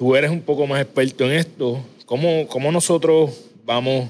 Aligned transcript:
tú 0.00 0.16
eres 0.16 0.30
un 0.30 0.40
poco 0.40 0.66
más 0.66 0.80
experto 0.80 1.26
en 1.26 1.32
esto. 1.32 1.84
¿Cómo, 2.06 2.48
cómo 2.48 2.72
nosotros 2.72 3.38
vamos, 3.66 4.08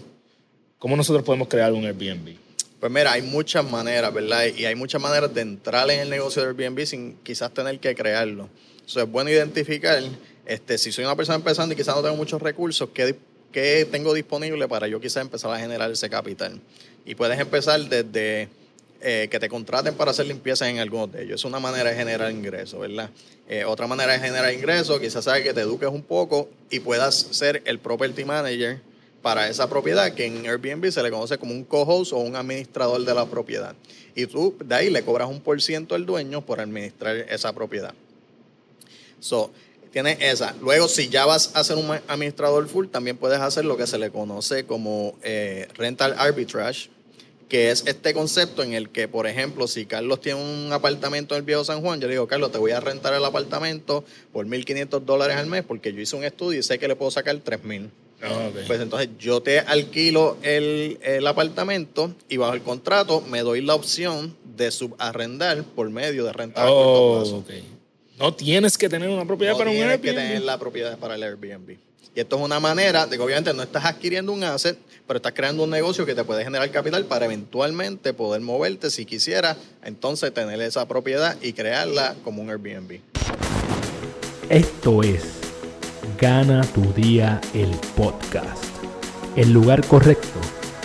cómo 0.78 0.96
nosotros 0.96 1.24
podemos 1.24 1.48
crear 1.48 1.72
un 1.72 1.84
Airbnb? 1.84 2.36
Pues 2.78 2.92
mira, 2.92 3.10
hay 3.10 3.22
muchas 3.22 3.68
maneras, 3.68 4.14
¿verdad? 4.14 4.44
Y 4.56 4.66
hay 4.66 4.76
muchas 4.76 5.02
maneras 5.02 5.34
de 5.34 5.40
entrar 5.40 5.90
en 5.90 5.98
el 5.98 6.08
negocio 6.08 6.42
de 6.42 6.48
Airbnb 6.48 6.86
sin 6.86 7.16
quizás 7.24 7.52
tener 7.52 7.80
que 7.80 7.92
crearlo. 7.96 8.48
Eso 8.86 9.02
es 9.02 9.10
bueno 9.10 9.30
identificar, 9.30 10.00
este, 10.46 10.78
si 10.78 10.92
soy 10.92 11.04
una 11.04 11.16
persona 11.16 11.34
empezando 11.34 11.74
y 11.74 11.76
quizás 11.76 11.96
no 11.96 12.02
tengo 12.02 12.14
muchos 12.14 12.40
recursos, 12.40 12.90
¿qué, 12.94 13.16
qué 13.50 13.84
tengo 13.90 14.14
disponible 14.14 14.68
para 14.68 14.86
yo 14.86 15.00
quizás 15.00 15.22
empezar 15.22 15.52
a 15.52 15.58
generar 15.58 15.90
ese 15.90 16.08
capital? 16.08 16.60
Y 17.04 17.16
puedes 17.16 17.40
empezar 17.40 17.80
desde 17.80 18.48
eh, 19.00 19.28
que 19.30 19.40
te 19.40 19.48
contraten 19.48 19.94
para 19.94 20.10
hacer 20.10 20.26
limpieza 20.26 20.68
en 20.68 20.78
algunos 20.78 21.12
de 21.12 21.22
ellos. 21.22 21.40
Es 21.40 21.44
una 21.44 21.58
manera 21.58 21.90
de 21.90 21.96
generar 21.96 22.30
ingresos, 22.30 22.80
¿verdad? 22.80 23.10
Eh, 23.48 23.64
otra 23.64 23.86
manera 23.86 24.12
de 24.12 24.18
generar 24.18 24.52
ingresos, 24.52 25.00
quizás 25.00 25.24
sabes 25.24 25.42
que 25.42 25.54
te 25.54 25.62
eduques 25.62 25.88
un 25.88 26.02
poco 26.02 26.48
y 26.70 26.80
puedas 26.80 27.14
ser 27.14 27.62
el 27.64 27.78
property 27.78 28.24
manager 28.24 28.80
para 29.22 29.48
esa 29.48 29.68
propiedad, 29.68 30.12
que 30.12 30.26
en 30.26 30.46
Airbnb 30.46 30.90
se 30.90 31.02
le 31.02 31.10
conoce 31.10 31.38
como 31.38 31.52
un 31.52 31.64
co-host 31.64 32.12
o 32.12 32.18
un 32.18 32.36
administrador 32.36 33.04
de 33.04 33.14
la 33.14 33.26
propiedad. 33.26 33.74
Y 34.14 34.26
tú 34.26 34.56
de 34.64 34.74
ahí 34.74 34.90
le 34.90 35.02
cobras 35.02 35.28
un 35.28 35.40
por 35.40 35.60
ciento 35.60 35.94
al 35.94 36.06
dueño 36.06 36.44
por 36.44 36.60
administrar 36.60 37.16
esa 37.16 37.52
propiedad. 37.52 37.94
So, 39.20 39.50
tienes 39.92 40.18
esa. 40.20 40.54
Luego, 40.60 40.88
si 40.88 41.08
ya 41.08 41.26
vas 41.26 41.50
a 41.54 41.64
ser 41.64 41.76
un 41.76 41.90
administrador 42.08 42.66
full, 42.68 42.88
también 42.88 43.16
puedes 43.16 43.40
hacer 43.40 43.64
lo 43.64 43.76
que 43.76 43.86
se 43.86 43.98
le 43.98 44.10
conoce 44.10 44.64
como 44.64 45.14
eh, 45.22 45.68
rental 45.74 46.14
arbitrage, 46.18 46.90
que 47.50 47.70
es 47.70 47.84
este 47.86 48.14
concepto 48.14 48.62
en 48.62 48.72
el 48.72 48.88
que, 48.88 49.08
por 49.08 49.26
ejemplo, 49.26 49.66
si 49.66 49.84
Carlos 49.84 50.20
tiene 50.20 50.40
un 50.40 50.72
apartamento 50.72 51.34
en 51.34 51.40
el 51.40 51.44
viejo 51.44 51.64
San 51.64 51.82
Juan, 51.82 52.00
yo 52.00 52.06
le 52.06 52.14
digo, 52.14 52.28
Carlos, 52.28 52.52
te 52.52 52.58
voy 52.58 52.70
a 52.70 52.80
rentar 52.80 53.12
el 53.12 53.24
apartamento 53.24 54.04
por 54.32 54.46
1.500 54.46 55.00
dólares 55.00 55.36
al 55.36 55.46
mes 55.46 55.64
porque 55.64 55.92
yo 55.92 56.00
hice 56.00 56.16
un 56.16 56.24
estudio 56.24 56.60
y 56.60 56.62
sé 56.62 56.78
que 56.78 56.88
le 56.88 56.96
puedo 56.96 57.10
sacar 57.10 57.36
3.000. 57.36 57.90
Ah, 58.22 58.50
pues 58.66 58.80
entonces 58.80 59.08
yo 59.18 59.42
te 59.42 59.60
alquilo 59.60 60.36
el, 60.42 61.26
apartamento 61.26 62.14
y 62.28 62.36
bajo 62.36 62.52
el 62.52 62.62
contrato 62.62 63.22
me 63.22 63.40
doy 63.40 63.62
la 63.62 63.74
opción 63.74 64.36
de 64.56 64.70
subarrendar 64.70 65.64
por 65.64 65.88
medio 65.88 66.24
de 66.24 66.32
rentar 66.32 66.66
oh, 66.70 67.42
No 68.18 68.34
tienes 68.34 68.76
que 68.76 68.90
tener 68.90 69.08
una 69.08 69.24
propiedad 69.24 69.56
para 69.56 69.70
un 69.70 69.76
Airbnb. 69.76 70.02
Tienes 70.02 70.22
que 70.22 70.28
tener 70.28 70.42
la 70.42 70.58
propiedad 70.58 70.98
para 70.98 71.14
el 71.14 71.22
Airbnb. 71.22 71.78
Y 72.14 72.20
esto 72.20 72.36
es 72.36 72.42
una 72.42 72.58
manera 72.58 73.06
de 73.06 73.16
que 73.16 73.22
obviamente 73.22 73.54
no 73.54 73.62
estás 73.62 73.84
adquiriendo 73.84 74.32
un 74.32 74.42
asset, 74.42 74.76
pero 75.06 75.18
estás 75.18 75.32
creando 75.32 75.62
un 75.62 75.70
negocio 75.70 76.04
que 76.04 76.14
te 76.14 76.24
puede 76.24 76.42
generar 76.42 76.68
capital 76.70 77.04
para 77.04 77.26
eventualmente 77.26 78.12
poder 78.12 78.40
moverte 78.40 78.90
si 78.90 79.06
quisieras, 79.06 79.56
entonces 79.84 80.34
tener 80.34 80.60
esa 80.60 80.88
propiedad 80.88 81.36
y 81.40 81.52
crearla 81.52 82.16
como 82.24 82.42
un 82.42 82.50
Airbnb. 82.50 83.00
Esto 84.48 85.02
es 85.04 85.22
Gana 86.20 86.62
tu 86.74 86.82
día 86.92 87.40
el 87.54 87.70
podcast. 87.96 88.64
El 89.36 89.52
lugar 89.52 89.86
correcto 89.86 90.40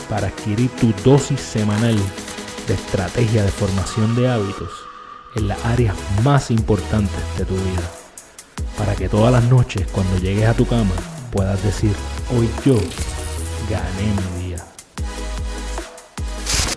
para 0.07 0.27
adquirir 0.27 0.69
tu 0.79 0.93
dosis 1.03 1.39
semanal 1.39 1.97
de 2.67 2.73
estrategia 2.75 3.43
de 3.43 3.51
formación 3.51 4.15
de 4.15 4.29
hábitos 4.29 4.71
en 5.35 5.47
las 5.47 5.65
áreas 5.65 5.95
más 6.23 6.51
importantes 6.51 7.19
de 7.37 7.45
tu 7.45 7.55
vida. 7.55 7.91
Para 8.77 8.95
que 8.95 9.09
todas 9.09 9.31
las 9.31 9.43
noches 9.45 9.87
cuando 9.91 10.17
llegues 10.19 10.47
a 10.47 10.53
tu 10.53 10.67
cama 10.67 10.93
puedas 11.35 11.61
decir, 11.65 11.91
hoy 12.33 12.47
yo 12.65 12.75
gané 13.69 14.39
mi 14.39 14.47
día. 14.47 14.65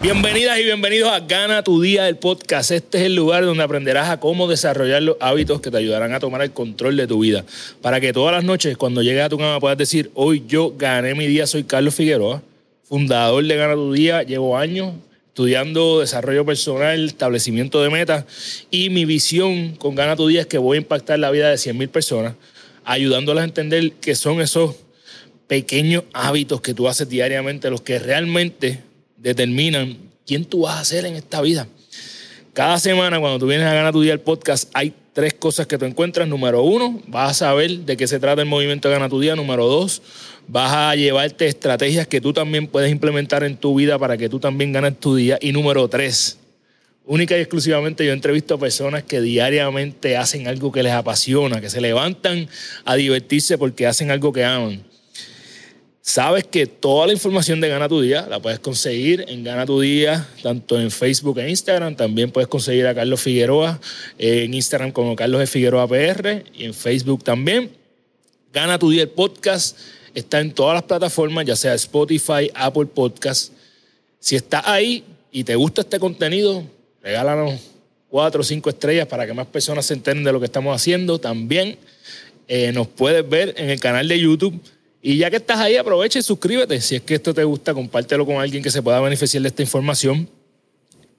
Bienvenidas 0.03 0.59
y 0.59 0.65
bienvenidos 0.65 1.13
a 1.13 1.21
Gana 1.21 1.63
tu 1.63 1.81
Día, 1.81 2.09
el 2.09 2.17
podcast. 2.17 2.73
Este 2.73 2.99
es 2.99 3.05
el 3.05 3.15
lugar 3.15 3.45
donde 3.45 3.63
aprenderás 3.63 4.11
a 4.11 4.19
cómo 4.19 4.49
desarrollar 4.49 5.01
los 5.05 5.17
hábitos 5.21 5.61
que 5.61 5.71
te 5.71 5.77
ayudarán 5.77 6.13
a 6.13 6.19
tomar 6.19 6.43
el 6.43 6.51
control 6.51 6.97
de 6.97 7.07
tu 7.07 7.21
vida. 7.21 7.45
Para 7.81 8.01
que 8.01 8.13
todas 8.13 8.35
las 8.35 8.43
noches, 8.43 8.77
cuando 8.77 9.01
llegues 9.01 9.23
a 9.23 9.29
tu 9.29 9.39
cama, 9.39 9.61
puedas 9.61 9.79
decir, 9.79 10.11
hoy 10.15 10.43
yo 10.49 10.75
gané 10.77 11.15
mi 11.15 11.29
día. 11.29 11.47
Soy 11.47 11.63
Carlos 11.63 11.95
Figueroa, 11.95 12.43
fundador 12.83 13.45
de 13.45 13.55
Gana 13.55 13.75
tu 13.75 13.93
Día. 13.93 14.25
Llevo 14.25 14.59
años 14.59 14.93
estudiando 15.29 16.01
desarrollo 16.01 16.45
personal, 16.45 17.07
establecimiento 17.07 17.81
de 17.81 17.91
metas 17.91 18.25
y 18.73 18.91
mi 18.91 19.05
visión 19.05 19.77
con 19.77 19.95
Gana 19.95 20.17
tu 20.17 20.27
Día 20.27 20.41
es 20.41 20.47
que 20.49 20.59
voy 20.59 20.79
a 20.79 20.81
impactar 20.81 21.21
la 21.21 21.31
vida 21.31 21.49
de 21.49 21.55
100.000 21.55 21.89
personas 21.91 22.35
ayudándolas 22.89 23.43
a 23.43 23.45
entender 23.45 23.93
que 23.93 24.15
son 24.15 24.41
esos 24.41 24.75
pequeños 25.47 26.05
hábitos 26.15 26.63
que 26.63 26.73
tú 26.73 26.89
haces 26.89 27.07
diariamente 27.07 27.69
los 27.69 27.83
que 27.83 27.99
realmente 27.99 28.81
determinan 29.19 29.99
quién 30.27 30.47
tú 30.47 30.63
vas 30.63 30.81
a 30.81 30.85
ser 30.85 31.05
en 31.05 31.15
esta 31.15 31.43
vida. 31.43 31.69
Cada 32.55 32.79
semana 32.79 33.21
cuando 33.21 33.39
tú 33.39 33.47
vienes 33.47 33.67
a 33.67 33.75
Gana 33.75 33.93
tu 33.93 34.01
Día 34.01 34.15
el 34.15 34.21
podcast 34.21 34.71
hay 34.73 34.95
tres 35.13 35.35
cosas 35.35 35.67
que 35.67 35.77
tú 35.77 35.85
encuentras. 35.85 36.27
Número 36.27 36.63
uno, 36.63 37.01
vas 37.07 37.31
a 37.31 37.35
saber 37.35 37.71
de 37.81 37.97
qué 37.97 38.07
se 38.07 38.19
trata 38.19 38.41
el 38.41 38.49
movimiento 38.49 38.89
Gana 38.89 39.11
tu 39.11 39.21
Día. 39.21 39.37
Número 39.37 39.67
dos, 39.67 40.01
vas 40.47 40.73
a 40.73 40.97
llevarte 40.97 41.47
estrategias 41.47 42.07
que 42.07 42.23
tú 42.23 42.33
también 42.33 42.69
puedes 42.69 42.91
implementar 42.91 43.45
en 43.45 43.59
tu 43.59 43.75
vida 43.75 43.99
para 43.99 44.17
que 44.17 44.31
tú 44.31 44.41
también 44.41 44.73
ganes 44.73 44.99
tu 44.99 45.15
día. 45.15 45.39
Y 45.43 45.53
número 45.53 45.89
tres, 45.89 46.39
única 47.09 47.37
y 47.37 47.41
exclusivamente 47.41 48.05
yo 48.07 48.13
entrevisto 48.13 48.55
a 48.55 48.59
personas 48.59 49.03
que 49.03 49.21
diariamente 49.21 50.17
hacen 50.17 50.47
algo 50.47 50.71
que 50.71 50.83
les 50.83 50.93
apasiona, 50.93 51.61
que 51.61 51.71
se 51.71 51.81
levantan 51.81 52.49
a 52.85 52.95
divertirse 52.95 53.57
porque 53.57 53.87
hacen 53.87 54.11
algo 54.11 54.33
que 54.33 54.45
aman. 54.45 54.85
Sabes 56.03 56.45
que 56.45 56.67
toda 56.67 57.07
la 57.07 57.13
información 57.13 57.61
de 57.61 57.69
Gana 57.69 57.89
tu 57.89 58.01
Día 58.01 58.27
la 58.29 58.41
puedes 58.41 58.59
conseguir 58.61 59.25
en 59.29 59.43
Gana 59.43 59.67
tu 59.67 59.81
Día, 59.81 60.27
tanto 60.43 60.81
en 60.81 60.91
Facebook 60.91 61.39
e 61.39 61.49
Instagram. 61.51 61.97
También 61.97 62.31
puedes 62.31 62.49
conseguir 62.49 62.87
a 62.87 62.95
Carlos 62.95 63.21
Figueroa 63.21 63.81
en 64.19 64.55
Instagram 64.55 64.93
como 64.93 65.17
Carlos 65.17 65.41
de 65.41 65.47
Figueroa 65.47 65.89
PR 65.89 66.45
y 66.55 66.65
en 66.65 66.75
Facebook 66.75 67.25
también. 67.25 67.71
Gana 68.53 68.79
tu 68.79 68.91
Día 68.91 69.03
el 69.03 69.11
podcast 69.11 69.79
está 70.15 70.41
en 70.41 70.53
todas 70.53 70.75
las 70.75 70.83
plataformas, 70.85 71.45
ya 71.47 71.57
sea 71.57 71.75
Spotify, 71.75 72.51
Apple 72.55 72.87
Podcast. 72.87 73.53
Si 74.19 74.37
estás 74.37 74.63
ahí 74.67 75.05
y 75.31 75.45
te 75.45 75.55
gusta 75.57 75.83
este 75.83 75.99
contenido, 75.99 76.65
regálanos 77.09 77.59
cuatro 78.11 78.43
o 78.43 78.45
cinco 78.45 78.69
estrellas 78.69 79.07
para 79.07 79.27
que 79.27 79.33
más 79.33 79.47
personas 79.47 79.87
se 79.87 79.95
enteren 79.95 80.23
de 80.25 80.31
lo 80.31 80.41
que 80.41 80.45
estamos 80.45 80.77
haciendo. 80.77 81.19
También 81.19 81.79
eh, 82.47 82.71
nos 82.73 82.87
puedes 82.87 83.27
ver 83.27 83.55
en 83.57 83.71
el 83.71 83.81
canal 83.81 84.07
de 84.07 84.21
YouTube. 84.21 84.61
Y 85.01 85.17
ya 85.17 85.31
que 85.31 85.37
estás 85.37 85.59
ahí, 85.59 85.77
aprovecha 85.77 86.19
y 86.19 86.23
suscríbete. 86.23 86.83
Si 86.83 86.97
es 86.97 87.03
que 87.03 87.15
esto 87.15 87.33
te 87.33 87.45
gusta, 87.45 87.73
compártelo 87.73 88.27
con 88.27 88.37
alguien 88.37 88.63
que 88.63 88.71
se 88.71 88.83
pueda 88.83 89.01
beneficiar 89.01 89.43
de 89.43 89.49
esta 89.49 89.63
información. 89.63 90.29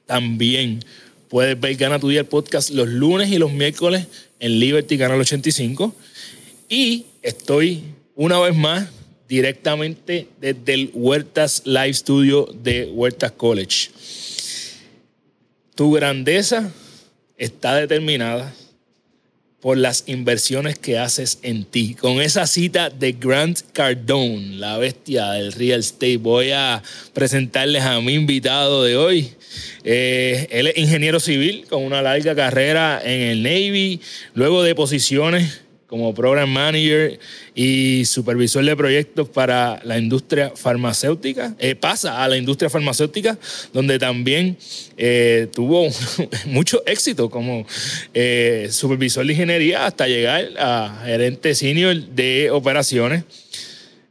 También 0.05 0.85
puedes 1.27 1.59
ver 1.59 1.75
Gana 1.75 1.97
tu 1.97 2.09
Día 2.09 2.19
el 2.19 2.27
podcast 2.27 2.69
los 2.69 2.87
lunes 2.87 3.31
y 3.31 3.39
los 3.39 3.51
miércoles 3.51 4.05
en 4.39 4.59
Liberty 4.59 4.95
Canal 4.95 5.19
85. 5.19 5.95
Y 6.69 7.07
estoy 7.23 7.81
una 8.15 8.37
vez 8.37 8.55
más 8.55 8.89
directamente 9.27 10.27
desde 10.39 10.71
el 10.71 10.91
Huertas 10.93 11.63
Live 11.65 11.95
Studio 11.95 12.47
de 12.61 12.91
Huertas 12.93 13.31
College. 13.31 13.89
Tu 15.79 15.89
grandeza 15.93 16.69
está 17.37 17.73
determinada 17.73 18.53
por 19.61 19.77
las 19.77 20.03
inversiones 20.07 20.77
que 20.77 20.99
haces 20.99 21.39
en 21.41 21.63
ti. 21.63 21.95
Con 21.95 22.19
esa 22.19 22.47
cita 22.47 22.89
de 22.89 23.13
Grant 23.13 23.61
Cardone, 23.71 24.57
la 24.57 24.77
bestia 24.77 25.31
del 25.31 25.53
real 25.53 25.79
estate, 25.79 26.17
voy 26.17 26.51
a 26.51 26.83
presentarles 27.13 27.83
a 27.83 28.01
mi 28.01 28.15
invitado 28.15 28.83
de 28.83 28.97
hoy. 28.97 29.31
Eh, 29.85 30.49
él 30.51 30.67
es 30.67 30.77
ingeniero 30.77 31.21
civil 31.21 31.65
con 31.69 31.85
una 31.85 32.01
larga 32.01 32.35
carrera 32.35 33.01
en 33.01 33.21
el 33.21 33.41
Navy, 33.41 34.01
luego 34.33 34.63
de 34.63 34.75
posiciones 34.75 35.61
como 35.89 36.13
Program 36.13 36.47
Manager 36.47 37.19
y 37.55 38.05
supervisor 38.05 38.63
de 38.63 38.75
proyectos 38.75 39.27
para 39.27 39.81
la 39.83 39.97
industria 39.97 40.53
farmacéutica. 40.55 41.55
Eh, 41.57 41.73
pasa 41.73 42.23
a 42.23 42.27
la 42.27 42.37
industria 42.37 42.69
farmacéutica, 42.69 43.39
donde 43.73 43.97
también 43.97 44.55
eh, 44.97 45.47
tuvo 45.51 45.89
mucho 46.45 46.83
éxito 46.85 47.31
como 47.31 47.65
eh, 48.13 48.67
supervisor 48.71 49.25
de 49.25 49.33
ingeniería 49.33 49.87
hasta 49.87 50.07
llegar 50.07 50.49
a 50.59 51.01
gerente 51.05 51.55
senior 51.55 51.95
de 51.95 52.51
operaciones. 52.51 53.23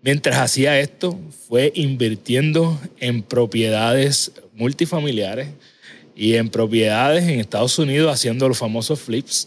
Mientras 0.02 0.36
hacía 0.36 0.80
esto, 0.80 1.16
fue 1.46 1.70
invirtiendo 1.76 2.80
en 2.98 3.22
propiedades 3.22 4.32
multifamiliares 4.54 5.48
y 6.16 6.34
en 6.34 6.48
propiedades 6.48 7.22
en 7.22 7.38
Estados 7.38 7.78
Unidos 7.78 8.12
haciendo 8.12 8.48
los 8.48 8.58
famosos 8.58 8.98
flips 8.98 9.46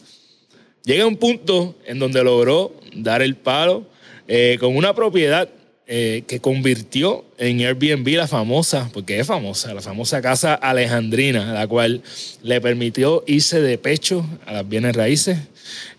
llega 0.83 1.05
un 1.05 1.17
punto 1.17 1.75
en 1.85 1.99
donde 1.99 2.23
logró 2.23 2.73
dar 2.93 3.21
el 3.21 3.35
palo 3.35 3.85
eh, 4.27 4.57
con 4.59 4.75
una 4.75 4.93
propiedad 4.93 5.49
eh, 5.93 6.23
que 6.25 6.39
convirtió 6.39 7.25
en 7.37 7.59
Airbnb 7.59 8.07
la 8.15 8.27
famosa, 8.27 8.89
porque 8.93 9.19
es 9.19 9.27
famosa, 9.27 9.73
la 9.73 9.81
famosa 9.81 10.21
casa 10.21 10.53
alejandrina, 10.53 11.53
la 11.53 11.67
cual 11.67 12.01
le 12.43 12.61
permitió 12.61 13.25
irse 13.27 13.59
de 13.59 13.77
pecho 13.77 14.25
a 14.45 14.53
las 14.53 14.69
bienes 14.69 14.95
raíces. 14.95 15.37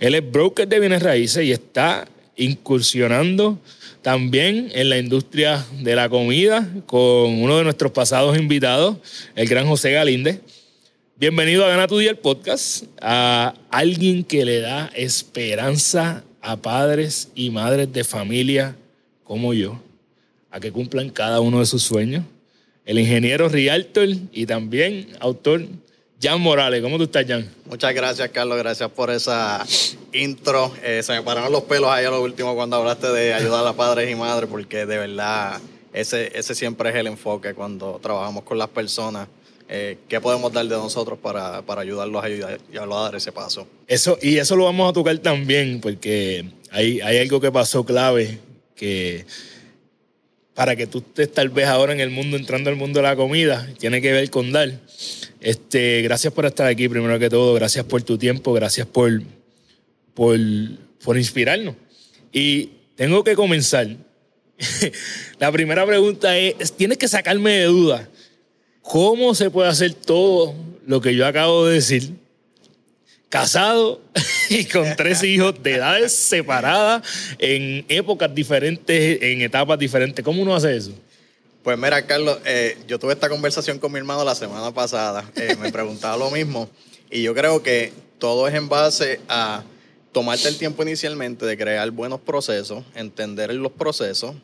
Él 0.00 0.14
es 0.14 0.32
broker 0.32 0.67
de 0.67 0.81
bienes 0.81 1.02
raíces 1.02 1.44
y 1.44 1.52
está 1.52 2.08
incursionando 2.37 3.58
también 4.00 4.70
en 4.73 4.88
la 4.88 4.99
industria 4.99 5.62
de 5.81 5.94
la 5.94 6.08
comida 6.08 6.67
con 6.87 7.43
uno 7.43 7.58
de 7.58 7.64
nuestros 7.64 7.93
pasados 7.93 8.38
invitados, 8.38 8.96
el 9.37 9.46
gran 9.46 9.67
José 9.67 9.93
Galíndez. 9.93 10.40
Bienvenido 11.22 11.64
a 11.64 11.69
Gana 11.69 11.86
tu 11.86 11.98
Día 11.98 12.10
el 12.10 12.19
podcast, 12.19 12.82
a 13.00 13.54
alguien 13.70 14.24
que 14.24 14.44
le 14.44 14.58
da 14.58 14.90
esperanza 14.92 16.24
a 16.40 16.56
padres 16.56 17.28
y 17.36 17.50
madres 17.50 17.92
de 17.92 18.02
familia 18.02 18.74
como 19.22 19.54
yo 19.54 19.80
a 20.50 20.58
que 20.58 20.72
cumplan 20.72 21.10
cada 21.10 21.38
uno 21.38 21.60
de 21.60 21.66
sus 21.66 21.84
sueños. 21.84 22.24
El 22.84 22.98
ingeniero 22.98 23.48
Rialtor 23.48 24.08
y 24.32 24.46
también 24.46 25.16
autor 25.20 25.62
Jan 26.20 26.40
Morales. 26.40 26.82
¿Cómo 26.82 26.98
tú 26.98 27.04
estás, 27.04 27.24
Jan? 27.24 27.48
Muchas 27.66 27.94
gracias, 27.94 28.28
Carlos. 28.30 28.58
Gracias 28.58 28.90
por 28.90 29.08
esa 29.12 29.64
intro. 30.12 30.72
Eh, 30.82 31.04
se 31.04 31.12
me 31.12 31.22
pararon 31.22 31.52
los 31.52 31.62
pelos 31.62 31.88
ahí 31.88 32.04
a 32.04 32.10
lo 32.10 32.20
último 32.20 32.56
cuando 32.56 32.78
hablaste 32.78 33.06
de 33.12 33.32
ayudar 33.32 33.64
a 33.64 33.74
padres 33.74 34.10
y 34.10 34.16
madres, 34.16 34.50
porque 34.50 34.86
de 34.86 34.98
verdad 34.98 35.60
ese, 35.92 36.36
ese 36.36 36.56
siempre 36.56 36.90
es 36.90 36.96
el 36.96 37.06
enfoque 37.06 37.54
cuando 37.54 38.00
trabajamos 38.02 38.42
con 38.42 38.58
las 38.58 38.70
personas. 38.70 39.28
Eh, 39.74 39.96
¿Qué 40.06 40.20
podemos 40.20 40.52
dar 40.52 40.66
de 40.66 40.76
nosotros 40.76 41.19
para, 41.19 41.62
para 41.62 41.80
ayudarlos 41.80 42.22
a, 42.22 42.26
ayudar, 42.26 42.60
a 42.74 42.86
dar 42.86 43.14
ese 43.14 43.32
paso? 43.32 43.66
Eso, 43.86 44.19
y 44.20 44.36
eso 44.36 44.54
lo 44.54 44.64
vamos 44.64 44.90
a 44.90 44.92
tocar 44.92 45.16
también, 45.16 45.80
porque 45.80 46.44
hay, 46.70 47.00
hay 47.00 47.16
algo 47.16 47.40
que 47.40 47.50
pasó 47.50 47.82
clave 47.82 48.38
que 48.76 49.24
para 50.52 50.76
que 50.76 50.86
tú 50.86 50.98
estés 50.98 51.32
tal 51.32 51.48
vez 51.48 51.69
ahora 51.69 51.94
en 51.94 52.00
el 52.00 52.10
mundo, 52.10 52.36
entrando 52.36 52.69
al 52.69 52.76
mundo 52.76 53.00
de 53.00 53.04
la 53.04 53.16
comida, 53.16 53.66
tiene 53.78 54.02
que 54.02 54.12
ver 54.12 54.28
con 54.28 54.52
dar. 54.52 54.78
Este, 55.40 56.02
gracias 56.02 56.34
por 56.34 56.44
estar 56.44 56.66
aquí, 56.66 56.86
primero 56.86 57.19
que 57.19 57.30
todo, 57.30 57.54
gracias 57.54 57.86
por 57.86 58.02
tu 58.02 58.19
tiempo, 58.19 58.52
gracias 58.52 58.86
por, 58.86 59.22
por, 60.12 60.38
por 61.02 61.16
inspirarnos. 61.16 61.76
Y 62.30 62.69
tengo 62.94 63.24
que 63.24 63.34
comenzar. 63.34 63.88
la 65.38 65.50
primera 65.50 65.86
pregunta 65.86 66.36
es, 66.36 66.72
tienes 66.72 66.98
que 66.98 67.08
sacarme 67.08 67.52
de 67.52 67.64
duda, 67.64 68.10
¿cómo 68.82 69.34
se 69.34 69.50
puede 69.50 69.69
hacer 69.69 69.94
todo 69.94 70.55
lo 70.87 71.00
que 71.00 71.14
yo 71.14 71.26
acabo 71.26 71.67
de 71.67 71.75
decir? 71.75 72.23
casado 73.32 73.99
y 74.50 74.67
con 74.67 74.94
tres 74.94 75.23
hijos 75.23 75.55
de 75.62 75.76
edades 75.76 76.12
separadas, 76.12 77.02
en 77.38 77.82
épocas 77.88 78.32
diferentes, 78.34 79.23
en 79.23 79.40
etapas 79.40 79.79
diferentes. 79.79 80.23
¿Cómo 80.23 80.43
uno 80.43 80.55
hace 80.55 80.76
eso? 80.76 80.93
Pues 81.64 81.79
mira, 81.79 82.06
Carlos, 82.06 82.40
eh, 82.44 82.76
yo 82.87 82.99
tuve 82.99 83.14
esta 83.14 83.31
conversación 83.31 83.79
con 83.79 83.90
mi 83.90 83.99
hermano 83.99 84.23
la 84.23 84.34
semana 84.34 84.70
pasada. 84.75 85.25
Eh, 85.34 85.56
me 85.58 85.73
preguntaba 85.73 86.19
lo 86.19 86.31
mismo. 86.31 86.69
Y 87.11 87.23
yo 87.23 87.34
creo 87.34 87.62
que 87.62 87.94
todo 88.19 88.49
es 88.49 88.55
en 88.55 88.69
base 88.69 89.20
a 89.29 89.64
tomarte 90.12 90.49
el 90.49 90.58
tiempo 90.58 90.82
inicialmente 90.82 91.46
de 91.46 91.56
crear 91.56 91.90
buenos 91.90 92.20
procesos, 92.20 92.84
entender 92.94 93.55
los 93.55 93.73
procesos. 93.73 94.34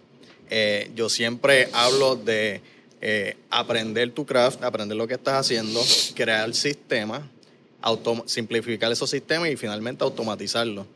Eh, 0.49 0.91
yo 0.95 1.11
siempre 1.11 1.69
hablo 1.75 2.17
de 2.17 2.63
aprender 3.51 4.11
tu 4.13 4.27
craft, 4.27 4.63
aprender 4.63 4.97
lo 4.97 5.07
que 5.07 5.15
estás 5.15 5.35
haciendo, 5.35 5.81
crear 6.15 6.55
sistemas 6.55 7.23
simplificar 8.27 8.91
esos 8.93 9.11
sistemas 9.11 9.51
y 9.51 9.57
finalmente 9.57 10.05
automatizarlos. 10.05 10.87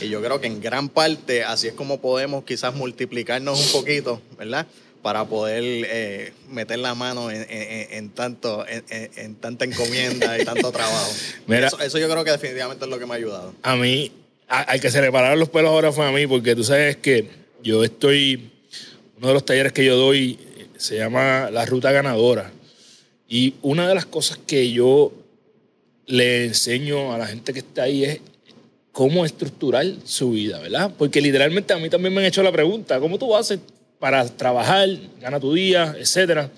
Y 0.00 0.08
yo 0.08 0.22
creo 0.22 0.40
que 0.40 0.46
en 0.46 0.60
gran 0.60 0.88
parte 0.88 1.42
así 1.42 1.68
es 1.68 1.74
como 1.74 2.00
podemos 2.00 2.44
quizás 2.44 2.74
multiplicarnos 2.74 3.66
un 3.66 3.80
poquito, 3.80 4.20
¿verdad? 4.38 4.66
Para 5.02 5.24
poder 5.24 5.62
eh, 5.64 6.32
meter 6.50 6.78
la 6.78 6.94
mano 6.94 7.30
en, 7.30 8.10
tanto, 8.10 8.66
en, 8.68 9.34
tanta 9.36 9.64
encomienda 9.64 10.38
y 10.38 10.44
tanto 10.44 10.70
trabajo. 10.72 11.10
eso, 11.80 11.98
yo 11.98 12.10
creo 12.10 12.24
que 12.24 12.32
definitivamente 12.32 12.84
es 12.84 12.90
lo 12.90 12.98
que 12.98 13.06
me 13.06 13.14
ha 13.14 13.16
ayudado. 13.16 13.54
A 13.62 13.76
mí, 13.76 14.12
al 14.48 14.80
que 14.80 14.90
se 14.90 15.00
le 15.00 15.10
pararon 15.10 15.38
los 15.38 15.48
pelos 15.48 15.70
ahora 15.70 15.92
fue 15.92 16.06
a 16.06 16.12
mí, 16.12 16.26
porque 16.26 16.54
tú 16.54 16.62
sabes 16.62 16.96
que 16.96 17.30
yo 17.62 17.82
estoy, 17.82 18.50
uno 19.16 19.28
de 19.28 19.34
los 19.34 19.44
talleres 19.44 19.72
que 19.72 19.84
yo 19.84 19.96
doy 19.96 20.38
se 20.80 20.96
llama 20.96 21.50
La 21.50 21.66
Ruta 21.66 21.92
Ganadora. 21.92 22.50
Y 23.28 23.54
una 23.62 23.86
de 23.86 23.94
las 23.94 24.06
cosas 24.06 24.38
que 24.46 24.72
yo 24.72 25.12
le 26.06 26.46
enseño 26.46 27.12
a 27.12 27.18
la 27.18 27.26
gente 27.26 27.52
que 27.52 27.60
está 27.60 27.82
ahí 27.82 28.04
es 28.04 28.20
cómo 28.90 29.24
estructurar 29.24 29.86
su 30.04 30.32
vida, 30.32 30.58
¿verdad? 30.58 30.90
Porque 30.96 31.20
literalmente 31.20 31.72
a 31.74 31.78
mí 31.78 31.90
también 31.90 32.14
me 32.14 32.20
han 32.20 32.26
hecho 32.26 32.42
la 32.42 32.50
pregunta, 32.50 32.98
¿cómo 32.98 33.18
tú 33.18 33.36
haces 33.36 33.60
para 33.98 34.26
trabajar, 34.26 34.88
gana 35.20 35.38
tu 35.38 35.52
día, 35.52 35.94
etcétera? 35.98 36.50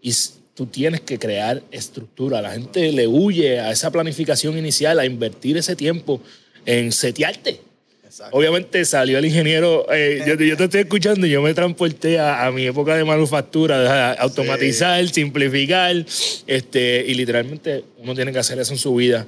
Y 0.00 0.12
tú 0.54 0.66
tienes 0.66 1.00
que 1.00 1.18
crear 1.18 1.60
estructura. 1.72 2.40
La 2.40 2.52
gente 2.52 2.92
le 2.92 3.08
huye 3.08 3.58
a 3.60 3.72
esa 3.72 3.90
planificación 3.90 4.56
inicial, 4.56 5.00
a 5.00 5.04
invertir 5.04 5.56
ese 5.56 5.74
tiempo 5.74 6.20
en 6.64 6.92
setearte. 6.92 7.60
Obviamente 8.32 8.84
salió 8.84 9.18
el 9.18 9.24
ingeniero, 9.24 9.86
eh, 9.92 10.22
yo, 10.26 10.36
te 10.36 10.64
estoy 10.64 10.80
escuchando 10.80 11.26
y 11.26 11.30
yo 11.30 11.42
me 11.42 11.54
transporté 11.54 12.18
a, 12.18 12.50
mi 12.50 12.66
época 12.66 12.96
de 12.96 13.04
manufactura, 13.04 14.12
automatizar, 14.14 15.06
simplificar, 15.08 16.04
este, 16.46 17.04
y 17.06 17.14
literalmente 17.14 17.84
uno 17.98 18.14
tiene 18.14 18.32
que 18.32 18.38
hacer 18.38 18.58
eso 18.58 18.72
en 18.72 18.78
su 18.78 18.94
vida 18.94 19.26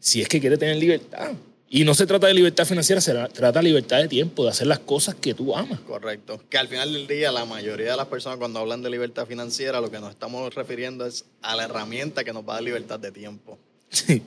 si 0.00 0.22
es 0.22 0.28
que 0.28 0.40
quiere 0.40 0.56
tener 0.56 0.76
libertad. 0.76 1.32
Y 1.70 1.84
no 1.84 1.92
se 1.92 2.06
trata 2.06 2.26
de 2.26 2.34
libertad 2.34 2.64
financiera, 2.64 2.98
se 3.00 3.12
trata 3.12 3.58
de 3.58 3.62
libertad 3.62 3.98
de 3.98 4.08
tiempo, 4.08 4.42
de 4.44 4.50
hacer 4.50 4.66
las 4.66 4.78
cosas 4.78 5.14
que 5.14 5.34
tú 5.34 5.54
amas. 5.54 5.80
Correcto. 5.80 6.40
Que 6.48 6.56
al 6.56 6.66
final 6.66 6.94
del 6.94 7.06
día 7.06 7.30
la 7.30 7.44
mayoría 7.44 7.90
de 7.90 7.96
las 7.96 8.06
personas 8.06 8.38
cuando 8.38 8.58
hablan 8.58 8.82
de 8.82 8.88
libertad 8.88 9.26
financiera 9.26 9.80
lo 9.80 9.90
que 9.90 10.00
nos 10.00 10.10
estamos 10.10 10.54
refiriendo 10.54 11.04
es 11.04 11.26
a 11.42 11.54
la 11.56 11.64
herramienta 11.64 12.24
que 12.24 12.32
nos 12.32 12.42
va 12.42 12.52
a 12.52 12.56
dar 12.56 12.62
libertad 12.62 12.98
de 12.98 13.12
tiempo. 13.12 13.58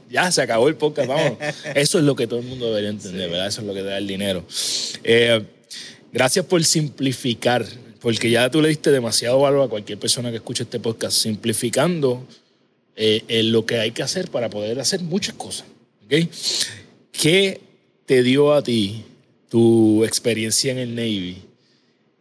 Ya 0.09 0.31
se 0.31 0.41
acabó 0.41 0.67
el 0.67 0.75
podcast, 0.75 1.07
vamos. 1.07 1.37
Eso 1.75 1.99
es 1.99 2.03
lo 2.03 2.15
que 2.15 2.27
todo 2.27 2.39
el 2.39 2.45
mundo 2.45 2.67
debería 2.67 2.89
entender, 2.89 3.29
¿verdad? 3.29 3.47
Eso 3.47 3.61
es 3.61 3.67
lo 3.67 3.73
que 3.73 3.81
te 3.81 3.87
da 3.87 3.97
el 3.97 4.07
dinero. 4.07 4.45
Eh, 5.03 5.43
gracias 6.11 6.45
por 6.45 6.63
simplificar, 6.63 7.65
porque 7.99 8.29
ya 8.29 8.49
tú 8.49 8.61
le 8.61 8.69
diste 8.69 8.91
demasiado 8.91 9.39
valor 9.39 9.65
a 9.65 9.67
cualquier 9.67 9.99
persona 9.99 10.29
que 10.29 10.37
escuche 10.37 10.63
este 10.63 10.79
podcast, 10.79 11.17
simplificando 11.17 12.25
eh, 12.95 13.41
lo 13.43 13.65
que 13.65 13.79
hay 13.79 13.91
que 13.91 14.03
hacer 14.03 14.29
para 14.29 14.49
poder 14.49 14.79
hacer 14.79 15.01
muchas 15.01 15.35
cosas. 15.35 15.65
¿okay? 16.05 16.29
¿Qué 17.11 17.61
te 18.05 18.23
dio 18.23 18.53
a 18.53 18.63
ti 18.63 19.05
tu 19.49 20.03
experiencia 20.03 20.71
en 20.71 20.79
el 20.79 20.95
Navy? 20.95 21.50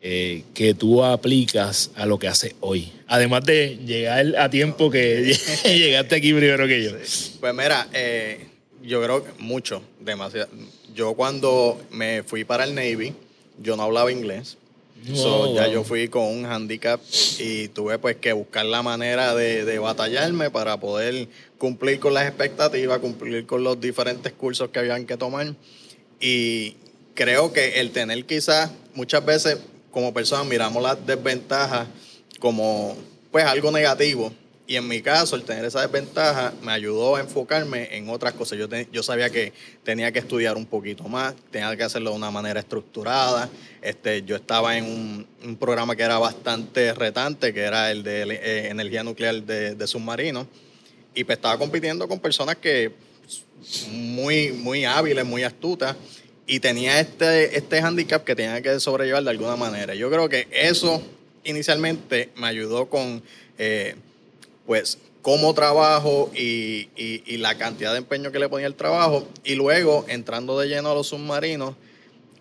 Eh, 0.03 0.45
que 0.55 0.73
tú 0.73 1.05
aplicas 1.05 1.91
a 1.95 2.07
lo 2.07 2.19
que 2.19 2.27
hace 2.27 2.57
hoy? 2.61 2.91
Además 3.07 3.45
de 3.45 3.79
llegar 3.85 4.35
a 4.39 4.49
tiempo 4.49 4.91
que 4.91 5.37
llegaste 5.65 6.17
aquí 6.17 6.33
primero 6.33 6.67
que 6.67 6.83
yo. 6.83 6.93
Pues 7.39 7.55
mira, 7.55 7.87
eh, 7.93 8.47
yo 8.83 9.03
creo 9.03 9.23
que 9.23 9.31
mucho, 9.39 9.83
demasiado. 10.01 10.49
Yo 10.95 11.13
cuando 11.13 11.79
me 11.91 12.23
fui 12.23 12.45
para 12.45 12.65
el 12.65 12.75
Navy, 12.75 13.13
yo 13.59 13.77
no 13.77 13.83
hablaba 13.83 14.11
inglés. 14.11 14.57
Ya 15.05 15.67
yo 15.69 15.83
fui 15.85 16.09
con 16.09 16.25
un 16.25 16.45
handicap 16.45 17.01
y 17.39 17.69
tuve 17.69 17.99
pues 17.99 18.17
que 18.17 18.33
buscar 18.33 18.67
la 18.67 18.83
manera 18.83 19.35
de, 19.35 19.65
de, 19.65 19.79
batallarme 19.79 20.51
para 20.51 20.79
poder 20.79 21.27
cumplir 21.57 21.99
con 22.01 22.13
las 22.13 22.27
expectativas, 22.27 22.99
cumplir 22.99 23.47
con 23.47 23.65
los 23.65 23.81
diferentes 23.81 24.33
cursos 24.33 24.69
que 24.71 24.79
habían 24.79 25.07
que 25.07 25.17
tomar. 25.17 25.55
Y 26.21 26.77
creo 27.15 27.53
que 27.53 27.81
el 27.81 27.93
tener 27.93 28.25
quizás 28.27 28.71
muchas 28.95 29.25
veces 29.25 29.59
como 29.91 30.13
personas 30.13 30.47
miramos 30.47 30.83
las 30.83 31.05
desventajas 31.07 31.89
como 32.39 32.97
pues 33.31 33.45
algo 33.45 33.71
negativo. 33.71 34.33
Y 34.67 34.77
en 34.77 34.87
mi 34.87 35.03
caso, 35.03 35.35
el 35.35 35.43
tener 35.43 35.65
esa 35.65 35.81
desventaja 35.81 36.53
me 36.63 36.71
ayudó 36.71 37.17
a 37.17 37.21
enfocarme 37.21 37.97
en 37.97 38.09
otras 38.09 38.35
cosas. 38.35 38.57
Yo, 38.57 38.69
yo 38.93 39.03
sabía 39.03 39.29
que 39.29 39.53
tenía 39.83 40.13
que 40.13 40.21
estudiar 40.21 40.57
un 40.57 40.65
poquito 40.65 41.03
más, 41.09 41.35
tenía 41.51 41.77
que 41.77 41.83
hacerlo 41.83 42.11
de 42.11 42.17
una 42.17 42.31
manera 42.31 42.61
estructurada. 42.61 43.49
Este, 43.83 44.23
yo 44.23 44.37
estaba 44.37 44.79
en 44.79 45.27
un, 45.43 45.57
programa 45.57 45.97
que 45.97 46.05
era 46.05 46.19
bastante 46.19 46.95
retante, 46.95 47.53
que 47.53 47.63
era 47.63 47.91
el 47.91 48.05
de 48.05 48.23
eh, 48.23 48.69
energía 48.69 49.03
nuclear 49.03 49.43
de, 49.43 49.75
de 49.75 49.87
submarinos. 49.89 50.47
Y 51.17 51.25
pues 51.25 51.39
estaba 51.39 51.59
compitiendo 51.59 52.07
con 52.07 52.21
personas 52.21 52.55
que 52.55 52.93
muy, 53.91 54.53
muy 54.53 54.85
hábiles, 54.85 55.25
muy 55.25 55.43
astutas 55.43 55.97
y 56.51 56.59
tenía 56.59 56.99
este, 56.99 57.57
este 57.57 57.81
handicap 57.81 58.25
que 58.25 58.35
tenía 58.35 58.61
que 58.61 58.81
sobrellevar 58.81 59.23
de 59.23 59.31
alguna 59.31 59.55
manera. 59.55 59.95
Yo 59.95 60.11
creo 60.11 60.29
que 60.29 60.49
eso 60.51 61.01
inicialmente 61.45 62.31
me 62.35 62.49
ayudó 62.49 62.87
con, 62.87 63.23
eh, 63.57 63.95
pues, 64.67 64.99
cómo 65.23 65.55
trabajo 65.55 66.29
y, 66.35 66.89
y, 66.97 67.37
la 67.37 67.57
cantidad 67.57 67.93
de 67.93 67.99
empeño 67.99 68.33
que 68.33 68.41
le 68.41 68.49
ponía 68.49 68.67
el 68.67 68.75
trabajo. 68.75 69.29
Y 69.45 69.55
luego, 69.55 70.05
entrando 70.09 70.59
de 70.59 70.67
lleno 70.67 70.91
a 70.91 70.95
los 70.95 71.07
submarinos, 71.07 71.77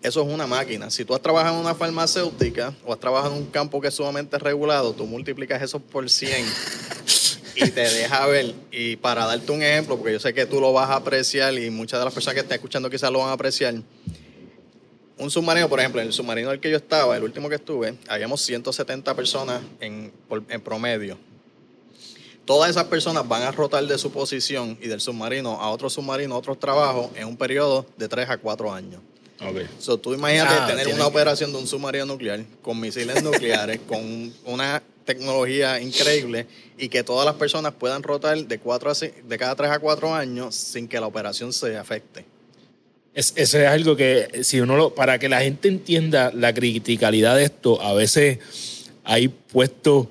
eso 0.02 0.22
es 0.22 0.28
una 0.28 0.48
máquina. 0.48 0.90
Si 0.90 1.04
tú 1.04 1.14
has 1.14 1.22
trabajado 1.22 1.54
en 1.54 1.60
una 1.60 1.76
farmacéutica 1.76 2.74
o 2.84 2.92
has 2.92 2.98
trabajado 2.98 3.36
en 3.36 3.42
un 3.42 3.46
campo 3.46 3.80
que 3.80 3.88
es 3.88 3.94
sumamente 3.94 4.38
regulado, 4.38 4.92
tú 4.92 5.06
multiplicas 5.06 5.62
eso 5.62 5.78
por 5.78 6.10
100 6.10 6.32
y 7.60 7.70
te 7.70 7.80
deja 7.80 8.26
ver. 8.26 8.54
Y 8.70 8.96
para 8.96 9.26
darte 9.26 9.52
un 9.52 9.62
ejemplo, 9.62 9.96
porque 9.96 10.12
yo 10.12 10.20
sé 10.20 10.34
que 10.34 10.46
tú 10.46 10.60
lo 10.60 10.72
vas 10.72 10.90
a 10.90 10.96
apreciar 10.96 11.54
y 11.54 11.70
muchas 11.70 12.00
de 12.00 12.04
las 12.04 12.14
personas 12.14 12.34
que 12.34 12.40
están 12.40 12.56
escuchando 12.56 12.90
quizás 12.90 13.10
lo 13.10 13.20
van 13.20 13.28
a 13.28 13.32
apreciar. 13.32 13.74
Un 15.18 15.30
submarino, 15.30 15.68
por 15.68 15.78
ejemplo, 15.80 16.00
en 16.00 16.06
el 16.06 16.12
submarino 16.12 16.50
del 16.50 16.60
que 16.60 16.70
yo 16.70 16.78
estaba, 16.78 17.16
el 17.16 17.22
último 17.22 17.48
que 17.48 17.56
estuve, 17.56 17.94
habíamos 18.08 18.40
170 18.40 19.14
personas 19.14 19.60
en, 19.80 20.12
en 20.48 20.60
promedio. 20.62 21.18
Todas 22.46 22.70
esas 22.70 22.84
personas 22.84 23.28
van 23.28 23.42
a 23.42 23.52
rotar 23.52 23.84
de 23.84 23.98
su 23.98 24.10
posición 24.10 24.78
y 24.80 24.88
del 24.88 25.00
submarino 25.00 25.60
a 25.60 25.70
otro 25.70 25.90
submarino, 25.90 26.34
a 26.34 26.38
otros 26.38 26.58
trabajos, 26.58 27.10
en 27.14 27.28
un 27.28 27.36
periodo 27.36 27.86
de 27.96 28.08
3 28.08 28.30
a 28.30 28.38
4 28.38 28.72
años. 28.72 29.00
Okay. 29.40 29.68
So, 29.78 29.98
tú 29.98 30.12
imagínate 30.12 30.54
ah, 30.54 30.66
tener 30.66 30.88
una 30.88 31.06
operación 31.06 31.50
de 31.52 31.58
un 31.58 31.66
submarino 31.66 32.04
nuclear 32.04 32.44
con 32.60 32.78
misiles 32.78 33.22
nucleares, 33.22 33.80
con 33.88 34.32
una 34.44 34.82
tecnología 35.04 35.80
increíble 35.80 36.46
y 36.78 36.88
que 36.88 37.02
todas 37.02 37.26
las 37.26 37.34
personas 37.36 37.74
puedan 37.74 38.02
rotar 38.02 38.38
de, 38.46 38.58
cuatro 38.58 38.90
a, 38.90 38.94
de 38.94 39.38
cada 39.38 39.54
3 39.54 39.70
a 39.70 39.78
4 39.78 40.14
años 40.14 40.54
sin 40.54 40.88
que 40.88 40.98
la 41.00 41.06
operación 41.06 41.52
se 41.52 41.76
afecte. 41.76 42.24
Es, 43.12 43.32
eso 43.36 43.58
es 43.58 43.66
algo 43.66 43.96
que, 43.96 44.42
si 44.44 44.60
uno 44.60 44.76
lo, 44.76 44.94
para 44.94 45.18
que 45.18 45.28
la 45.28 45.40
gente 45.40 45.68
entienda 45.68 46.30
la 46.32 46.54
criticalidad 46.54 47.36
de 47.36 47.44
esto, 47.44 47.80
a 47.82 47.92
veces 47.92 48.38
hay 49.04 49.28
puestos 49.28 50.06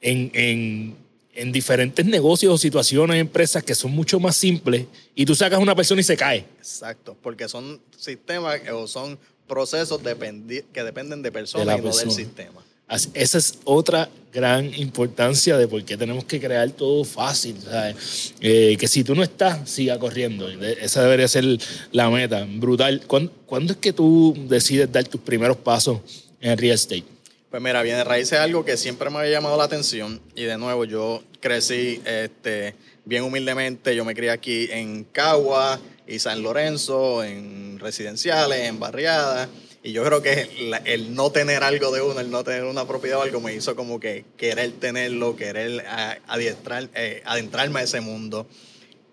en, 0.00 0.30
en, 0.32 0.96
en 1.34 1.52
diferentes 1.52 2.06
negocios 2.06 2.54
o 2.54 2.58
situaciones, 2.58 3.20
empresas 3.20 3.62
que 3.62 3.74
son 3.74 3.90
mucho 3.92 4.18
más 4.18 4.34
simples 4.36 4.86
y 5.14 5.26
tú 5.26 5.34
sacas 5.34 5.58
a 5.58 5.62
una 5.62 5.74
persona 5.74 6.00
y 6.00 6.04
se 6.04 6.16
cae. 6.16 6.46
Exacto, 6.58 7.16
porque 7.22 7.48
son 7.48 7.80
sistemas 7.96 8.60
o 8.72 8.86
son 8.86 9.18
procesos 9.46 10.02
dependi- 10.02 10.64
que 10.72 10.82
dependen 10.82 11.22
de 11.22 11.30
personas 11.30 11.66
De 11.76 11.82
y 11.82 11.84
no 11.84 11.94
del 11.96 12.10
sistema. 12.10 12.62
Esa 12.88 13.38
es 13.38 13.58
otra 13.64 14.08
gran 14.32 14.72
importancia 14.74 15.56
de 15.56 15.66
por 15.66 15.82
qué 15.84 15.96
tenemos 15.96 16.24
que 16.24 16.38
crear 16.40 16.70
todo 16.70 17.04
fácil. 17.04 17.56
¿sabes? 17.62 18.34
Eh, 18.40 18.76
que 18.78 18.86
si 18.86 19.02
tú 19.02 19.14
no 19.14 19.22
estás, 19.22 19.68
siga 19.68 19.98
corriendo. 19.98 20.46
De- 20.46 20.76
Esa 20.80 21.02
debería 21.02 21.26
ser 21.26 21.44
la 21.92 22.10
meta. 22.10 22.46
Brutal. 22.48 23.02
¿Cuándo, 23.06 23.72
es 23.72 23.78
que 23.78 23.92
tú 23.92 24.36
decides 24.48 24.90
dar 24.92 25.04
tus 25.04 25.20
primeros 25.20 25.56
pasos 25.56 26.00
en 26.40 26.56
real 26.58 26.74
estate? 26.74 27.04
Pues 27.50 27.62
mira, 27.62 27.82
viene 27.82 28.04
raíz 28.04 28.30
es 28.32 28.38
algo 28.38 28.64
que 28.64 28.76
siempre 28.76 29.08
me 29.08 29.18
había 29.18 29.30
llamado 29.32 29.56
la 29.56 29.64
atención 29.64 30.20
y 30.34 30.42
de 30.42 30.58
nuevo 30.58 30.84
yo 30.84 31.22
crecí 31.40 32.02
este, 32.04 32.74
bien 33.04 33.22
humildemente, 33.22 33.96
yo 33.96 34.04
me 34.04 34.14
crié 34.14 34.30
aquí 34.30 34.68
en 34.70 35.04
Cagua 35.04 35.80
y 36.06 36.18
San 36.18 36.42
Lorenzo, 36.42 37.24
en 37.24 37.78
residenciales, 37.78 38.68
en 38.68 38.78
barriadas 38.78 39.48
y 39.86 39.92
yo 39.92 40.02
creo 40.02 40.20
que 40.20 40.50
la- 40.68 40.78
el 40.78 41.14
no 41.14 41.30
tener 41.30 41.62
algo 41.62 41.92
de 41.92 42.02
uno, 42.02 42.18
el 42.18 42.28
no 42.28 42.42
tener 42.42 42.64
una 42.64 42.88
propiedad 42.88 43.18
o 43.20 43.22
algo 43.22 43.40
me 43.40 43.54
hizo 43.54 43.76
como 43.76 44.00
que 44.00 44.24
querer 44.36 44.72
tenerlo, 44.72 45.36
querer 45.36 45.84
adiestrar, 46.26 46.88
eh, 46.96 47.22
adentrarme 47.24 47.78
a 47.78 47.82
ese 47.84 48.00
mundo. 48.00 48.48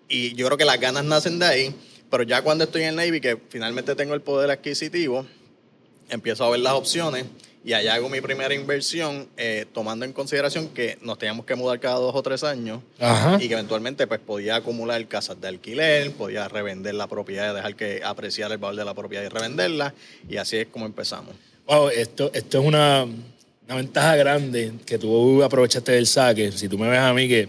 Y 0.08 0.34
yo 0.34 0.46
creo 0.46 0.58
que 0.58 0.64
las 0.64 0.80
ganas 0.80 1.04
nacen 1.04 1.38
de 1.38 1.46
ahí, 1.46 1.74
pero 2.10 2.24
ya 2.24 2.42
cuando 2.42 2.64
estoy 2.64 2.82
en 2.82 2.88
el 2.88 2.96
Navy, 2.96 3.20
que 3.20 3.38
finalmente 3.50 3.94
tengo 3.94 4.14
el 4.14 4.20
poder 4.20 4.50
adquisitivo, 4.50 5.24
empiezo 6.08 6.44
a 6.44 6.50
ver 6.50 6.58
las 6.58 6.72
opciones 6.72 7.24
y 7.64 7.72
allá 7.72 7.94
hago 7.94 8.08
mi 8.10 8.20
primera 8.20 8.54
inversión, 8.54 9.26
eh, 9.38 9.64
tomando 9.72 10.04
en 10.04 10.12
consideración 10.12 10.68
que 10.68 10.98
nos 11.00 11.18
teníamos 11.18 11.46
que 11.46 11.54
mudar 11.54 11.80
cada 11.80 11.94
dos 11.96 12.14
o 12.14 12.22
tres 12.22 12.44
años 12.44 12.82
Ajá. 13.00 13.38
y 13.40 13.48
que 13.48 13.54
eventualmente 13.54 14.06
pues 14.06 14.20
podía 14.20 14.56
acumular 14.56 15.06
casas 15.08 15.40
de 15.40 15.48
alquiler, 15.48 16.12
podía 16.12 16.46
revender 16.48 16.94
la 16.94 17.06
propiedad, 17.06 17.54
dejar 17.54 17.74
que 17.74 18.02
apreciar 18.04 18.52
el 18.52 18.58
valor 18.58 18.76
de 18.76 18.84
la 18.84 18.92
propiedad 18.94 19.24
y 19.24 19.28
revenderla 19.28 19.94
y 20.28 20.36
así 20.36 20.58
es 20.58 20.66
como 20.66 20.84
empezamos. 20.84 21.34
Wow, 21.66 21.88
esto, 21.88 22.30
esto 22.34 22.60
es 22.60 22.66
una, 22.66 23.04
una 23.04 23.74
ventaja 23.76 24.16
grande 24.16 24.72
que 24.84 24.98
tú 24.98 25.42
aprovechaste 25.42 25.92
del 25.92 26.06
saque. 26.06 26.52
Si 26.52 26.68
tú 26.68 26.76
me 26.76 26.88
ves 26.90 26.98
a 27.00 27.14
mí 27.14 27.26
que 27.26 27.48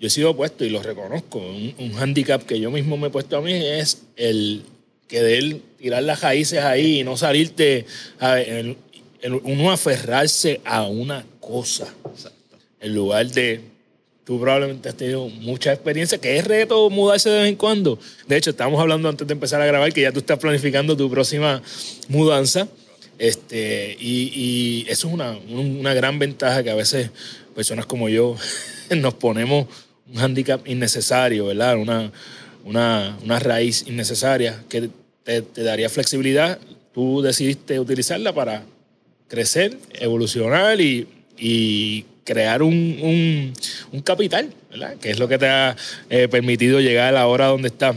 yo 0.00 0.08
he 0.08 0.10
sido 0.10 0.30
opuesto 0.30 0.64
y 0.64 0.70
lo 0.70 0.82
reconozco, 0.82 1.38
un, 1.38 1.72
un 1.78 1.94
handicap 1.96 2.42
que 2.42 2.58
yo 2.58 2.72
mismo 2.72 2.96
me 2.96 3.06
he 3.06 3.10
puesto 3.10 3.36
a 3.36 3.40
mí 3.40 3.52
es 3.54 4.02
el 4.16 4.64
querer 5.06 5.58
tirar 5.78 6.02
las 6.02 6.20
raíces 6.22 6.60
ahí 6.60 7.00
y 7.00 7.04
no 7.04 7.16
salirte, 7.16 7.84
a 8.18 8.34
ver, 8.34 8.48
el- 8.48 8.76
el- 9.22 9.34
uno 9.34 9.70
aferrarse 9.70 10.60
a 10.64 10.86
una 10.86 11.24
cosa 11.40 11.92
Exacto. 12.12 12.56
en 12.80 12.94
lugar 12.94 13.26
de 13.30 13.60
tú 14.24 14.38
probablemente 14.40 14.88
has 14.88 14.96
tenido 14.96 15.28
mucha 15.28 15.72
experiencia, 15.72 16.18
que 16.18 16.36
es 16.38 16.44
reto 16.46 16.88
mudarse 16.90 17.28
de 17.30 17.38
vez 17.40 17.48
en 17.48 17.56
cuando. 17.56 17.98
De 18.28 18.36
hecho, 18.36 18.50
estábamos 18.50 18.80
hablando 18.80 19.08
antes 19.08 19.26
de 19.26 19.32
empezar 19.32 19.60
a 19.60 19.66
grabar 19.66 19.92
que 19.92 20.02
ya 20.02 20.12
tú 20.12 20.20
estás 20.20 20.38
planificando 20.38 20.96
tu 20.96 21.10
próxima 21.10 21.60
mudanza. 22.08 22.68
Este, 23.18 23.96
y, 24.00 24.30
y 24.34 24.86
eso 24.88 25.08
es 25.08 25.14
una, 25.14 25.32
un- 25.32 25.78
una 25.80 25.94
gran 25.94 26.18
ventaja 26.18 26.62
que 26.62 26.70
a 26.70 26.74
veces 26.74 27.10
personas 27.54 27.86
como 27.86 28.08
yo 28.08 28.36
nos 28.96 29.14
ponemos 29.14 29.66
un 30.08 30.14
hándicap 30.16 30.66
innecesario, 30.66 31.46
¿verdad? 31.46 31.76
Una, 31.76 32.12
una, 32.64 33.18
una 33.24 33.38
raíz 33.40 33.84
innecesaria 33.88 34.62
que 34.68 34.90
te, 35.24 35.42
te 35.42 35.62
daría 35.64 35.88
flexibilidad. 35.90 36.58
Tú 36.94 37.20
decidiste 37.20 37.78
utilizarla 37.80 38.32
para 38.32 38.64
crecer, 39.30 39.78
evolucionar 39.94 40.78
y, 40.82 41.06
y 41.38 42.04
crear 42.24 42.62
un, 42.62 42.74
un- 43.00 43.52
un 43.92 44.00
capital, 44.02 44.52
¿verdad? 44.70 44.96
Que 44.98 45.10
es 45.10 45.18
lo 45.18 45.26
que 45.28 45.38
te 45.38 45.46
ha 45.46 45.74
eh, 46.10 46.28
permitido 46.28 46.80
llegar 46.80 47.08
a 47.08 47.12
la 47.12 47.26
hora 47.26 47.46
donde 47.46 47.68
estás. 47.68 47.96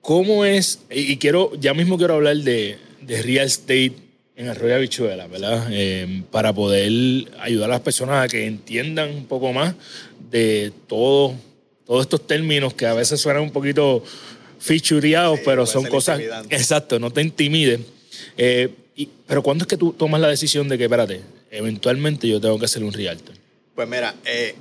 ¿Cómo 0.00 0.44
es? 0.44 0.80
Y 0.90 1.16
quiero, 1.16 1.52
ya 1.60 1.74
mismo 1.74 1.96
quiero 1.96 2.14
hablar 2.14 2.36
de, 2.38 2.76
de 3.02 3.22
real 3.22 3.46
estate 3.46 3.92
en 4.34 4.48
Arroyo 4.48 4.74
Habichuela, 4.74 5.26
¿verdad? 5.28 5.68
Eh, 5.70 6.22
para 6.30 6.52
poder 6.52 6.90
ayudar 7.38 7.70
a 7.70 7.74
las 7.74 7.80
personas 7.82 8.24
a 8.24 8.28
que 8.28 8.46
entiendan 8.46 9.10
un 9.10 9.26
poco 9.26 9.52
más 9.52 9.74
de 10.30 10.72
todo, 10.88 11.34
todos 11.86 12.00
estos 12.02 12.26
términos 12.26 12.74
que 12.74 12.86
a 12.86 12.94
veces 12.94 13.20
suenan 13.20 13.42
un 13.42 13.52
poquito 13.52 14.02
fichureados, 14.58 15.38
Sí, 15.38 15.42
pero 15.44 15.66
son 15.66 15.84
cosas... 15.86 16.20
Exacto, 16.50 16.98
no 16.98 17.10
te 17.12 17.22
intimiden. 17.22 17.84
Eh, 18.36 18.70
y- 18.96 19.08
pero 19.26 19.42
¿cuándo 19.42 19.64
es 19.64 19.68
que 19.68 19.76
tú 19.76 19.92
tomas 19.92 20.20
la 20.20 20.28
decisión 20.28 20.68
de 20.68 20.76
que, 20.78 20.84
espérate, 20.84 21.22
eventualmente 21.50 22.28
yo 22.28 22.40
tengo 22.40 22.58
que 22.58 22.68
ser 22.68 22.84
un 22.84 22.92
realtor? 22.92 23.34
Pues 23.74 23.88
mira, 23.88 24.14
eh, 24.24 24.54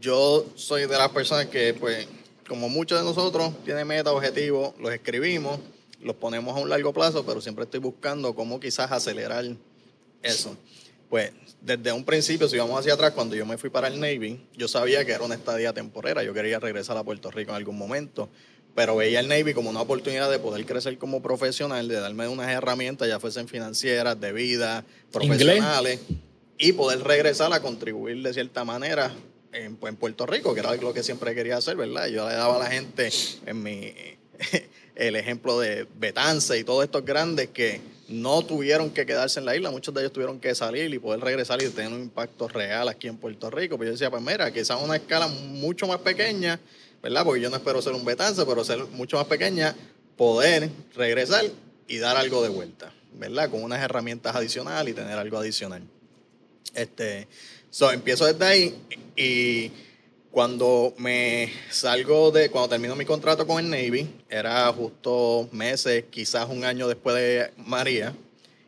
yo 0.00 0.46
soy 0.54 0.82
de 0.82 0.96
las 0.96 1.08
personas 1.10 1.46
que, 1.46 1.74
pues, 1.74 2.06
como 2.46 2.68
muchos 2.68 2.98
de 2.98 3.04
nosotros, 3.04 3.52
tienen 3.64 3.86
metas, 3.86 4.12
objetivos, 4.12 4.72
los 4.80 4.92
escribimos, 4.92 5.58
los 6.00 6.14
ponemos 6.16 6.56
a 6.56 6.60
un 6.60 6.68
largo 6.68 6.92
plazo, 6.92 7.26
pero 7.26 7.40
siempre 7.40 7.64
estoy 7.64 7.80
buscando 7.80 8.34
cómo 8.34 8.60
quizás 8.60 8.90
acelerar 8.92 9.44
eso. 10.22 10.56
Pues, 11.10 11.32
desde 11.60 11.90
un 11.92 12.04
principio, 12.04 12.48
si 12.48 12.56
vamos 12.58 12.78
hacia 12.78 12.94
atrás, 12.94 13.12
cuando 13.12 13.34
yo 13.34 13.44
me 13.44 13.58
fui 13.58 13.70
para 13.70 13.88
el 13.88 13.98
Navy, 13.98 14.40
yo 14.56 14.68
sabía 14.68 15.04
que 15.04 15.12
era 15.12 15.24
una 15.24 15.34
estadía 15.34 15.72
temporera, 15.72 16.22
yo 16.22 16.32
quería 16.32 16.60
regresar 16.60 16.96
a 16.96 17.02
Puerto 17.02 17.30
Rico 17.30 17.50
en 17.50 17.56
algún 17.56 17.76
momento, 17.76 18.28
pero 18.78 18.94
veía 18.94 19.18
el 19.18 19.26
Navy 19.26 19.54
como 19.54 19.70
una 19.70 19.80
oportunidad 19.80 20.30
de 20.30 20.38
poder 20.38 20.64
crecer 20.64 20.98
como 20.98 21.20
profesional, 21.20 21.88
de 21.88 21.96
darme 21.96 22.28
unas 22.28 22.48
herramientas, 22.48 23.08
ya 23.08 23.18
fuesen 23.18 23.48
financieras, 23.48 24.20
de 24.20 24.32
vida, 24.32 24.84
¿Inglés? 25.20 25.48
profesionales 25.48 26.00
y 26.58 26.72
poder 26.74 27.00
regresar 27.00 27.52
a 27.52 27.60
contribuir 27.60 28.22
de 28.22 28.32
cierta 28.32 28.62
manera 28.62 29.12
en, 29.50 29.74
pues, 29.74 29.92
en 29.92 29.96
Puerto 29.96 30.26
Rico, 30.26 30.54
que 30.54 30.60
era 30.60 30.76
lo 30.76 30.94
que 30.94 31.02
siempre 31.02 31.34
quería 31.34 31.56
hacer, 31.56 31.74
¿verdad? 31.76 32.06
Yo 32.06 32.28
le 32.28 32.36
daba 32.36 32.54
a 32.54 32.58
la 32.60 32.66
gente 32.66 33.10
en 33.46 33.60
mi 33.64 33.92
el 34.94 35.16
ejemplo 35.16 35.58
de 35.58 35.88
Betance 35.98 36.56
y 36.56 36.62
todos 36.62 36.84
estos 36.84 37.04
grandes 37.04 37.48
que 37.48 37.80
no 38.08 38.42
tuvieron 38.42 38.90
que 38.90 39.04
quedarse 39.06 39.40
en 39.40 39.46
la 39.46 39.56
isla, 39.56 39.72
muchos 39.72 39.92
de 39.92 40.02
ellos 40.02 40.12
tuvieron 40.12 40.38
que 40.38 40.54
salir 40.54 40.94
y 40.94 41.00
poder 41.00 41.18
regresar 41.18 41.60
y 41.60 41.68
tener 41.70 41.92
un 41.92 42.02
impacto 42.02 42.46
real 42.46 42.88
aquí 42.88 43.08
en 43.08 43.16
Puerto 43.16 43.50
Rico. 43.50 43.76
Pero 43.76 43.88
yo 43.88 43.92
decía, 43.94 44.08
pues 44.08 44.22
mira, 44.22 44.52
quizás 44.52 44.70
a 44.70 44.76
una 44.76 44.94
escala 44.94 45.26
mucho 45.26 45.88
más 45.88 45.98
pequeña, 45.98 46.60
¿verdad? 47.02 47.24
Porque 47.24 47.40
yo 47.40 47.50
no 47.50 47.56
espero 47.56 47.82
ser 47.82 47.94
un 47.94 48.04
Betance, 48.04 48.44
pero 48.44 48.64
ser 48.64 48.84
mucho 48.86 49.16
más 49.16 49.26
pequeña, 49.26 49.74
poder 50.16 50.70
regresar 50.94 51.44
y 51.86 51.98
dar 51.98 52.16
algo 52.16 52.42
de 52.42 52.48
vuelta, 52.48 52.92
¿verdad? 53.14 53.50
Con 53.50 53.62
unas 53.62 53.82
herramientas 53.82 54.34
adicionales 54.34 54.92
y 54.92 54.96
tener 54.96 55.18
algo 55.18 55.38
adicional. 55.38 55.82
Este, 56.74 57.28
so, 57.70 57.90
empiezo 57.90 58.26
desde 58.26 58.44
ahí 58.44 58.78
y 59.16 59.70
cuando 60.30 60.94
me 60.98 61.52
salgo 61.70 62.30
de, 62.30 62.50
cuando 62.50 62.68
termino 62.68 62.94
mi 62.94 63.04
contrato 63.04 63.46
con 63.46 63.58
el 63.58 63.70
Navy, 63.70 64.08
era 64.28 64.70
justo 64.72 65.48
meses, 65.52 66.04
quizás 66.10 66.48
un 66.48 66.64
año 66.64 66.86
después 66.86 67.16
de 67.16 67.50
María, 67.56 68.14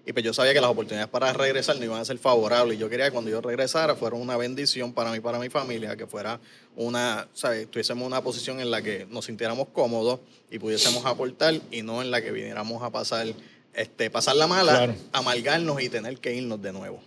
y 0.07 0.13
pues 0.13 0.25
yo 0.25 0.33
sabía 0.33 0.53
que 0.55 0.61
las 0.61 0.71
oportunidades 0.71 1.09
para 1.11 1.33
regresar 1.33 1.77
no 1.77 1.85
iban 1.85 2.01
a 2.01 2.05
ser 2.05 2.19
favorables. 2.19 2.77
Y 2.77 2.81
yo 2.81 2.89
quería 2.89 3.07
que 3.07 3.13
cuando 3.13 3.31
yo 3.31 3.41
regresara 3.41 3.95
fuera 3.95 4.17
una 4.17 4.37
bendición 4.37 4.93
para 4.93 5.13
mí 5.13 5.21
para 5.21 5.39
mi 5.39 5.49
familia, 5.51 5.97
que 5.97 6.07
fuera 6.07 6.41
una, 6.77 7.29
¿sabes? 7.35 7.71
Tuviésemos 7.71 8.07
una 8.07 8.23
posición 8.23 8.61
en 8.61 8.71
la 8.71 8.81
que 8.83 9.07
nos 9.11 9.27
sintiéramos 9.27 9.69
cómodos 9.73 10.21
y 10.51 10.59
pudiésemos 10.59 11.05
aportar 11.07 11.55
y 11.71 11.83
no 11.83 12.01
en 12.03 12.11
la 12.11 12.23
que 12.23 12.33
viniéramos 12.33 12.83
a 12.83 12.91
pasar, 12.91 13.27
este, 13.75 14.11
pasar 14.11 14.37
la 14.37 14.47
mala, 14.47 14.73
Claro. 14.73 14.95
amargarnos 15.13 15.81
y 15.83 15.89
tener 15.89 16.19
que 16.19 16.35
irnos 16.35 16.61
de 16.63 16.73
nuevo. 16.73 17.01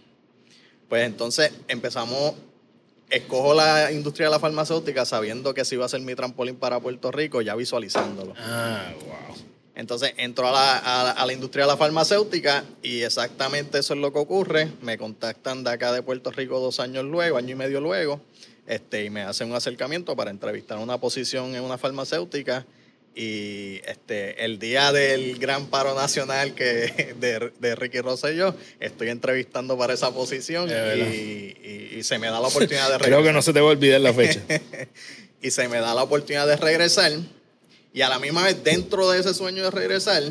Pues 0.88 1.06
entonces 1.06 1.52
empezamos, 1.68 2.36
escojo 3.10 3.54
la 3.54 3.92
industria 3.92 4.28
de 4.28 4.32
la 4.32 4.40
farmacéutica 4.40 5.06
sabiendo 5.06 5.54
que 5.54 5.62
ese 5.62 5.76
iba 5.76 5.86
a 5.86 5.90
ser 5.90 6.02
mi 6.02 6.14
trampolín 6.16 6.56
para 6.56 6.80
Puerto 6.80 7.12
Rico, 7.12 7.42
ya 7.42 7.56
visualizándolo. 7.56 8.34
Ah, 8.38 8.92
wow. 9.06 9.36
Entonces 9.76 10.14
entro 10.18 10.48
a 10.48 10.52
la, 10.52 10.78
a 10.78 11.04
la- 11.04 11.12
a 11.12 11.26
la 11.26 11.34
industria 11.34 11.66
de 11.66 11.72
la 11.72 11.78
farmacéutica 11.78 12.64
y 12.84 13.02
exactamente 13.02 13.80
eso 13.80 13.94
es 13.96 14.00
lo 14.00 14.14
que 14.14 14.20
ocurre. 14.20 14.70
Me 14.82 14.98
contactan 14.98 15.64
de 15.64 15.72
acá 15.72 15.92
de 15.92 16.02
Puerto 16.04 16.30
Rico 16.32 16.60
dos 16.60 16.80
años 16.80 17.04
luego, 17.06 17.38
año 17.38 17.50
y 17.52 17.56
medio 17.56 17.82
luego, 17.82 18.22
este, 18.68 19.04
y 19.06 19.10
me 19.10 19.22
hacen 19.22 19.50
un 19.50 19.56
acercamiento 19.56 20.16
para 20.16 20.30
entrevistar 20.32 20.78
una 20.78 21.00
posición 21.00 21.56
en 21.56 21.64
una 21.64 21.78
farmacéutica. 21.78 22.66
Y 23.16 23.80
este, 23.86 24.44
el 24.44 24.58
día 24.58 24.92
del 24.92 25.38
gran 25.38 25.68
paro 25.68 25.94
nacional 25.94 26.56
que 26.56 27.14
de, 27.20 27.52
de 27.60 27.76
Ricky 27.76 28.00
Rosselló, 28.02 28.56
estoy 28.80 29.10
entrevistando 29.10 29.78
para 29.78 29.94
esa 29.94 30.12
posición 30.12 30.68
y, 30.70 30.74
y- 30.74 31.96
y 32.00 32.04
se 32.04 32.18
me 32.18 32.28
da 32.28 32.40
la 32.40 32.48
oportunidad 32.48 32.92
de 32.92 32.98
Creo 33.06 33.22
que 33.24 33.32
no 33.34 33.42
se 33.44 33.54
te 33.54 33.60
va 33.62 33.68
a 33.68 33.72
olvidar 33.72 34.02
la 34.02 34.14
fecha. 34.14 34.42
y 35.42 35.52
se 35.52 35.68
me 35.68 35.80
da 35.80 35.94
la 35.94 36.04
oportunidad 36.04 36.48
de 36.48 36.56
regresar. 36.58 37.12
Y 37.94 38.02
a 38.02 38.10
la 38.10 38.20
misma 38.20 38.44
vez, 38.44 38.64
dentro 38.64 39.10
de 39.10 39.20
ese 39.20 39.34
sueño 39.34 39.64
de 39.64 39.72
regresar, 39.72 40.24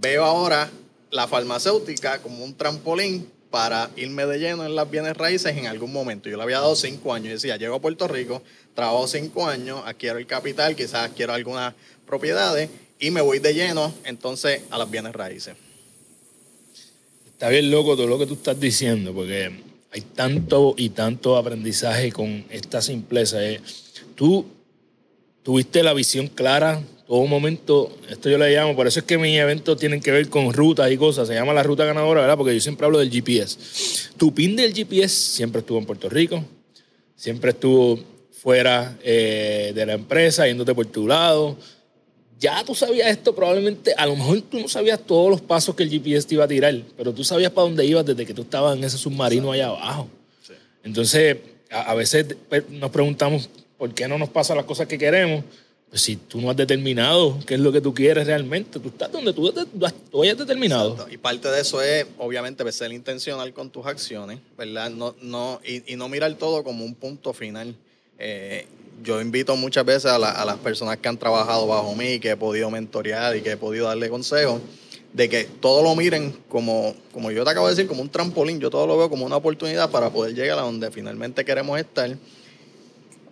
veo 0.00 0.24
ahora 0.24 0.70
la 1.10 1.28
farmacéutica 1.28 2.20
como 2.20 2.44
un 2.44 2.54
trampolín 2.54 3.28
para 3.50 3.90
irme 3.96 4.26
de 4.26 4.38
lleno 4.38 4.66
en 4.66 4.74
las 4.74 4.90
bienes 4.90 5.16
raíces 5.16 5.56
en 5.56 5.66
algún 5.66 5.92
momento. 5.92 6.28
Yo 6.28 6.36
le 6.36 6.42
había 6.42 6.58
dado 6.58 6.74
cinco 6.74 7.14
años. 7.14 7.28
Yo 7.28 7.34
decía, 7.34 7.56
llego 7.56 7.76
a 7.76 7.80
Puerto 7.80 8.08
Rico, 8.08 8.42
trabajo 8.74 9.06
cinco 9.06 9.46
años, 9.46 9.80
adquiero 9.86 10.18
el 10.18 10.26
capital, 10.26 10.74
quizás 10.74 11.10
adquiero 11.10 11.32
algunas 11.32 11.74
propiedades 12.06 12.68
y 12.98 13.10
me 13.10 13.20
voy 13.20 13.38
de 13.38 13.54
lleno 13.54 13.94
entonces 14.04 14.62
a 14.70 14.78
las 14.78 14.90
bienes 14.90 15.12
raíces. 15.12 15.54
Está 17.26 17.48
bien 17.50 17.70
loco 17.70 17.96
todo 17.96 18.06
lo 18.06 18.18
que 18.18 18.26
tú 18.26 18.34
estás 18.34 18.58
diciendo, 18.58 19.12
porque 19.12 19.62
hay 19.92 20.00
tanto 20.00 20.74
y 20.76 20.90
tanto 20.90 21.36
aprendizaje 21.36 22.10
con 22.10 22.44
esta 22.50 22.82
simpleza. 22.82 23.44
eh. 23.44 23.60
Tú 24.14 24.46
tuviste 25.42 25.82
la 25.82 25.92
visión 25.92 26.28
clara, 26.28 26.82
todo 27.06 27.24
momento, 27.26 27.96
esto 28.10 28.28
yo 28.28 28.36
le 28.38 28.50
llamo, 28.54 28.74
por 28.74 28.86
eso 28.86 28.98
es 29.00 29.04
que 29.06 29.16
mis 29.16 29.36
eventos 29.38 29.78
tienen 29.78 30.00
que 30.00 30.10
ver 30.10 30.28
con 30.28 30.52
rutas 30.52 30.90
y 30.90 30.96
cosas, 30.96 31.28
se 31.28 31.34
llama 31.34 31.52
la 31.52 31.62
ruta 31.62 31.84
ganadora, 31.84 32.20
¿verdad? 32.22 32.36
Porque 32.36 32.54
yo 32.54 32.60
siempre 32.60 32.84
hablo 32.86 32.98
del 32.98 33.10
GPS. 33.10 33.58
Tu 34.16 34.34
pin 34.34 34.56
del 34.56 34.74
GPS 34.74 35.08
siempre 35.36 35.60
estuvo 35.60 35.78
en 35.78 35.86
Puerto 35.86 36.08
Rico, 36.08 36.42
siempre 37.14 37.50
estuvo 37.50 37.98
fuera 38.32 38.96
eh, 39.02 39.72
de 39.74 39.86
la 39.86 39.92
empresa, 39.94 40.46
yéndote 40.46 40.74
por 40.74 40.86
tu 40.86 41.06
lado. 41.06 41.56
Ya 42.38 42.62
tú 42.64 42.74
sabías 42.74 43.08
esto, 43.08 43.34
probablemente, 43.34 43.94
a 43.96 44.04
lo 44.06 44.14
mejor 44.14 44.42
tú 44.42 44.58
no 44.60 44.68
sabías 44.68 45.00
todos 45.00 45.30
los 45.30 45.40
pasos 45.40 45.74
que 45.74 45.84
el 45.84 45.90
GPS 45.90 46.26
te 46.28 46.34
iba 46.34 46.44
a 46.44 46.48
tirar, 46.48 46.74
pero 46.96 47.12
tú 47.14 47.24
sabías 47.24 47.50
para 47.50 47.66
dónde 47.66 47.84
ibas 47.86 48.04
desde 48.04 48.26
que 48.26 48.34
tú 48.34 48.42
estabas 48.42 48.76
en 48.76 48.84
ese 48.84 48.98
submarino 48.98 49.52
allá 49.52 49.68
abajo. 49.68 50.08
Sí. 50.46 50.52
Entonces, 50.84 51.36
a, 51.70 51.92
a 51.92 51.94
veces 51.94 52.26
pe- 52.48 52.64
nos 52.68 52.90
preguntamos 52.90 53.48
por 53.78 53.94
qué 53.94 54.06
no 54.06 54.18
nos 54.18 54.28
pasan 54.28 54.56
las 54.58 54.66
cosas 54.66 54.86
que 54.86 54.98
queremos. 54.98 55.44
Pues 55.88 56.02
si 56.02 56.16
tú 56.16 56.40
no 56.40 56.50
has 56.50 56.56
determinado 56.56 57.38
qué 57.46 57.54
es 57.54 57.60
lo 57.60 57.70
que 57.70 57.80
tú 57.80 57.94
quieres 57.94 58.26
realmente, 58.26 58.80
tú 58.80 58.88
estás 58.88 59.10
donde 59.12 59.32
tú, 59.32 59.52
tú 60.10 60.22
hayas 60.22 60.36
determinado. 60.36 61.06
Y 61.10 61.16
parte 61.16 61.48
de 61.48 61.60
eso 61.60 61.80
es, 61.80 62.06
obviamente, 62.18 62.64
pues, 62.64 62.74
ser 62.74 62.92
intencional 62.92 63.52
con 63.52 63.70
tus 63.70 63.86
acciones, 63.86 64.40
¿verdad? 64.58 64.90
No, 64.90 65.14
no, 65.22 65.60
y, 65.64 65.94
no 65.94 66.08
mirar 66.08 66.34
todo 66.34 66.64
como 66.64 66.84
un 66.84 66.94
punto 66.94 67.32
final. 67.32 67.74
Eh, 68.18 68.66
yo 69.04 69.20
invito 69.20 69.54
muchas 69.56 69.84
veces 69.84 70.06
a 70.06 70.18
las 70.18 70.56
personas 70.58 70.96
que 70.96 71.08
han 71.08 71.18
trabajado 71.18 71.66
bajo 71.66 71.94
mí, 71.94 72.18
que 72.18 72.30
he 72.30 72.36
podido 72.36 72.70
mentorear 72.70 73.36
y 73.36 73.42
que 73.42 73.52
he 73.52 73.56
podido 73.56 73.86
darle 73.86 74.08
consejos, 74.08 74.60
de 75.12 75.28
que 75.28 75.44
todo 75.44 75.82
lo 75.82 75.94
miren 75.94 76.36
como, 76.48 76.94
como 77.12 77.30
yo 77.30 77.44
te 77.44 77.50
acabo 77.50 77.68
de 77.68 77.74
decir, 77.74 77.86
como 77.86 78.02
un 78.02 78.08
trampolín. 78.08 78.58
Yo 78.58 78.70
todo 78.70 78.86
lo 78.86 78.98
veo 78.98 79.08
como 79.08 79.24
una 79.24 79.36
oportunidad 79.36 79.90
para 79.90 80.10
poder 80.10 80.34
llegar 80.34 80.58
a 80.58 80.62
donde 80.62 80.90
finalmente 80.90 81.44
queremos 81.44 81.78
estar. 81.78 82.16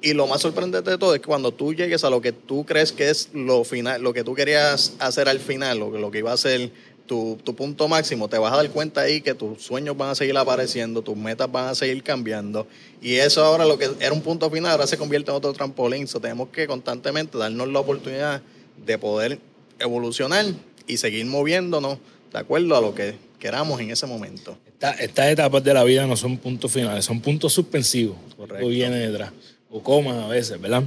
Y 0.04 0.12
lo 0.12 0.26
más 0.26 0.42
sorprendente 0.42 0.90
de 0.90 0.98
todo 0.98 1.14
es 1.14 1.20
que 1.20 1.26
cuando 1.26 1.50
tú 1.52 1.72
llegues 1.72 2.04
a 2.04 2.10
lo 2.10 2.20
que 2.20 2.32
tú 2.32 2.64
crees 2.66 2.92
que 2.92 3.08
es 3.08 3.30
lo 3.32 3.64
final, 3.64 4.02
lo 4.02 4.12
que 4.12 4.22
tú 4.22 4.34
querías 4.34 4.92
hacer 4.98 5.28
al 5.28 5.40
final, 5.40 5.78
lo, 5.78 5.90
que- 5.92 5.98
lo 5.98 6.10
que 6.10 6.18
iba 6.18 6.30
a 6.32 6.36
ser 6.36 6.70
tu, 7.06 7.38
tu 7.42 7.54
punto 7.54 7.88
máximo, 7.88 8.28
te 8.28 8.36
vas 8.38 8.52
a 8.52 8.56
dar 8.56 8.68
cuenta 8.70 9.00
ahí 9.02 9.20
que 9.20 9.34
tus 9.34 9.62
sueños 9.62 9.96
van 9.96 10.10
a 10.10 10.14
seguir 10.14 10.36
apareciendo, 10.36 11.02
tus 11.02 11.16
metas 11.16 11.50
van 11.50 11.68
a 11.68 11.74
seguir 11.74 12.02
cambiando. 12.02 12.66
Y 13.02 13.14
eso 13.16 13.44
ahora 13.44 13.64
lo 13.64 13.78
que 13.78 13.90
era 14.00 14.12
un 14.12 14.20
punto 14.22 14.50
final, 14.50 14.72
ahora 14.72 14.86
se 14.86 14.96
convierte 14.98 15.30
en 15.30 15.36
otro 15.38 15.52
trampolín. 15.54 16.06
So, 16.06 16.20
tenemos 16.20 16.48
que 16.50 16.66
constantemente 16.66 17.36
darnos 17.38 17.68
la 17.68 17.80
oportunidad 17.80 18.42
de 18.86 18.98
poder 18.98 19.38
evolucionar 19.78 20.46
y 20.86 20.96
seguir 20.98 21.26
moviéndonos 21.26 21.98
de 22.32 22.38
acuerdo 22.38 22.76
a 22.76 22.80
lo 22.80 22.94
que 22.94 23.14
queramos 23.38 23.80
en 23.80 23.90
ese 23.90 24.06
momento. 24.06 24.56
Esta- 24.66 24.92
estas 24.92 25.26
etapas 25.28 25.62
de 25.62 25.74
la 25.74 25.84
vida 25.84 26.06
no 26.06 26.16
son 26.16 26.36
puntos 26.38 26.72
finales, 26.72 27.04
son 27.04 27.20
puntos 27.20 27.52
suspensivos. 27.52 28.16
Correcto. 28.36 28.66
O 28.66 28.68
viene 28.70 28.96
detrás. 28.98 29.32
O 29.76 29.82
comas 29.82 30.16
a 30.22 30.28
veces, 30.28 30.60
¿verdad? 30.60 30.84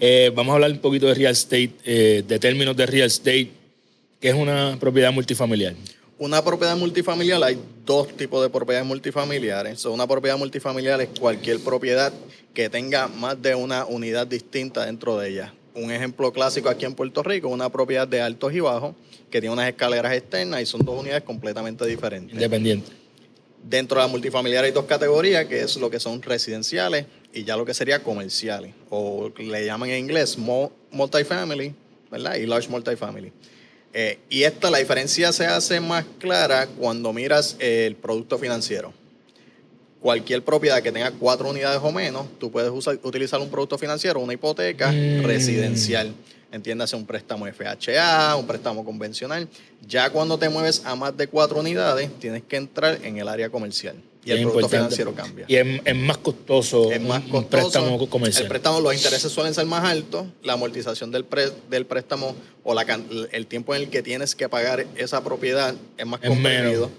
Eh, 0.00 0.32
vamos 0.34 0.50
a 0.50 0.54
hablar 0.56 0.72
un 0.72 0.78
poquito 0.78 1.06
de 1.06 1.14
real 1.14 1.30
estate, 1.30 1.70
eh, 1.84 2.24
de 2.26 2.38
términos 2.40 2.76
de 2.76 2.84
real 2.84 3.06
estate, 3.06 3.48
que 4.20 4.28
es 4.28 4.34
una 4.34 4.76
propiedad 4.80 5.12
multifamiliar. 5.12 5.74
Una 6.18 6.42
propiedad 6.42 6.76
multifamiliar, 6.76 7.44
hay 7.44 7.56
dos 7.86 8.08
tipos 8.16 8.42
de 8.42 8.50
propiedades 8.50 8.88
multifamiliares. 8.88 9.78
So, 9.78 9.92
una 9.92 10.08
propiedad 10.08 10.36
multifamiliar 10.36 11.00
es 11.00 11.10
cualquier 11.16 11.60
propiedad 11.60 12.12
que 12.52 12.68
tenga 12.68 13.06
más 13.06 13.40
de 13.40 13.54
una 13.54 13.84
unidad 13.84 14.26
distinta 14.26 14.84
dentro 14.84 15.16
de 15.16 15.28
ella. 15.28 15.54
Un 15.76 15.92
ejemplo 15.92 16.32
clásico 16.32 16.68
aquí 16.68 16.86
en 16.86 16.94
Puerto 16.94 17.22
Rico, 17.22 17.46
una 17.46 17.70
propiedad 17.70 18.08
de 18.08 18.20
altos 18.20 18.52
y 18.52 18.58
bajos 18.58 18.96
que 19.30 19.40
tiene 19.40 19.52
unas 19.52 19.68
escaleras 19.68 20.12
externas 20.12 20.60
y 20.60 20.66
son 20.66 20.84
dos 20.84 20.98
unidades 21.00 21.22
completamente 21.22 21.86
diferentes. 21.86 22.34
Independiente. 22.34 22.90
Dentro 23.62 24.00
de 24.00 24.06
la 24.06 24.08
multifamiliar 24.08 24.64
hay 24.64 24.72
dos 24.72 24.86
categorías, 24.86 25.46
que 25.46 25.60
es 25.60 25.76
lo 25.76 25.88
que 25.88 26.00
son 26.00 26.20
residenciales 26.20 27.06
y 27.34 27.44
ya 27.44 27.56
lo 27.56 27.64
que 27.64 27.74
sería 27.74 28.02
comerciales, 28.02 28.72
o 28.90 29.30
le 29.36 29.66
llaman 29.66 29.90
en 29.90 29.98
inglés 29.98 30.30
small 30.30 30.70
multifamily, 30.90 31.74
¿verdad? 32.10 32.36
Y 32.36 32.46
large 32.46 32.68
multifamily. 32.68 33.32
Eh, 33.92 34.18
y 34.28 34.42
esta, 34.44 34.70
la 34.70 34.78
diferencia 34.78 35.32
se 35.32 35.46
hace 35.46 35.80
más 35.80 36.04
clara 36.18 36.66
cuando 36.66 37.12
miras 37.12 37.56
el 37.58 37.96
producto 37.96 38.38
financiero. 38.38 38.92
Cualquier 40.00 40.42
propiedad 40.44 40.82
que 40.82 40.92
tenga 40.92 41.10
cuatro 41.12 41.48
unidades 41.48 41.80
o 41.82 41.90
menos, 41.90 42.26
tú 42.38 42.50
puedes 42.50 42.70
usar- 42.70 42.98
utilizar 43.02 43.40
un 43.40 43.48
producto 43.48 43.78
financiero, 43.78 44.20
una 44.20 44.34
hipoteca 44.34 44.92
Mm. 44.92 45.22
residencial. 45.24 46.12
Entiéndase 46.52 46.94
un 46.94 47.06
préstamo 47.06 47.46
FHA, 47.46 48.36
un 48.36 48.46
préstamo 48.46 48.84
convencional. 48.84 49.48
Ya 49.88 50.10
cuando 50.10 50.38
te 50.38 50.48
mueves 50.48 50.82
a 50.84 50.94
más 50.94 51.16
de 51.16 51.26
cuatro 51.26 51.58
unidades, 51.58 52.10
tienes 52.20 52.42
que 52.42 52.56
entrar 52.56 52.98
en 53.02 53.16
el 53.18 53.26
área 53.28 53.48
comercial. 53.48 53.96
Y 54.26 54.30
el 54.32 54.40
producto 54.42 54.68
financiero 54.68 55.14
cambia. 55.14 55.44
Y 55.48 55.56
es, 55.56 55.66
es 55.84 55.96
más 55.96 56.18
costoso 56.18 56.90
es 56.90 57.00
más 57.00 57.22
un- 57.24 57.30
costoso. 57.30 57.38
un 57.40 57.48
préstamo 57.48 58.08
comercial. 58.08 58.42
El 58.44 58.48
préstamo, 58.48 58.80
los 58.80 58.94
intereses 58.94 59.30
suelen 59.30 59.52
ser 59.54 59.66
más 59.66 59.84
altos. 59.84 60.26
La 60.42 60.54
amortización 60.54 61.10
del, 61.10 61.24
pre- 61.24 61.52
del 61.68 61.84
préstamo 61.86 62.34
o 62.62 62.72
la, 62.74 62.86
el 63.32 63.46
tiempo 63.46 63.74
en 63.74 63.82
el 63.82 63.90
que 63.90 64.02
tienes 64.02 64.34
que 64.34 64.48
pagar 64.48 64.86
esa 64.96 65.22
propiedad 65.22 65.74
es 65.98 66.06
más 66.06 66.20
comprimido. 66.20 66.90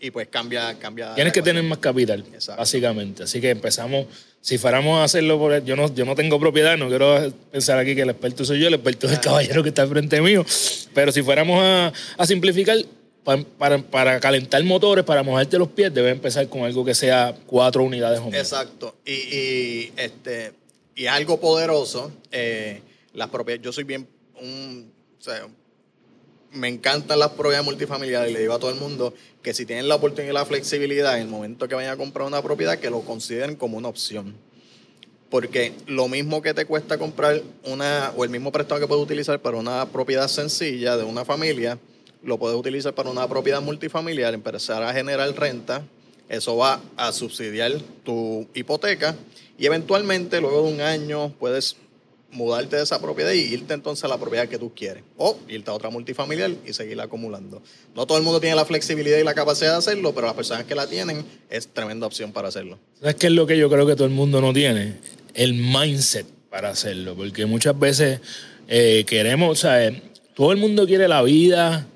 Y 0.00 0.10
pues 0.10 0.28
cambia, 0.28 0.78
cambia. 0.78 1.14
Tienes 1.14 1.32
que 1.32 1.40
tener 1.40 1.62
más 1.62 1.78
capital, 1.78 2.24
Exacto. 2.34 2.60
básicamente. 2.60 3.22
Así 3.22 3.40
que 3.40 3.50
empezamos, 3.50 4.06
si 4.42 4.58
fuéramos 4.58 4.98
a 4.98 5.04
hacerlo 5.04 5.38
por... 5.38 5.64
Yo 5.64 5.76
no, 5.76 5.94
yo 5.94 6.04
no 6.04 6.14
tengo 6.14 6.38
propiedad, 6.38 6.76
no 6.76 6.88
quiero 6.88 7.32
pensar 7.50 7.78
aquí 7.78 7.94
que 7.94 8.02
el 8.02 8.10
experto 8.10 8.44
soy 8.44 8.60
yo, 8.60 8.68
el 8.68 8.74
experto 8.74 9.06
es 9.06 9.14
el 9.14 9.20
caballero 9.20 9.62
que 9.62 9.70
está 9.70 9.82
al 9.82 9.88
frente 9.88 10.20
mío. 10.20 10.44
Pero 10.94 11.10
si 11.10 11.22
fuéramos 11.22 11.58
a, 11.62 11.92
a 12.18 12.26
simplificar, 12.26 12.76
pa- 13.24 13.42
para, 13.58 13.78
para 13.78 14.20
calentar 14.20 14.62
motores, 14.64 15.04
para 15.04 15.22
mojarte 15.22 15.58
los 15.58 15.68
pies, 15.68 15.92
debe 15.92 16.10
empezar 16.10 16.48
con 16.48 16.62
algo 16.62 16.84
que 16.84 16.94
sea 16.94 17.34
cuatro 17.46 17.82
unidades 17.82 18.20
o 18.20 18.26
menos. 18.26 18.40
Exacto. 18.40 18.94
Y, 19.04 19.12
y, 19.12 19.92
este, 19.96 20.52
y 20.94 21.06
algo 21.06 21.40
poderoso. 21.40 22.12
eh, 22.30 22.80
las 23.14 23.28
propiedades, 23.30 23.64
yo 23.64 23.72
soy 23.72 23.84
bien 23.84 24.08
un, 24.40 24.90
o 25.20 25.22
sea, 25.22 25.46
me 26.52 26.66
encantan 26.68 27.18
las 27.18 27.30
propiedades 27.30 27.64
multifamiliares 27.64 28.30
y 28.30 28.34
le 28.34 28.40
digo 28.40 28.54
a 28.54 28.58
todo 28.58 28.70
el 28.70 28.76
mundo 28.80 29.14
que 29.42 29.54
si 29.54 29.64
tienen 29.66 29.86
la 29.88 29.94
oportunidad 29.94 30.32
y 30.32 30.34
la 30.34 30.44
flexibilidad 30.44 31.14
en 31.16 31.22
el 31.22 31.28
momento 31.28 31.68
que 31.68 31.74
vayan 31.76 31.92
a 31.92 31.96
comprar 31.96 32.26
una 32.26 32.42
propiedad, 32.42 32.76
que 32.78 32.90
lo 32.90 33.02
consideren 33.02 33.54
como 33.56 33.76
una 33.76 33.88
opción. 33.88 34.34
Porque 35.30 35.72
lo 35.86 36.08
mismo 36.08 36.42
que 36.42 36.54
te 36.54 36.64
cuesta 36.64 36.98
comprar 36.98 37.42
una, 37.64 38.12
o 38.16 38.24
el 38.24 38.30
mismo 38.30 38.52
préstamo 38.52 38.80
que 38.80 38.86
puedes 38.86 39.02
utilizar 39.04 39.40
para 39.40 39.56
una 39.56 39.86
propiedad 39.86 40.28
sencilla 40.28 40.96
de 40.96 41.04
una 41.04 41.24
familia, 41.24 41.78
lo 42.24 42.38
puedes 42.38 42.58
utilizar 42.58 42.94
para 42.94 43.10
una 43.10 43.28
propiedad 43.28 43.60
multifamiliar, 43.60 44.34
empezar 44.34 44.82
a 44.82 44.92
generar 44.92 45.32
renta, 45.38 45.84
eso 46.28 46.56
va 46.56 46.80
a 46.96 47.12
subsidiar 47.12 47.72
tu 48.04 48.46
hipoteca 48.54 49.14
y 49.58 49.66
eventualmente 49.66 50.40
luego 50.40 50.66
de 50.66 50.72
un 50.74 50.80
año 50.80 51.30
puedes 51.38 51.76
mudarte 52.34 52.76
de 52.76 52.82
esa 52.82 53.00
propiedad 53.00 53.32
y 53.32 53.40
irte 53.40 53.74
entonces 53.74 54.04
a 54.04 54.08
la 54.08 54.18
propiedad 54.18 54.48
que 54.48 54.58
tú 54.58 54.72
quieres. 54.74 55.04
O 55.16 55.38
irte 55.48 55.70
a 55.70 55.74
otra 55.74 55.90
multifamiliar 55.90 56.50
y 56.66 56.72
seguir 56.72 57.00
acumulando. 57.00 57.62
No 57.94 58.06
todo 58.06 58.18
el 58.18 58.24
mundo 58.24 58.40
tiene 58.40 58.56
la 58.56 58.64
flexibilidad 58.64 59.18
y 59.18 59.24
la 59.24 59.34
capacidad 59.34 59.72
de 59.72 59.78
hacerlo, 59.78 60.12
pero 60.14 60.26
las 60.26 60.34
personas 60.34 60.64
que 60.64 60.74
la 60.74 60.86
tienen 60.86 61.24
es 61.48 61.68
tremenda 61.68 62.06
opción 62.06 62.32
para 62.32 62.48
hacerlo. 62.48 62.78
¿Sabes 62.98 63.14
qué 63.14 63.28
es 63.28 63.32
lo 63.32 63.46
que 63.46 63.56
yo 63.56 63.70
creo 63.70 63.86
que 63.86 63.94
todo 63.94 64.06
el 64.06 64.14
mundo 64.14 64.40
no 64.40 64.52
tiene? 64.52 64.96
El 65.34 65.54
mindset 65.54 66.26
para 66.50 66.70
hacerlo. 66.70 67.14
Porque 67.14 67.46
muchas 67.46 67.78
veces 67.78 68.20
eh, 68.66 69.04
queremos, 69.06 69.50
o 69.50 69.60
sea, 69.60 69.86
eh, 69.86 70.02
todo 70.34 70.50
el 70.50 70.58
mundo 70.58 70.86
quiere 70.86 71.06
la 71.06 71.22
vida 71.22 71.86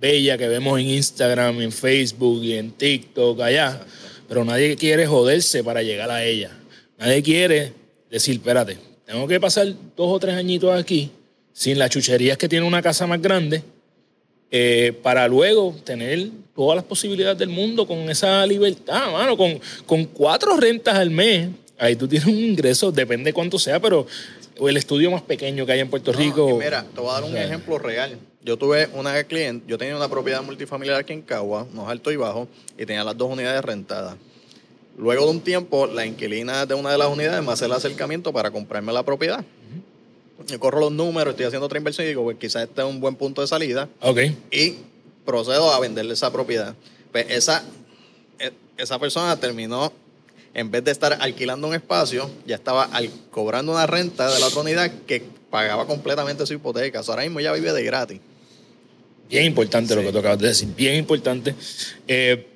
bella 0.00 0.38
que 0.38 0.48
vemos 0.48 0.80
en 0.80 0.88
Instagram, 0.88 1.60
en 1.60 1.72
Facebook 1.72 2.42
y 2.42 2.54
en 2.54 2.70
TikTok 2.72 3.40
allá. 3.40 3.80
Pero 4.28 4.44
nadie 4.44 4.76
quiere 4.76 5.06
joderse 5.06 5.62
para 5.62 5.82
llegar 5.82 6.10
a 6.10 6.24
ella. 6.24 6.50
Nadie 6.98 7.22
quiere 7.22 7.72
decir, 8.10 8.36
espérate, 8.36 8.78
tengo 9.04 9.26
que 9.26 9.40
pasar 9.40 9.66
dos 9.66 10.08
o 10.08 10.18
tres 10.18 10.34
añitos 10.34 10.78
aquí 10.78 11.10
sin 11.52 11.78
las 11.78 11.90
chucherías 11.90 12.38
que 12.38 12.48
tiene 12.48 12.66
una 12.66 12.80
casa 12.80 13.06
más 13.06 13.20
grande 13.20 13.62
eh, 14.50 14.92
para 15.02 15.28
luego 15.28 15.76
tener 15.84 16.28
todas 16.54 16.76
las 16.76 16.84
posibilidades 16.84 17.38
del 17.38 17.48
mundo 17.50 17.86
con 17.86 17.98
esa 18.10 18.46
libertad, 18.46 19.12
mano, 19.12 19.36
con, 19.36 19.60
con 19.86 20.04
cuatro 20.06 20.56
rentas 20.56 20.94
al 20.96 21.10
mes. 21.10 21.48
Ahí 21.78 21.96
tú 21.96 22.08
tienes 22.08 22.26
un 22.26 22.36
ingreso, 22.36 22.90
depende 22.92 23.32
cuánto 23.32 23.58
sea, 23.58 23.80
pero 23.80 24.06
el 24.68 24.76
estudio 24.76 25.10
más 25.10 25.22
pequeño 25.22 25.64
que 25.64 25.72
hay 25.72 25.80
en 25.80 25.88
Puerto 25.88 26.12
No, 26.12 26.18
Rico. 26.18 26.58
mira, 26.58 26.84
te 26.94 27.00
voy 27.00 27.10
a 27.10 27.12
dar 27.14 27.24
un 27.24 27.30
o 27.30 27.32
sea, 27.32 27.44
ejemplo 27.44 27.78
real. 27.78 28.18
Yo 28.42 28.56
tuve 28.56 28.88
una 28.94 29.22
cliente, 29.24 29.66
yo 29.68 29.76
tenía 29.76 29.94
una 29.96 30.08
propiedad 30.08 30.42
multifamiliar 30.42 30.96
aquí 30.96 31.12
en 31.12 31.20
Cagua, 31.22 31.66
unos 31.72 31.88
altos 31.88 32.12
y 32.12 32.16
bajos, 32.16 32.48
y 32.78 32.86
tenía 32.86 33.04
las 33.04 33.16
dos 33.16 33.30
unidades 33.30 33.62
rentadas. 33.62 34.16
Luego 34.96 35.24
de 35.26 35.30
un 35.30 35.40
tiempo, 35.40 35.86
la 35.86 36.06
inquilina 36.06 36.64
de 36.66 36.74
una 36.74 36.90
de 36.90 36.98
las 36.98 37.08
unidades 37.08 37.44
me 37.44 37.52
hace 37.52 37.66
el 37.66 37.72
acercamiento 37.72 38.32
para 38.32 38.50
comprarme 38.50 38.92
la 38.92 39.02
propiedad. 39.02 39.44
Yo 40.46 40.58
corro 40.58 40.80
los 40.80 40.90
números, 40.92 41.32
estoy 41.32 41.46
haciendo 41.46 41.66
otra 41.66 41.76
inversión 41.78 42.06
y 42.06 42.08
digo, 42.08 42.22
pues 42.24 42.38
quizás 42.38 42.62
este 42.62 42.80
es 42.80 42.86
un 42.86 42.98
buen 42.98 43.14
punto 43.14 43.42
de 43.42 43.46
salida 43.46 43.88
Ok. 44.00 44.18
y 44.50 44.76
procedo 45.26 45.70
a 45.72 45.78
venderle 45.80 46.14
esa 46.14 46.32
propiedad. 46.32 46.74
Pues 47.12 47.26
esa, 47.28 47.62
e- 48.38 48.52
esa 48.78 48.98
persona 48.98 49.36
terminó, 49.38 49.92
en 50.54 50.70
vez 50.70 50.82
de 50.82 50.92
estar 50.92 51.18
alquilando 51.20 51.68
un 51.68 51.74
espacio, 51.74 52.30
ya 52.46 52.54
estaba 52.56 52.84
al- 52.84 53.10
cobrando 53.30 53.72
una 53.72 53.86
renta 53.86 54.32
de 54.32 54.40
la 54.40 54.46
otra 54.46 54.60
unidad 54.62 54.90
que 55.06 55.22
pagaba 55.50 55.86
completamente 55.86 56.46
su 56.46 56.54
hipoteca. 56.54 57.00
ahora 57.06 57.22
mismo 57.22 57.40
ya 57.40 57.52
vive 57.52 57.72
de 57.74 57.82
gratis. 57.84 58.20
Bien 59.30 59.44
importante 59.44 59.94
lo 59.94 60.02
que 60.02 60.10
tú 60.10 60.18
acabas 60.18 60.40
de 60.40 60.48
decir, 60.48 60.68
bien 60.76 60.96
importante. 60.96 61.54
Eh, 62.08 62.46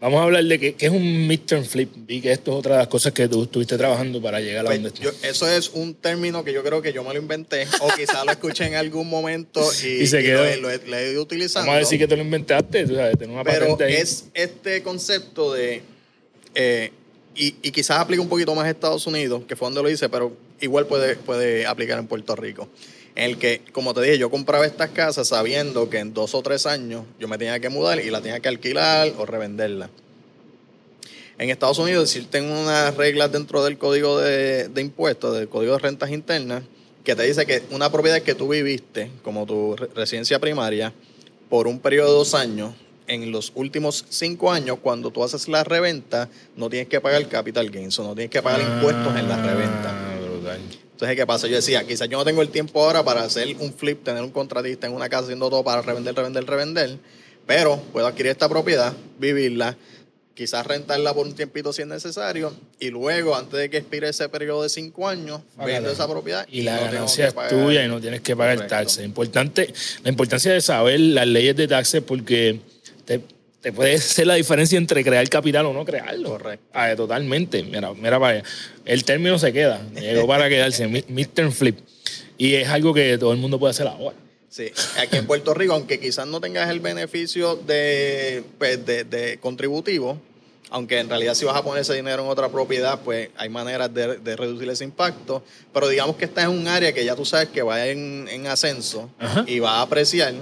vamos 0.00 0.20
a 0.20 0.24
hablar 0.24 0.42
de 0.42 0.58
qué, 0.58 0.74
es 0.76 0.90
un 0.90 1.28
midterm 1.28 1.64
flip. 1.64 1.92
Vi 1.94 2.20
que 2.20 2.32
esto 2.32 2.50
es 2.50 2.56
otra 2.56 2.74
de 2.74 2.78
las 2.80 2.88
cosas 2.88 3.12
que 3.12 3.28
tú 3.28 3.44
estuviste 3.44 3.78
trabajando 3.78 4.20
para 4.20 4.40
llegar 4.40 4.66
a 4.66 4.70
pues 4.70 4.82
donde 4.82 4.88
estás. 4.88 5.22
Eso 5.22 5.48
es 5.48 5.70
un 5.74 5.94
término 5.94 6.42
que 6.42 6.52
yo 6.52 6.64
creo 6.64 6.82
que 6.82 6.92
yo 6.92 7.04
me 7.04 7.14
lo 7.14 7.20
inventé 7.20 7.68
o 7.80 7.88
quizás 7.96 8.26
lo 8.26 8.32
escuché 8.32 8.66
en 8.66 8.74
algún 8.74 9.08
momento 9.08 9.60
y, 9.84 10.08
se 10.08 10.24
quedó, 10.24 10.42
lo, 10.56 10.70
he, 10.70 11.12
ido 11.12 11.22
utilizando. 11.22 11.68
Vamos 11.68 11.76
a 11.76 11.78
decir 11.84 12.00
que 12.00 12.08
te 12.08 12.16
lo 12.16 12.22
inventaste, 12.22 12.86
tú 12.86 12.96
sabes, 12.96 13.14
una 13.28 13.44
Pero 13.44 13.78
es 13.80 14.24
este 14.34 14.82
concepto 14.82 15.52
de... 15.52 15.82
Eh, 16.56 16.90
y, 17.36 17.54
y, 17.62 17.70
quizás 17.70 18.00
aplica 18.00 18.20
un 18.20 18.28
poquito 18.28 18.52
más 18.56 18.64
a 18.64 18.70
Estados 18.70 19.06
Unidos, 19.06 19.44
que 19.46 19.54
fue 19.54 19.66
donde 19.66 19.84
lo 19.84 19.88
hice, 19.88 20.08
pero 20.08 20.36
igual 20.60 20.88
puede, 20.88 21.14
puede 21.14 21.64
aplicar 21.64 22.00
en 22.00 22.08
Puerto 22.08 22.34
Rico 22.34 22.68
en 23.18 23.24
el 23.24 23.36
que, 23.36 23.62
como 23.72 23.94
te 23.94 24.00
dije, 24.00 24.16
yo 24.16 24.30
compraba 24.30 24.64
estas 24.64 24.90
casas 24.90 25.26
sabiendo 25.26 25.90
que 25.90 25.98
en 25.98 26.14
dos 26.14 26.36
o 26.36 26.42
tres 26.42 26.66
años 26.66 27.02
yo 27.18 27.26
me 27.26 27.36
tenía 27.36 27.58
que 27.58 27.68
mudar 27.68 27.98
y 27.98 28.10
la 28.10 28.20
tenía 28.20 28.38
que 28.38 28.48
alquilar 28.48 29.12
o 29.18 29.26
revenderla. 29.26 29.90
En 31.36 31.50
Estados 31.50 31.80
Unidos, 31.80 32.16
tengo 32.30 32.52
unas 32.60 32.96
reglas 32.96 33.32
dentro 33.32 33.64
del 33.64 33.76
código 33.76 34.18
de, 34.20 34.70
impuestos, 34.76 35.36
del 35.36 35.48
código 35.48 35.72
de 35.72 35.80
rentas 35.80 36.10
internas, 36.10 36.62
que 37.02 37.16
te 37.16 37.24
dice 37.24 37.44
que 37.44 37.64
una 37.72 37.90
propiedad 37.90 38.22
que 38.22 38.36
tú 38.36 38.48
viviste 38.48 39.10
como 39.24 39.46
tu 39.46 39.74
residencia 39.96 40.38
primaria 40.38 40.92
por 41.48 41.66
un 41.66 41.80
periodo 41.80 42.12
de 42.12 42.18
dos 42.18 42.34
años, 42.34 42.72
en 43.08 43.32
los 43.32 43.50
últimos 43.56 44.04
cinco 44.10 44.52
años, 44.52 44.78
cuando 44.80 45.10
tú 45.10 45.24
haces 45.24 45.48
la 45.48 45.64
reventa, 45.64 46.28
no 46.54 46.70
tienes 46.70 46.88
que 46.88 47.00
pagar 47.00 47.26
capital 47.26 47.68
gains 47.68 47.98
o 47.98 48.04
no 48.04 48.14
tienes 48.14 48.30
que 48.30 48.42
pagar 48.42 48.60
impuestos 48.60 49.16
en 49.16 49.28
la 49.28 49.42
reventa. 49.42 49.90
Ah, 49.90 50.14
entonces, 50.98 51.16
¿qué 51.16 51.26
pasa? 51.28 51.46
Yo 51.46 51.54
decía, 51.54 51.86
quizás 51.86 52.08
yo 52.08 52.18
no 52.18 52.24
tengo 52.24 52.42
el 52.42 52.48
tiempo 52.48 52.82
ahora 52.82 53.04
para 53.04 53.22
hacer 53.22 53.54
un 53.60 53.72
flip, 53.72 54.02
tener 54.02 54.20
un 54.20 54.32
contratista 54.32 54.88
en 54.88 54.94
una 54.94 55.08
casa 55.08 55.22
haciendo 55.22 55.48
todo 55.48 55.62
para 55.62 55.80
revender, 55.80 56.12
revender, 56.12 56.44
revender, 56.44 56.98
pero 57.46 57.80
puedo 57.92 58.04
adquirir 58.04 58.32
esta 58.32 58.48
propiedad, 58.48 58.92
vivirla, 59.16 59.76
quizás 60.34 60.66
rentarla 60.66 61.14
por 61.14 61.24
un 61.24 61.36
tiempito 61.36 61.72
si 61.72 61.82
es 61.82 61.86
necesario, 61.86 62.52
y 62.80 62.90
luego, 62.90 63.36
antes 63.36 63.60
de 63.60 63.70
que 63.70 63.76
expire 63.76 64.08
ese 64.08 64.28
periodo 64.28 64.64
de 64.64 64.70
cinco 64.70 65.06
años, 65.06 65.40
vendo 65.64 65.88
esa 65.88 66.08
propiedad. 66.08 66.44
Y, 66.50 66.62
la 66.62 66.76
ganancia 66.80 67.28
es 67.28 67.48
tuya 67.48 67.84
y 67.84 67.88
no 67.88 68.00
tienes 68.00 68.20
que 68.20 68.34
pagar 68.34 68.66
taxes. 68.66 69.04
Importante, 69.04 69.72
la 70.02 70.10
importancia 70.10 70.52
de 70.52 70.60
saber 70.60 70.98
las 70.98 71.28
leyes 71.28 71.54
de 71.54 71.68
taxes 71.68 72.02
porque 72.02 72.58
te 73.04 73.20
te 73.60 73.72
puede 73.72 73.98
ser 73.98 74.26
la 74.26 74.34
diferencia 74.34 74.78
entre 74.78 75.02
crear 75.02 75.28
capital 75.28 75.66
o 75.66 75.72
no 75.72 75.84
crearlo. 75.84 76.30
Correcto. 76.30 76.66
Ah, 76.72 76.94
totalmente. 76.96 77.62
Mira, 77.64 77.92
mira 77.92 78.20
para 78.20 78.42
El 78.84 79.04
término 79.04 79.38
se 79.38 79.52
queda. 79.52 79.80
Llegó 79.94 80.26
para 80.26 80.48
quedarse. 80.48 80.86
Mr. 80.86 81.50
Flip. 81.50 81.78
Y 82.36 82.54
es 82.54 82.68
algo 82.68 82.94
que 82.94 83.18
todo 83.18 83.32
el 83.32 83.38
mundo 83.38 83.58
puede 83.58 83.72
hacer 83.72 83.88
ahora. 83.88 84.16
Sí, 84.48 84.70
aquí 84.98 85.16
en 85.16 85.26
Puerto 85.26 85.52
Rico, 85.52 85.74
aunque 85.74 86.00
quizás 86.00 86.26
no 86.26 86.40
tengas 86.40 86.70
el 86.70 86.80
beneficio 86.80 87.56
de, 87.56 88.42
pues, 88.58 88.84
de, 88.86 89.38
contributivo, 89.42 90.18
aunque 90.70 91.00
en 91.00 91.08
realidad 91.08 91.34
si 91.34 91.44
vas 91.44 91.54
a 91.54 91.62
poner 91.62 91.82
ese 91.82 91.94
dinero 91.94 92.22
en 92.22 92.30
otra 92.30 92.48
propiedad, 92.48 93.00
pues 93.04 93.28
hay 93.36 93.50
maneras 93.50 93.92
de, 93.92 94.36
reducir 94.36 94.70
ese 94.70 94.84
impacto. 94.84 95.42
Pero 95.74 95.88
digamos 95.88 96.16
que 96.16 96.24
estás 96.24 96.44
en 96.44 96.50
un 96.50 96.66
área 96.66 96.94
que 96.94 97.04
ya 97.04 97.14
tú 97.14 97.26
sabes 97.26 97.48
que 97.48 97.60
va 97.60 97.86
en, 97.86 98.26
en 98.30 98.46
ascenso 98.46 99.10
y 99.46 99.58
va 99.58 99.80
a 99.80 99.82
apreciar, 99.82 100.32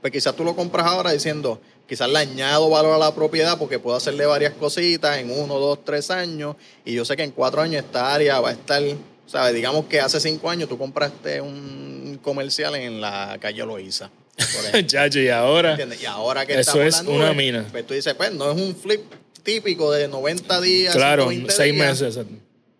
pues 0.00 0.12
quizás 0.12 0.34
tú 0.34 0.42
lo 0.42 0.56
compras 0.56 0.86
ahora 0.86 1.12
diciendo, 1.12 1.60
quizás 1.92 2.08
le 2.08 2.20
añado 2.20 2.70
valor 2.70 2.94
a 2.94 2.98
la 2.98 3.14
propiedad 3.14 3.58
porque 3.58 3.78
puedo 3.78 3.94
hacerle 3.94 4.24
varias 4.24 4.54
cositas 4.54 5.18
en 5.18 5.30
uno, 5.30 5.58
dos, 5.58 5.84
tres 5.84 6.10
años 6.10 6.56
y 6.86 6.94
yo 6.94 7.04
sé 7.04 7.18
que 7.18 7.22
en 7.22 7.32
cuatro 7.32 7.60
años 7.60 7.84
esta 7.84 8.14
área 8.14 8.40
va 8.40 8.48
a 8.48 8.52
estar, 8.52 8.82
¿sabes? 9.26 9.52
Digamos 9.52 9.84
que 9.84 10.00
hace 10.00 10.18
cinco 10.18 10.48
años 10.48 10.70
tú 10.70 10.78
compraste 10.78 11.42
un 11.42 12.18
comercial 12.22 12.76
en 12.76 13.02
la 13.02 13.36
calle 13.38 13.66
Loíza. 13.66 14.10
Chacho, 14.86 15.18
y 15.18 15.28
ahora. 15.28 15.76
Y 16.00 16.06
ahora 16.06 16.46
que 16.46 16.58
Eso 16.58 16.82
es 16.82 17.02
una 17.02 17.34
mina. 17.34 17.66
Pues 17.70 17.86
tú 17.86 17.92
dices, 17.92 18.14
pues 18.14 18.32
no 18.32 18.50
es 18.50 18.58
un 18.58 18.74
flip 18.74 19.02
típico 19.42 19.92
de 19.92 20.08
90 20.08 20.62
días. 20.62 20.96
Claro, 20.96 21.28
seis 21.48 21.74
meses. 21.74 22.18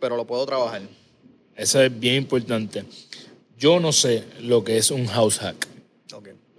Pero 0.00 0.16
lo 0.16 0.26
puedo 0.26 0.46
trabajar. 0.46 0.80
Eso 1.54 1.82
es 1.82 2.00
bien 2.00 2.14
importante. 2.14 2.82
Yo 3.58 3.78
no 3.78 3.92
sé 3.92 4.24
lo 4.40 4.64
que 4.64 4.78
es 4.78 4.90
un 4.90 5.06
house 5.06 5.38
hack 5.40 5.71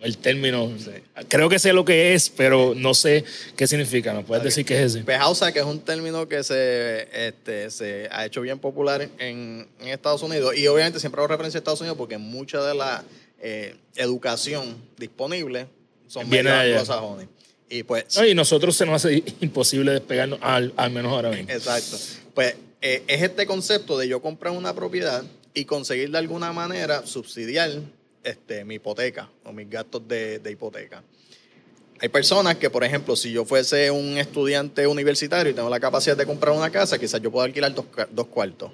el 0.04 0.18
término. 0.18 0.72
Creo 1.30 1.50
que 1.50 1.60
sé 1.60 1.74
lo 1.74 1.86
que 1.86 2.14
es, 2.14 2.30
pero 2.30 2.74
no 2.76 2.94
sé 2.94 3.24
qué 3.56 3.66
significa. 3.68 4.14
¿No 4.14 4.24
puedes 4.24 4.44
decir 4.44 4.66
qué 4.66 4.76
es 4.76 4.94
ese? 4.94 5.04
Pejausa, 5.04 5.52
que 5.52 5.60
es 5.60 5.66
un 5.66 5.80
término 5.80 6.28
que 6.28 6.44
se, 6.44 7.08
este, 7.28 7.72
se 7.72 8.10
ha 8.12 8.26
hecho 8.26 8.42
bien 8.42 8.60
popular 8.60 9.10
en, 9.18 9.68
Estados 9.80 10.22
Unidos. 10.22 10.56
Y 10.58 10.68
obviamente 10.68 11.00
siempre 11.00 11.20
hago 11.22 11.28
referencia 11.28 11.58
a 11.58 11.60
Estados 11.60 11.80
Unidos 11.82 11.98
porque 11.98 12.18
mucha 12.18 12.62
de 12.64 12.76
la 12.76 13.04
eh, 13.42 13.76
educación 13.96 14.76
disponible 14.98 15.68
son 16.08 16.30
bien 16.30 16.48
anglosajones. 16.48 17.28
Y 17.70 17.84
pues. 17.84 18.06
y 18.18 18.36
nosotros 18.36 18.76
se 18.76 18.86
nos 18.86 19.04
hace 19.04 19.24
imposible 19.40 19.94
despegarnos, 19.94 20.38
al, 20.42 20.74
al 20.76 20.92
menos 20.92 21.12
ahora 21.12 21.30
mismo. 21.32 21.50
Exacto. 21.50 21.98
Pues 22.36 22.56
eh, 22.82 23.04
es 23.08 23.22
este 23.22 23.46
concepto 23.46 23.98
de 23.98 24.08
yo 24.10 24.22
comprar 24.22 24.54
una 24.54 24.76
propiedad 24.76 25.24
y 25.54 25.66
conseguir 25.66 26.12
de 26.12 26.18
alguna 26.18 26.52
manera 26.52 27.06
subsidiar 27.08 27.72
este, 28.24 28.64
mi 28.66 28.76
hipoteca 28.76 29.30
o 29.44 29.52
mis 29.52 29.70
gastos 29.70 30.08
de, 30.08 30.42
hipoteca. 30.50 31.04
Hay 32.00 32.10
personas 32.10 32.56
que, 32.56 32.70
por 32.70 32.84
ejemplo, 32.84 33.16
si 33.16 33.32
yo 33.32 33.46
fuese 33.46 33.90
un 33.92 34.18
estudiante 34.18 34.88
universitario 34.88 35.52
y 35.52 35.56
tengo 35.56 35.70
la 35.70 35.80
capacidad 35.80 36.18
de 36.18 36.26
comprar 36.26 36.56
una 36.56 36.70
casa, 36.70 36.98
quizás 36.98 37.22
yo 37.22 37.32
puedo 37.32 37.46
alquilar 37.46 37.74
dos, 37.74 37.86
dos 38.12 38.28
cuartos 38.28 38.72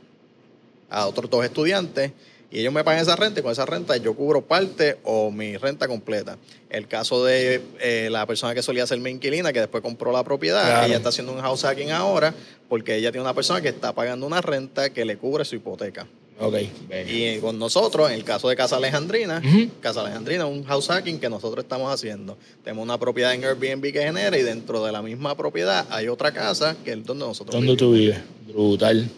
a 0.90 1.06
otros 1.06 1.30
dos 1.30 1.46
estudiantes 1.46 2.12
y 2.52 2.60
ellos 2.60 2.74
me 2.74 2.84
pagan 2.84 3.02
esa 3.02 3.16
renta 3.16 3.40
y 3.40 3.44
con 3.44 3.52
esa 3.52 3.66
renta 3.66 3.96
yo 3.98 4.16
cubro 4.16 4.42
parte 4.42 4.98
o 5.04 5.30
mi 5.30 5.56
renta 5.58 5.88
completa. 5.88 6.38
El 6.70 6.88
caso 6.88 7.24
de 7.24 7.62
eh, 7.80 8.10
la 8.12 8.26
persona 8.26 8.56
que 8.56 8.64
solía 8.64 8.88
ser 8.88 9.00
mi 9.00 9.12
inquilina, 9.12 9.54
que 9.54 9.60
después 9.60 9.84
compró 9.84 10.12
la 10.12 10.24
propiedad, 10.24 10.86
ella 10.86 10.98
está 10.98 11.10
haciendo 11.10 11.32
un 11.32 11.42
house 11.42 11.62
hacking 11.62 11.92
ahora 11.92 12.34
porque 12.68 12.96
ella 12.96 13.12
tiene 13.12 13.22
una 13.22 13.36
persona 13.36 13.62
que 13.62 13.70
está 13.70 13.94
pagando 13.94 14.26
una 14.26 14.42
renta 14.42 14.90
que 14.90 15.06
le 15.06 15.18
cubre 15.18 15.46
su 15.46 15.56
hipoteca. 15.56 16.08
Okay. 16.42 16.72
Y 17.08 17.40
con 17.40 17.60
nosotros, 17.60 18.10
en 18.10 18.16
el 18.16 18.24
caso 18.24 18.48
de 18.48 18.56
Casa 18.56 18.78
Alejandrina, 18.78 19.42
Casa 19.82 20.00
Alejandrina 20.00 20.48
es 20.48 20.50
un 20.50 20.64
house 20.64 20.88
hacking 20.88 21.20
que 21.20 21.30
nosotros 21.30 21.66
estamos 21.66 21.94
haciendo. 21.94 22.38
Tenemos 22.64 22.84
una 22.84 22.98
propiedad 22.98 23.34
en 23.34 23.44
Airbnb 23.44 23.92
que 23.92 24.02
genera 24.02 24.38
y 24.38 24.44
dentro 24.44 24.86
de 24.86 24.94
la 24.94 25.02
misma 25.02 25.36
propiedad 25.36 25.86
hay 25.90 26.08
otra 26.08 26.32
casa 26.32 26.78
que 26.86 26.94
es 26.94 27.06
donde 27.06 27.26
nosotros 27.26 27.54
¿Dónde 27.54 27.76
tú 27.76 27.92
vives? 27.92 28.20
Brutal. 28.48 29.10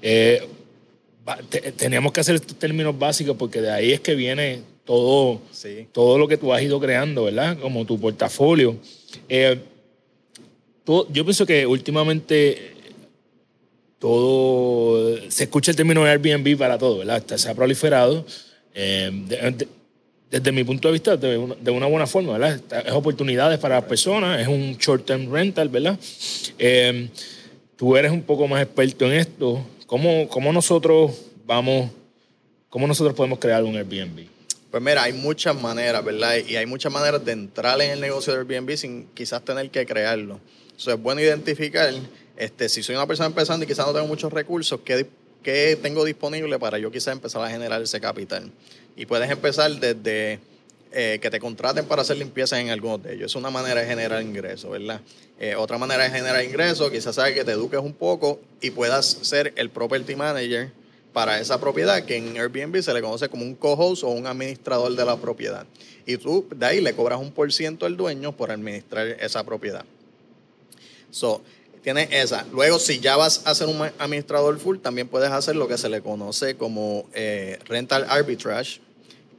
Eh, 0.00 0.48
teníamos 1.76 2.12
que 2.12 2.20
hacer 2.20 2.36
estos 2.36 2.58
términos 2.58 2.98
básicos 2.98 3.36
porque 3.36 3.60
de 3.60 3.70
ahí 3.70 3.92
es 3.92 4.00
que 4.00 4.14
viene 4.14 4.62
todo, 4.86 5.42
todo 5.92 6.16
lo 6.16 6.26
que 6.26 6.38
tú 6.38 6.54
has 6.54 6.62
ido 6.62 6.80
creando, 6.80 7.24
¿verdad? 7.24 7.58
Como 7.58 7.84
tu 7.84 8.00
portafolio. 8.00 8.76
Eh, 9.28 9.60
yo 10.86 11.24
pienso 11.24 11.44
que 11.44 11.66
últimamente 11.66 12.77
todo, 13.98 15.18
se 15.28 15.44
escucha 15.44 15.72
el 15.72 15.76
término 15.76 16.04
Airbnb 16.04 16.56
para 16.56 16.78
todo, 16.78 16.98
¿verdad? 16.98 17.22
Se 17.36 17.48
ha 17.48 17.54
proliferado. 17.54 18.24
Eh, 18.74 19.56
desde 20.30 20.52
mi 20.52 20.62
punto 20.62 20.88
de 20.88 20.92
vista, 20.92 21.16
de 21.16 21.38
una, 21.38 21.86
buena 21.86 22.06
forma, 22.06 22.36
¿verdad? 22.36 22.60
Es 22.86 22.92
oportunidades 22.92 23.58
para 23.58 23.76
las 23.76 23.84
personas, 23.84 24.40
es 24.40 24.46
un 24.46 24.76
short-term 24.76 25.32
rental, 25.32 25.68
¿verdad? 25.68 25.98
Eh, 26.58 27.08
tú 27.76 27.96
eres 27.96 28.12
un 28.12 28.22
poco 28.22 28.46
más 28.46 28.62
experto 28.62 29.06
en 29.06 29.12
esto. 29.12 29.64
¿Cómo, 29.86 30.28
¿Cómo, 30.28 30.52
nosotros 30.52 31.12
vamos, 31.46 31.90
cómo 32.68 32.86
nosotros 32.86 33.16
podemos 33.16 33.38
crear 33.38 33.64
un 33.64 33.76
Airbnb? 33.76 34.26
Pues 34.70 34.82
mira, 34.82 35.04
hay 35.04 35.14
muchas 35.14 35.58
maneras, 35.58 36.04
¿verdad? 36.04 36.36
Y 36.46 36.56
hay 36.56 36.66
muchas 36.66 36.92
maneras 36.92 37.24
de 37.24 37.32
entrar 37.32 37.80
en 37.80 37.92
el 37.92 38.00
negocio 38.00 38.34
de 38.34 38.40
Airbnb 38.40 38.76
sin 38.76 39.06
quizás 39.14 39.42
tener 39.42 39.70
que 39.70 39.86
crearlo. 39.86 40.40
Eso 40.76 40.92
es 40.92 41.00
bueno 41.00 41.22
identificar 41.22 41.90
este, 42.38 42.68
si 42.68 42.84
soy 42.84 42.94
una 42.94 43.06
persona 43.06 43.26
empezando 43.26 43.64
y 43.64 43.66
quizás 43.66 43.84
no 43.84 43.92
tengo 43.92 44.06
muchos 44.06 44.32
recursos, 44.32 44.78
¿qué, 44.84 45.76
tengo 45.82 46.04
disponible 46.04 46.56
para 46.60 46.78
yo 46.78 46.92
quizás 46.92 47.12
empezar 47.12 47.42
a 47.42 47.50
generar 47.50 47.82
ese 47.82 48.00
capital? 48.00 48.52
Y 48.96 49.06
puedes 49.06 49.28
empezar 49.28 49.72
desde 49.72 50.38
eh, 50.92 51.18
que 51.20 51.30
te 51.30 51.40
contraten 51.40 51.86
para 51.86 52.02
hacer 52.02 52.16
limpieza 52.16 52.60
en 52.60 52.70
algunos 52.70 53.02
de 53.02 53.14
ellos. 53.14 53.32
Es 53.32 53.34
una 53.34 53.50
manera 53.50 53.80
de 53.80 53.88
generar 53.88 54.22
ingresos, 54.22 54.70
¿verdad? 54.70 55.00
Eh, 55.40 55.56
otra 55.56 55.78
manera 55.78 56.04
de 56.04 56.10
generar 56.10 56.44
ingresos, 56.44 56.88
quizás 56.92 57.16
sea 57.16 57.34
que 57.34 57.44
te 57.44 57.50
eduques 57.50 57.80
un 57.80 57.92
poco 57.92 58.40
y 58.60 58.70
puedas 58.70 59.04
ser 59.22 59.52
el 59.56 59.70
property 59.70 60.14
manager 60.14 60.70
para 61.12 61.40
esa 61.40 61.58
propiedad, 61.58 62.04
que 62.04 62.18
en 62.18 62.36
Airbnb 62.36 62.80
se 62.82 62.94
le 62.94 63.02
conoce 63.02 63.28
como 63.28 63.42
un 63.42 63.56
co-host 63.56 64.04
o 64.04 64.10
un 64.10 64.28
administrador 64.28 64.94
de 64.94 65.04
la 65.04 65.16
propiedad. 65.16 65.66
Y 66.06 66.18
tú 66.18 66.46
de 66.54 66.66
ahí 66.66 66.80
le 66.80 66.94
cobras 66.94 67.18
un 67.18 67.32
por 67.32 67.52
ciento 67.52 67.84
al 67.84 67.96
dueño 67.96 68.30
por 68.36 68.52
administrar 68.52 69.08
esa 69.08 69.42
propiedad. 69.42 69.84
So, 71.10 71.42
Tienes 71.82 72.08
esa. 72.12 72.44
Luego, 72.52 72.78
si 72.78 73.00
ya 73.00 73.16
vas 73.16 73.42
a 73.46 73.54
ser 73.54 73.68
un 73.68 73.80
administrador 73.98 74.58
full, 74.58 74.78
también 74.78 75.08
puedes 75.08 75.30
hacer 75.30 75.56
lo 75.56 75.68
que 75.68 75.78
se 75.78 75.88
le 75.88 76.00
conoce 76.00 76.56
como 76.56 77.06
eh, 77.14 77.58
rental 77.66 78.06
arbitrage, 78.08 78.80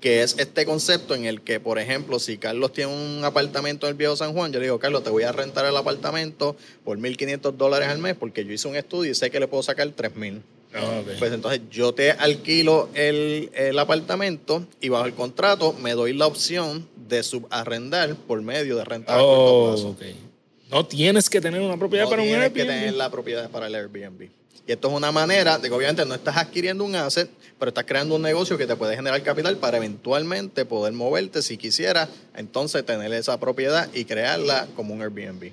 que 0.01 0.23
es 0.23 0.37
este 0.39 0.65
concepto 0.65 1.13
en 1.13 1.25
el 1.25 1.41
que, 1.41 1.59
por 1.59 1.77
ejemplo, 1.77 2.19
si 2.19 2.37
Carlos 2.37 2.71
tiene 2.71 2.93
un 2.93 3.23
apartamento 3.25 3.85
en 3.85 3.91
el 3.91 3.97
Viejo 3.97 4.15
San 4.15 4.31
Juan, 4.33 4.51
yo 4.53 4.59
le 4.59 4.65
digo, 4.67 4.79
Carlos, 4.79 5.03
te 5.03 5.09
voy 5.09 5.23
a 5.23 5.31
rentar 5.33 5.65
el 5.65 5.75
apartamento 5.75 6.55
por 6.85 6.97
1.500 6.97 7.51
dólares 7.57 7.89
al 7.89 7.97
mes 7.99 8.15
porque 8.17 8.45
yo 8.45 8.53
hice 8.53 8.67
un 8.69 8.77
estudio 8.77 9.11
y 9.11 9.15
sé 9.15 9.29
que 9.29 9.39
le 9.41 9.47
puedo 9.47 9.61
sacar 9.61 9.87
3.000. 9.89 10.41
Ah, 10.73 11.01
ok. 11.01 11.17
Pues 11.17 11.33
entonces 11.33 11.61
yo 11.71 11.93
te 11.93 12.11
alquilo 12.11 12.89
el, 12.93 13.49
el 13.55 13.77
apartamento 13.79 14.63
y 14.79 14.89
bajo 14.89 15.05
el 15.05 15.15
contrato 15.15 15.73
me 15.73 15.93
doy 15.93 16.13
la 16.13 16.27
opción 16.27 16.87
de 17.09 17.23
subarrendar 17.23 18.15
por 18.15 18.41
medio 18.43 18.77
de 18.77 18.85
renta 18.85 19.15
a 19.15 19.17
corto 19.17 19.63
Oh, 19.63 19.71
plazo. 19.73 19.95
No 20.71 20.85
tienes 20.85 21.29
que 21.29 21.41
tener 21.41 21.61
una 21.61 21.77
propiedad 21.77 22.05
No 22.05 22.11
para 22.11 22.21
un 22.21 22.27
tienes 22.27 22.51
que 22.51 22.61
Airbnb. 22.61 22.75
tener 22.79 22.93
la 22.93 23.09
propiedad 23.09 23.49
para 23.49 23.67
el 23.67 23.75
Airbnb. 23.75 24.29
Y 24.67 24.71
esto 24.71 24.87
es 24.87 24.93
una 24.93 25.11
manera 25.11 25.57
de 25.57 25.67
que 25.67 25.73
obviamente 25.73 26.05
no 26.05 26.13
estás 26.13 26.37
adquiriendo 26.37 26.83
un 26.83 26.95
asset, 26.95 27.27
pero 27.57 27.69
estás 27.69 27.85
creando 27.85 28.15
un 28.15 28.21
negocio 28.21 28.55
que 28.55 28.67
te 28.67 28.75
puede 28.75 28.95
generar 28.95 29.21
capital 29.23 29.57
para 29.57 29.77
eventualmente 29.77 30.65
poder 30.65 30.93
moverte 30.93 31.41
si 31.41 31.57
quisieras, 31.57 32.09
entonces 32.35 32.85
tener 32.85 33.11
esa 33.13 33.39
propiedad 33.39 33.89
y 33.95 34.05
crearla 34.05 34.67
como 34.75 34.93
un 34.93 35.01
Airbnb. 35.01 35.51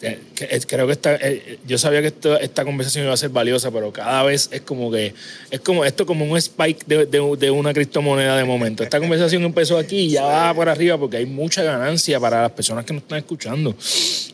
Es- 0.00 0.64
Creo 0.66 0.86
que 0.86 0.92
esta, 0.92 1.16
eh, 1.16 1.58
yo 1.66 1.76
sabía 1.76 2.00
que 2.00 2.14
esta 2.40 2.64
conversación 2.64 3.04
iba 3.04 3.14
a 3.14 3.16
ser 3.16 3.30
valiosa, 3.30 3.70
pero 3.72 3.92
cada 3.92 4.22
vez 4.22 4.48
es 4.52 4.60
como 4.60 4.92
que 4.92 5.12
es 5.50 5.60
como 5.60 5.84
esto 5.84 6.06
como 6.06 6.24
un 6.24 6.36
spike 6.38 6.84
de, 6.86 7.06
de- 7.06 7.36
de 7.36 7.50
una 7.50 7.72
criptomoneda 7.74 8.36
de 8.36 8.44
momento. 8.44 8.84
Esta 8.84 9.00
conversación 9.00 9.42
empezó 9.42 9.76
aquí 9.76 9.96
y 10.02 10.10
ya 10.10 10.22
va 10.24 10.54
por 10.54 10.68
arriba 10.68 10.96
porque 10.98 11.16
hay 11.16 11.26
mucha 11.26 11.64
ganancia 11.64 12.20
para 12.20 12.42
las 12.42 12.52
personas 12.52 12.84
que 12.84 12.92
nos 12.94 13.02
están 13.02 13.18
escuchando. 13.18 13.74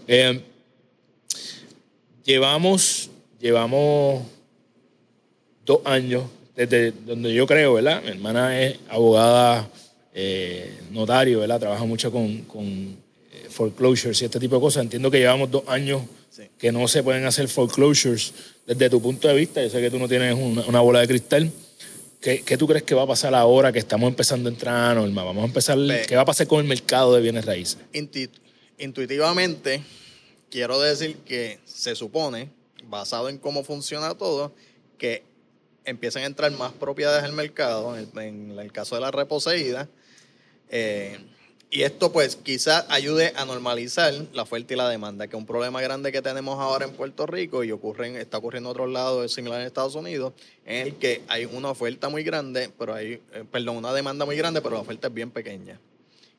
Eh, 0.06 0.40
llevamos, 2.24 3.10
llevamos 3.40 4.22
dos 5.64 5.80
años 5.86 6.24
desde 6.54 6.92
donde 6.92 7.32
yo 7.32 7.46
creo, 7.46 7.74
¿verdad? 7.74 8.02
Mi 8.02 8.10
hermana 8.10 8.60
es 8.60 8.76
abogada, 8.88 9.68
eh, 10.12 10.78
notario, 10.90 11.40
¿verdad? 11.40 11.58
Trabaja 11.58 11.84
mucho 11.84 12.12
con, 12.12 12.44
eh, 12.54 12.94
foreclosures 13.50 14.20
y 14.22 14.24
este 14.26 14.40
tipo 14.40 14.56
de 14.56 14.60
cosas. 14.60 14.82
Entiendo 14.84 15.10
que 15.10 15.18
llevamos 15.18 15.50
dos 15.50 15.64
años 15.66 16.02
Sí. 16.30 16.48
que 16.58 16.72
no 16.72 16.88
se 16.88 17.02
pueden 17.04 17.24
hacer 17.26 17.46
foreclosures 17.46 18.32
desde 18.66 18.90
tu 18.90 19.00
punto 19.00 19.28
de 19.28 19.34
vista. 19.34 19.62
Yo 19.62 19.70
sé 19.70 19.80
que 19.80 19.88
tú 19.90 20.00
no 20.00 20.08
tienes 20.08 20.34
una, 20.34 20.62
una 20.66 20.80
bola 20.80 20.98
de 21.00 21.06
cristal. 21.06 21.48
¿Qué, 22.20 22.42
qué 22.42 22.56
tú 22.56 22.66
crees 22.66 22.82
que 22.82 22.94
va 22.96 23.02
a 23.02 23.06
pasar 23.06 23.34
ahora 23.36 23.70
que 23.70 23.78
estamos 23.78 24.08
empezando 24.08 24.48
a 24.48 24.52
entrar, 24.52 24.96
Norma? 24.96 25.22
Vamos 25.22 25.42
a 25.42 25.46
empezar. 25.46 25.78
¿qué 26.08 26.16
va 26.16 26.22
a 26.22 26.24
pasar 26.24 26.46
con 26.48 26.58
el 26.60 26.66
mercado 26.66 27.14
de 27.14 27.20
bienes 27.20 27.44
raíces? 27.44 27.78
Inti- 27.92 28.30
intuitivamente, 28.78 29.82
quiero 30.50 30.80
decir 30.80 31.16
que 31.18 31.58
se 31.64 31.94
supone, 31.94 32.48
basado 32.88 33.28
en 33.28 33.38
cómo 33.38 33.62
funciona 33.64 34.14
todo, 34.14 34.52
que 34.98 35.22
empiezan 35.84 36.22
a 36.22 36.26
entrar 36.26 36.50
más 36.52 36.72
propiedades 36.72 37.22
al 37.24 37.32
mercado, 37.32 37.96
en, 37.96 38.08
en 38.18 38.58
el 38.58 38.72
caso 38.72 38.94
de 38.94 39.02
la 39.02 39.10
reposeída. 39.10 39.88
eh, 40.70 41.18
y 41.74 41.82
esto 41.82 42.12
pues 42.12 42.36
quizás 42.36 42.86
ayude 42.88 43.32
a 43.34 43.44
normalizar 43.44 44.14
la 44.32 44.42
oferta 44.42 44.74
y 44.74 44.76
la 44.76 44.88
demanda, 44.88 45.26
que 45.26 45.34
es 45.34 45.40
un 45.40 45.44
problema 45.44 45.82
grande 45.82 46.12
que 46.12 46.22
tenemos 46.22 46.60
ahora 46.60 46.84
en 46.84 46.92
Puerto 46.92 47.26
Rico 47.26 47.64
y 47.64 47.72
ocurre 47.72 48.20
está 48.20 48.38
ocurriendo 48.38 48.70
en 48.70 48.76
otros 48.76 48.90
lados, 48.90 49.32
similar 49.32 49.60
en 49.60 49.66
Estados 49.66 49.96
Unidos, 49.96 50.34
en 50.64 50.86
el 50.86 50.94
que 50.94 51.22
hay 51.26 51.46
una 51.46 51.70
oferta 51.70 52.08
muy 52.08 52.22
grande, 52.22 52.70
pero 52.78 52.94
hay, 52.94 53.20
eh, 53.32 53.44
perdón, 53.50 53.78
una 53.78 53.92
demanda 53.92 54.24
muy 54.24 54.36
grande, 54.36 54.62
pero 54.62 54.76
la 54.76 54.82
oferta 54.82 55.08
es 55.08 55.14
bien 55.14 55.32
pequeña. 55.32 55.80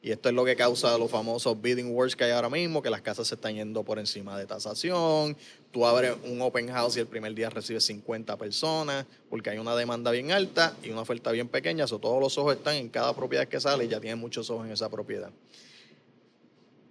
Y 0.05 0.11
esto 0.11 0.29
es 0.29 0.35
lo 0.35 0.45
que 0.45 0.55
causa 0.55 0.95
los 0.99 1.09
famosos 1.09 1.59
bidding 1.59 1.89
wars 1.89 2.15
que 2.15 2.25
hay 2.25 2.29
ahora 2.29 2.47
mismo, 2.47 2.83
que 2.83 2.91
las 2.91 3.01
casas 3.01 3.27
se 3.27 3.33
están 3.33 3.55
yendo 3.55 3.81
por 3.81 3.97
encima 3.97 4.37
de 4.37 4.45
tasación. 4.45 5.35
Tú 5.71 5.83
abres 5.83 6.13
un 6.25 6.39
open 6.43 6.67
house 6.67 6.97
y 6.97 6.99
el 6.99 7.07
primer 7.07 7.33
día 7.33 7.49
recibes 7.49 7.85
50 7.85 8.37
personas 8.37 9.07
porque 9.31 9.49
hay 9.49 9.57
una 9.57 9.75
demanda 9.75 10.11
bien 10.11 10.31
alta 10.31 10.75
y 10.83 10.91
una 10.91 11.01
oferta 11.01 11.31
bien 11.31 11.47
pequeña. 11.47 11.87
So, 11.87 11.97
todos 11.97 12.21
los 12.21 12.37
ojos 12.37 12.55
están 12.55 12.75
en 12.75 12.89
cada 12.89 13.15
propiedad 13.15 13.47
que 13.47 13.59
sale 13.59 13.85
y 13.85 13.87
ya 13.87 13.99
tienen 13.99 14.19
muchos 14.19 14.47
ojos 14.51 14.67
en 14.67 14.73
esa 14.73 14.91
propiedad. 14.91 15.31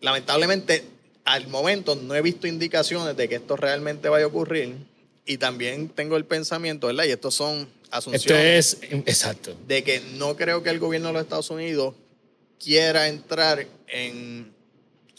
Lamentablemente, 0.00 0.83
al 1.24 1.46
momento 1.46 1.94
no 1.94 2.16
he 2.16 2.20
visto 2.20 2.48
indicaciones 2.48 3.16
de 3.16 3.29
que 3.29 3.37
esto 3.37 3.55
realmente 3.55 4.09
vaya 4.09 4.24
a 4.24 4.29
ocurrir. 4.29 4.74
Y 5.24 5.38
también 5.38 5.88
tengo 5.88 6.16
el 6.16 6.24
pensamiento, 6.24 6.88
¿verdad? 6.88 7.05
Y 7.05 7.12
estos 7.12 7.37
son 7.37 7.68
asunciones 7.92 8.74
Esto 8.74 8.87
es, 8.87 8.92
exacto. 9.07 9.57
de 9.68 9.85
que 9.85 10.00
no 10.16 10.35
creo 10.35 10.64
que 10.64 10.70
el 10.70 10.81
gobierno 10.81 11.09
de 11.09 11.14
los 11.14 11.22
Estados 11.22 11.48
Unidos 11.50 11.94
quiera 12.64 13.09
entrar 13.09 13.66
en, 13.88 14.50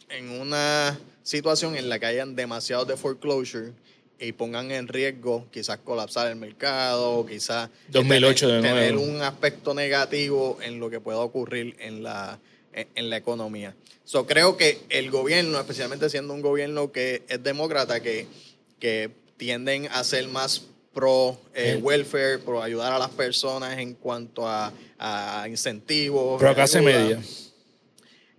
en 0.09 0.29
una 0.41 0.99
situación 1.21 1.75
en 1.75 1.89
la 1.89 1.99
que 1.99 2.07
hayan 2.07 2.35
demasiados 2.35 2.87
de 2.87 2.97
foreclosure 2.97 3.71
y 4.19 4.31
pongan 4.31 4.71
en 4.71 4.87
riesgo 4.87 5.45
quizás 5.51 5.77
colapsar 5.77 6.27
el 6.27 6.37
mercado, 6.37 7.23
quizás 7.25 7.69
2008 7.89 8.47
de 8.47 8.61
tener, 8.61 8.97
un 8.97 9.21
aspecto 9.21 9.75
negativo 9.75 10.57
en 10.61 10.79
lo 10.79 10.89
que 10.89 10.99
pueda 10.99 11.19
ocurrir 11.19 11.75
en 11.79 12.01
la, 12.01 12.39
en, 12.73 12.87
en 12.95 13.09
la 13.11 13.17
economía. 13.17 13.75
So, 14.05 14.25
creo 14.25 14.57
que 14.57 14.79
el 14.89 15.11
gobierno, 15.11 15.59
especialmente 15.59 16.09
siendo 16.09 16.33
un 16.33 16.41
gobierno 16.41 16.91
que 16.91 17.23
es 17.27 17.43
demócrata, 17.43 17.99
que, 17.99 18.27
que 18.79 19.11
tienden 19.37 19.87
a 19.91 20.03
ser 20.03 20.27
más 20.29 20.63
pro 20.95 21.37
eh, 21.53 21.73
Bien. 21.73 21.85
welfare, 21.85 22.39
pro 22.39 22.63
ayudar 22.63 22.91
a 22.93 22.97
las 22.97 23.09
personas 23.11 23.77
en 23.77 23.93
cuanto 23.93 24.47
a, 24.47 24.71
a 24.97 25.45
incentivos. 25.47 26.39
Pero 26.41 26.55
clase 26.55 26.81
media. 26.81 27.21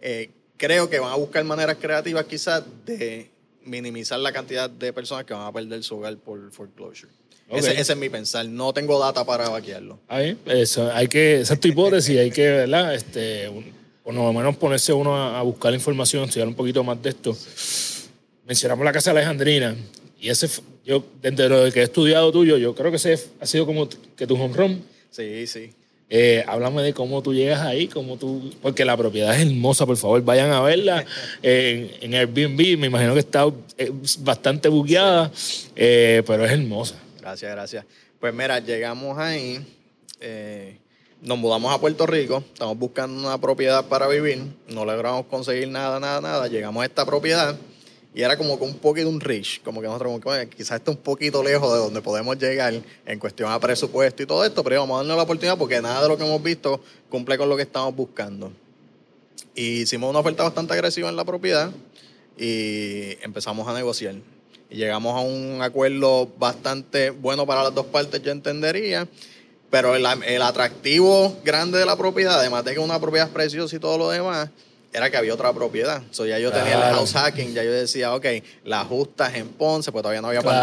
eh, 0.01 0.31
creo 0.57 0.88
que 0.90 0.99
van 0.99 1.12
a 1.12 1.16
buscar 1.16 1.45
maneras 1.45 1.77
creativas 1.81 2.25
quizás 2.25 2.64
de 2.85 3.31
minimizar 3.64 4.19
la 4.19 4.33
cantidad 4.33 4.71
de 4.71 4.92
personas 4.92 5.25
que 5.27 5.35
van 5.35 5.47
a 5.47 5.53
perder 5.53 5.83
su 5.85 5.97
hogar 5.99 6.16
por 6.16 6.51
foreclosure. 6.51 7.12
Ese, 7.49 7.79
ese 7.81 7.92
es 7.92 7.99
mi 7.99 8.09
pensar. 8.09 8.45
No 8.49 8.73
tengo 8.73 8.99
data 8.99 9.25
para 9.25 9.49
vaquearlo. 9.49 10.01
Ahí, 10.09 10.37
eso, 10.47 10.90
hay 10.92 11.07
que, 11.07 11.40
esa 11.42 11.55
es 11.55 11.61
tu 11.61 11.69
hipótesis, 11.69 12.19
hay 12.19 12.31
que, 12.33 12.42
¿verdad? 12.51 12.95
Este, 12.95 13.49
un- 13.49 13.73
por 14.03 14.14
lo 14.14 14.33
menos 14.33 14.57
ponerse 14.57 14.92
uno 14.92 15.16
a, 15.16 15.38
a 15.38 15.42
buscar 15.42 15.75
información, 15.75 16.25
estudiar 16.25 16.47
un 16.49 16.55
poquito 16.55 16.83
más 16.83 17.01
de 17.03 17.11
esto. 17.11 17.37
Mencionamos 18.47 18.85
la 18.85 18.92
Casa 18.92 19.11
Alejandrina, 19.11 19.77
y 20.20 20.31
ese, 20.31 20.48
yo, 20.85 21.05
desde 21.20 21.48
lo 21.48 21.70
que 21.72 21.81
he 21.81 21.85
estudiado 21.85 22.33
tuyo, 22.33 22.57
yo 22.57 22.74
creo 22.74 22.90
que 22.90 22.96
ese 22.96 23.18
ha 23.40 23.46
sido 23.46 23.66
como 23.66 23.88
que 24.16 24.26
tu 24.26 24.35
home 24.35 24.55
run. 24.55 24.85
Sí, 25.11 25.46
sí. 25.46 25.72
Eh, 26.09 26.44
háblame 26.46 26.83
de 26.83 26.94
cómo 26.94 27.20
tú 27.20 27.35
llegas 27.35 27.61
ahí, 27.61 27.88
cómo 27.88 28.16
tú, 28.16 28.52
porque 28.62 28.85
la 28.85 28.96
propiedad 28.96 29.35
es 29.35 29.44
hermosa, 29.44 29.87
por 29.87 29.96
favor, 29.96 30.22
vayan 30.22 30.52
a 30.52 30.61
verla 30.61 31.05
en, 31.42 31.90
en 32.00 32.14
Airbnb, 32.14 32.79
me 32.79 32.87
imagino 32.87 33.12
que 33.12 33.20
está 33.20 33.46
eh, 33.76 33.90
bastante 34.20 34.68
bugueada, 34.68 35.33
eh, 35.74 36.22
pero 36.24 36.44
es 36.44 36.52
hermosa. 36.52 36.94
Gracias, 37.20 37.50
gracias. 37.50 37.85
Pues 38.20 38.33
mira, 38.33 38.61
llegamos 38.61 39.18
ahí, 39.18 39.66
eh, 40.20 40.79
nos 41.22 41.38
mudamos 41.38 41.74
a 41.74 41.81
Puerto 41.81 42.07
Rico, 42.07 42.44
estamos 42.52 42.79
buscando 42.79 43.18
una 43.26 43.40
propiedad 43.40 43.85
para 43.87 44.07
vivir, 44.07 44.44
no 44.68 44.85
logramos 44.85 45.26
conseguir 45.26 45.68
nada, 45.68 45.98
nada, 45.98 46.20
nada, 46.20 46.46
llegamos 46.46 46.83
a 46.83 46.87
esta 46.87 47.05
propiedad 47.05 47.59
y 48.16 48.22
era 48.22 48.38
como 48.38 48.55
un 48.55 48.79
poquito 48.79 49.11
un 49.11 49.20
reach, 49.20 49.61
como 49.62 49.83
que 49.83 49.87
nosotros 49.88 50.09
como 50.09 50.20
que, 50.20 50.29
"Oye, 50.31 50.48
quizás 50.48 50.79
está 50.79 50.90
un 50.90 50.96
poquito 50.96 51.42
lejos 51.42 51.70
de 51.70 51.79
donde 51.81 52.00
podemos 52.00 52.38
llegar 52.38 52.72
en 53.05 53.18
cuestión 53.18 53.52
a 53.52 53.61
presupuesto 53.61 54.22
y 54.22 54.26
todo 54.26 54.42
esto, 54.42 54.64
pero 54.64 54.81
vamos 54.81 54.94
a 54.94 54.98
darnos 55.00 55.18
la 55.18 55.22
oportunidad 55.24 55.59
porque 55.59 55.83
nada 55.83 56.02
de 56.02 56.09
lo 56.09 56.16
que 56.16 56.24
hemos 56.24 56.42
visto 56.42 56.81
cumple 57.11 57.37
con 57.37 57.50
lo 57.50 57.57
que 57.57 57.64
estamos 57.64 57.94
buscando. 57.94 58.50
Y 59.55 59.83
hicimos 59.83 60.09
una 60.09 60.20
oferta 60.20 60.44
bastante 60.44 60.72
agresiva 60.72 61.11
en 61.11 61.16
la 61.16 61.26
propiedad 61.26 61.70
y 62.38 63.22
empezamos 63.22 63.68
a 63.68 63.74
negociar. 63.74 64.14
Y 64.70 64.76
llegamos 64.76 65.14
a 65.14 65.20
un 65.20 65.61
acuerdo 65.61 66.26
bastante 66.38 67.11
bueno 67.11 67.46
para 67.46 67.64
las 67.64 67.74
dos 67.74 67.85
partes, 67.85 68.22
yo 68.22 68.33
entendería. 68.33 69.07
Pero 69.68 69.94
el, 69.94 70.07
el 70.24 70.40
atractivo 70.40 71.37
grande 71.44 71.79
de 71.79 71.85
la 71.85 71.96
propiedad, 71.98 72.40
además 72.40 72.64
de 72.64 72.72
que 72.72 72.81
una 72.81 72.98
propiedad 72.98 73.29
preciosa 73.29 73.76
y 73.76 73.79
todo 73.79 73.98
lo 73.98 74.09
demás, 74.09 74.48
era 74.97 75.11
que 75.11 75.17
había 75.19 75.35
otra 75.35 75.53
propiedad. 75.53 76.03
So, 76.11 76.25
ya 76.25 76.39
yo 76.39 76.51
tenía 76.51 76.75
el 76.89 76.95
house 76.95 77.13
hacking, 77.13 77.53
ya 77.53 77.63
yo 77.63 77.71
decía, 77.71 78.15
ok, 78.15 78.25
las 78.65 78.87
justas 78.87 79.35
en 79.35 79.49
Ponce, 79.49 79.93
pues 79.93 80.01
todavía 80.03 80.23
no 80.23 80.29
había 80.29 80.41
Claro. 80.41 80.59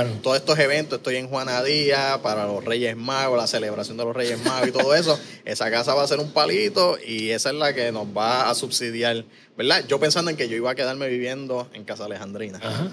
pandemia. 0.00 0.22
Todos 0.22 0.38
estos 0.38 0.58
eventos, 0.58 0.96
estoy 0.98 1.16
en 1.16 1.28
Juanadía 1.28 2.18
para 2.22 2.46
los 2.46 2.64
Reyes 2.64 2.96
Magos, 2.96 3.36
la 3.36 3.46
celebración 3.46 3.98
de 3.98 4.04
los 4.04 4.16
Reyes 4.16 4.42
Magos 4.42 4.68
y 4.68 4.72
todo 4.72 4.94
eso. 4.94 5.20
Esa 5.44 5.70
casa 5.70 5.92
va 5.92 6.02
a 6.02 6.08
ser 6.08 6.18
un 6.18 6.32
palito 6.32 6.96
y 7.06 7.28
esa 7.30 7.50
es 7.50 7.56
la 7.56 7.74
que 7.74 7.92
nos 7.92 8.06
va 8.06 8.48
a 8.48 8.54
subsidiar, 8.54 9.26
¿verdad? 9.58 9.84
Yo 9.86 10.00
pensando 10.00 10.30
en 10.30 10.38
que 10.38 10.48
yo 10.48 10.56
iba 10.56 10.70
a 10.70 10.74
quedarme 10.74 11.06
viviendo 11.08 11.68
en 11.74 11.84
Casa 11.84 12.06
Alejandrina. 12.06 12.60
Ajá. 12.62 12.88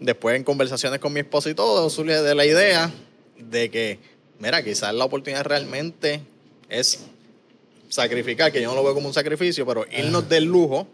Después 0.00 0.34
en 0.34 0.42
conversaciones 0.42 0.98
con 0.98 1.12
mi 1.12 1.20
esposo 1.20 1.48
y 1.48 1.54
todo, 1.54 1.88
surge 1.88 2.20
de 2.20 2.34
la 2.34 2.44
idea 2.44 2.90
de 3.38 3.70
que, 3.70 4.00
mira, 4.40 4.64
quizás 4.64 4.92
la 4.92 5.04
oportunidad 5.04 5.44
realmente 5.44 6.20
es 6.68 6.98
sacrificar, 7.88 8.52
que 8.52 8.60
yo 8.60 8.68
no 8.68 8.74
lo 8.74 8.84
veo 8.84 8.94
como 8.94 9.08
un 9.08 9.14
sacrificio, 9.14 9.64
pero 9.66 9.84
irnos 9.96 10.28
del 10.28 10.44
lujo, 10.44 10.86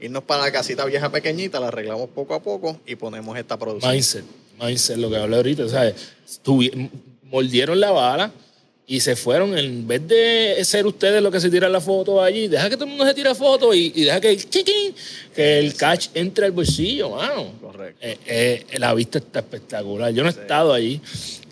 irnos 0.00 0.22
para 0.24 0.42
la 0.42 0.52
casita 0.52 0.84
vieja 0.84 1.10
pequeñita, 1.10 1.60
la 1.60 1.68
arreglamos 1.68 2.08
poco 2.10 2.34
a 2.34 2.42
poco 2.42 2.80
y 2.86 2.96
ponemos 2.96 3.36
esta 3.38 3.58
producción. 3.58 3.92
Mindset, 3.92 4.24
mindset, 4.60 4.96
lo 4.98 5.10
que 5.10 5.16
hablé 5.16 5.36
ahorita, 5.36 5.68
¿sabes? 5.68 5.94
Tuvi- 6.44 6.90
mordieron 7.24 7.80
la 7.80 7.90
bala 7.90 8.32
y 8.86 9.00
se 9.00 9.16
fueron, 9.16 9.56
en 9.56 9.86
vez 9.86 10.06
de 10.06 10.62
ser 10.64 10.86
ustedes 10.86 11.22
los 11.22 11.32
que 11.32 11.40
se 11.40 11.48
tiran 11.48 11.72
la 11.72 11.80
foto 11.80 12.20
allí, 12.20 12.48
deja 12.48 12.68
que 12.68 12.74
todo 12.74 12.84
el 12.84 12.90
mundo 12.90 13.06
se 13.06 13.14
tire 13.14 13.34
foto 13.34 13.72
y, 13.72 13.92
y 13.94 14.02
deja 14.04 14.20
que 14.20 14.30
el 14.30 14.50
chiquín, 14.50 14.94
que 15.34 15.58
el 15.60 15.74
cash 15.76 16.08
entre 16.14 16.46
al 16.46 16.52
bolsillo, 16.52 17.10
mano. 17.10 17.52
Correcto. 17.60 17.98
Eh, 18.02 18.18
eh, 18.26 18.78
la 18.78 18.92
vista 18.92 19.18
está 19.18 19.38
espectacular. 19.38 20.12
Yo 20.12 20.22
no 20.24 20.28
he 20.28 20.32
estado 20.32 20.74
allí. 20.74 21.00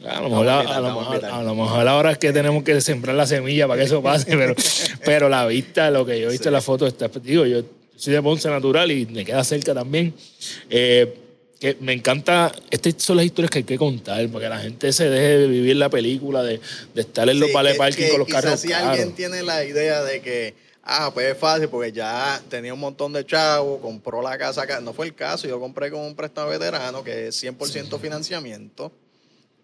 A 0.06 0.20
lo, 0.20 0.30
mejor, 0.30 0.48
a 0.48 0.60
a, 0.60 0.80
lo 0.80 1.66
a 1.74 1.84
lo 1.84 1.90
ahora 1.90 2.12
es 2.12 2.18
que 2.18 2.32
tenemos 2.32 2.62
que 2.64 2.80
sembrar 2.80 3.14
la 3.16 3.26
semilla 3.26 3.66
para 3.68 3.80
que 3.80 3.86
eso 3.86 4.02
pase, 4.02 4.26
pero, 4.36 4.54
pero 5.04 5.28
la 5.28 5.46
vista, 5.46 5.90
lo 5.90 6.06
que 6.06 6.18
yo 6.20 6.28
he 6.28 6.32
visto 6.32 6.48
en 6.48 6.54
la 6.54 6.62
foto, 6.62 6.86
está, 6.86 7.08
digo, 7.08 7.44
yo 7.46 7.62
soy 7.96 8.14
de 8.14 8.22
Ponce 8.22 8.48
natural 8.48 8.90
y 8.90 9.04
me 9.06 9.24
queda 9.24 9.44
cerca 9.44 9.74
también. 9.74 10.14
Eh, 10.70 11.14
que 11.58 11.76
me 11.80 11.92
encanta, 11.92 12.50
estas 12.70 12.94
son 13.02 13.18
las 13.18 13.26
historias 13.26 13.50
que 13.50 13.58
hay 13.58 13.64
que 13.64 13.76
contar, 13.76 14.26
porque 14.30 14.48
la 14.48 14.58
gente 14.60 14.90
se 14.94 15.10
deje 15.10 15.36
de 15.40 15.46
vivir 15.46 15.76
la 15.76 15.90
película, 15.90 16.42
de, 16.42 16.58
de 16.94 17.00
estar 17.02 17.28
en 17.28 17.38
los 17.38 17.48
Sí, 17.50 17.54
vale 17.54 17.72
que- 17.72 17.78
parking 17.78 18.04
que 18.04 18.10
con 18.10 18.18
los 18.20 18.28
carros 18.28 18.58
si 18.60 18.68
caros. 18.68 18.88
alguien 18.88 19.12
tiene 19.14 19.42
la 19.42 19.62
idea 19.62 20.02
de 20.02 20.22
que, 20.22 20.54
ah, 20.82 21.10
pues 21.12 21.26
es 21.32 21.36
fácil 21.36 21.68
porque 21.68 21.92
ya 21.92 22.40
tenía 22.48 22.72
un 22.72 22.80
montón 22.80 23.12
de 23.12 23.26
chavos, 23.26 23.78
compró 23.82 24.22
la 24.22 24.38
casa 24.38 24.62
acá. 24.62 24.80
No 24.80 24.94
fue 24.94 25.04
el 25.04 25.14
caso, 25.14 25.46
yo 25.46 25.60
compré 25.60 25.90
con 25.90 26.00
un 26.00 26.16
préstamo 26.16 26.48
veterano 26.48 27.04
que 27.04 27.26
es 27.28 27.44
100% 27.44 28.00
financiamiento. 28.00 28.90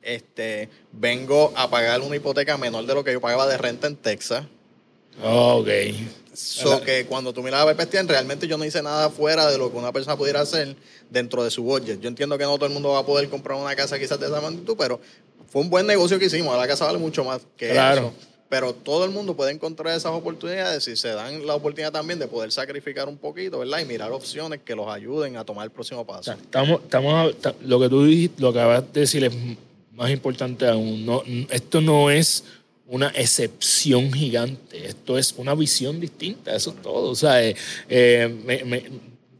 Este, 0.06 0.68
vengo 0.92 1.52
a 1.56 1.68
pagar 1.68 2.00
una 2.00 2.14
hipoteca 2.14 2.56
menor 2.56 2.86
de 2.86 2.94
lo 2.94 3.02
que 3.02 3.12
yo 3.12 3.20
pagaba 3.20 3.44
de 3.48 3.58
renta 3.58 3.88
en 3.88 3.96
Texas. 3.96 4.44
Oh, 5.20 5.56
ok. 5.62 5.68
So 6.32 6.80
que 6.82 7.06
cuando 7.06 7.32
tú 7.32 7.42
miras 7.42 7.58
la 7.60 7.66
perspectiva, 7.74 8.02
realmente 8.06 8.46
yo 8.46 8.56
no 8.56 8.64
hice 8.64 8.80
nada 8.82 9.10
fuera 9.10 9.50
de 9.50 9.58
lo 9.58 9.68
que 9.72 9.78
una 9.78 9.90
persona 9.90 10.16
pudiera 10.16 10.40
hacer 10.42 10.76
dentro 11.10 11.42
de 11.42 11.50
su 11.50 11.64
budget. 11.64 11.98
Yo 12.00 12.08
entiendo 12.08 12.38
que 12.38 12.44
no 12.44 12.54
todo 12.56 12.66
el 12.66 12.72
mundo 12.72 12.90
va 12.90 13.00
a 13.00 13.06
poder 13.06 13.28
comprar 13.28 13.58
una 13.58 13.74
casa 13.74 13.98
quizás 13.98 14.20
de 14.20 14.26
esa 14.26 14.40
magnitud, 14.40 14.76
pero 14.78 15.00
fue 15.50 15.62
un 15.62 15.70
buen 15.70 15.86
negocio 15.88 16.18
que 16.20 16.26
hicimos. 16.26 16.56
La 16.56 16.68
casa 16.68 16.84
vale 16.84 16.98
mucho 16.98 17.24
más 17.24 17.40
que 17.56 17.70
Claro. 17.70 18.00
eso. 18.00 18.12
Pero 18.48 18.74
todo 18.74 19.04
el 19.04 19.10
mundo 19.10 19.34
puede 19.34 19.50
encontrar 19.50 19.96
esas 19.96 20.12
oportunidades 20.12 20.84
si 20.84 20.94
se 20.94 21.08
dan 21.08 21.44
la 21.44 21.56
oportunidad 21.56 21.90
también 21.90 22.20
de 22.20 22.28
poder 22.28 22.52
sacrificar 22.52 23.08
un 23.08 23.16
poquito, 23.18 23.58
¿verdad? 23.58 23.80
Y 23.80 23.86
mirar 23.86 24.12
opciones 24.12 24.60
que 24.64 24.76
los 24.76 24.86
ayuden 24.86 25.36
a 25.36 25.44
tomar 25.44 25.64
el 25.64 25.72
próximo 25.72 26.02
O 26.02 26.06
paso. 26.06 26.22
sea, 26.24 26.34
estamos, 26.34 26.80
estamos, 26.82 27.36
ta- 27.40 27.56
lo 27.62 27.80
que 27.80 27.88
tú 27.88 28.04
dijiste, 28.04 28.40
lo 28.40 28.52
que 28.52 28.60
acabas 28.60 28.84
de 28.92 29.00
decir 29.00 29.24
es 29.24 29.32
más 29.96 30.10
importante 30.10 30.68
aún. 30.68 31.04
No, 31.04 31.22
esto 31.50 31.80
no 31.80 32.10
es 32.10 32.44
una 32.86 33.08
excepción 33.08 34.12
gigante, 34.12 34.86
esto 34.86 35.18
es 35.18 35.34
una 35.36 35.54
visión 35.54 35.98
distinta, 35.98 36.54
eso 36.54 36.70
es 36.70 36.82
todo. 36.82 37.10
O 37.10 37.14
sea, 37.16 37.42
eh, 37.42 37.56
eh, 37.88 38.90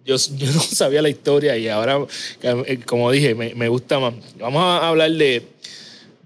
yo, 0.05 0.14
no 0.14 0.61
sabía 0.61 1.03
la 1.03 1.09
historia 1.09 1.57
y 1.57 1.69
ahora, 1.69 1.99
eh, 2.42 2.79
como 2.85 3.11
dije, 3.12 3.35
me, 3.35 3.69
gusta 3.69 4.01
más. 4.01 4.14
Vamos 4.38 4.62
a 4.62 4.88
hablar 4.88 5.12
de, 5.12 5.42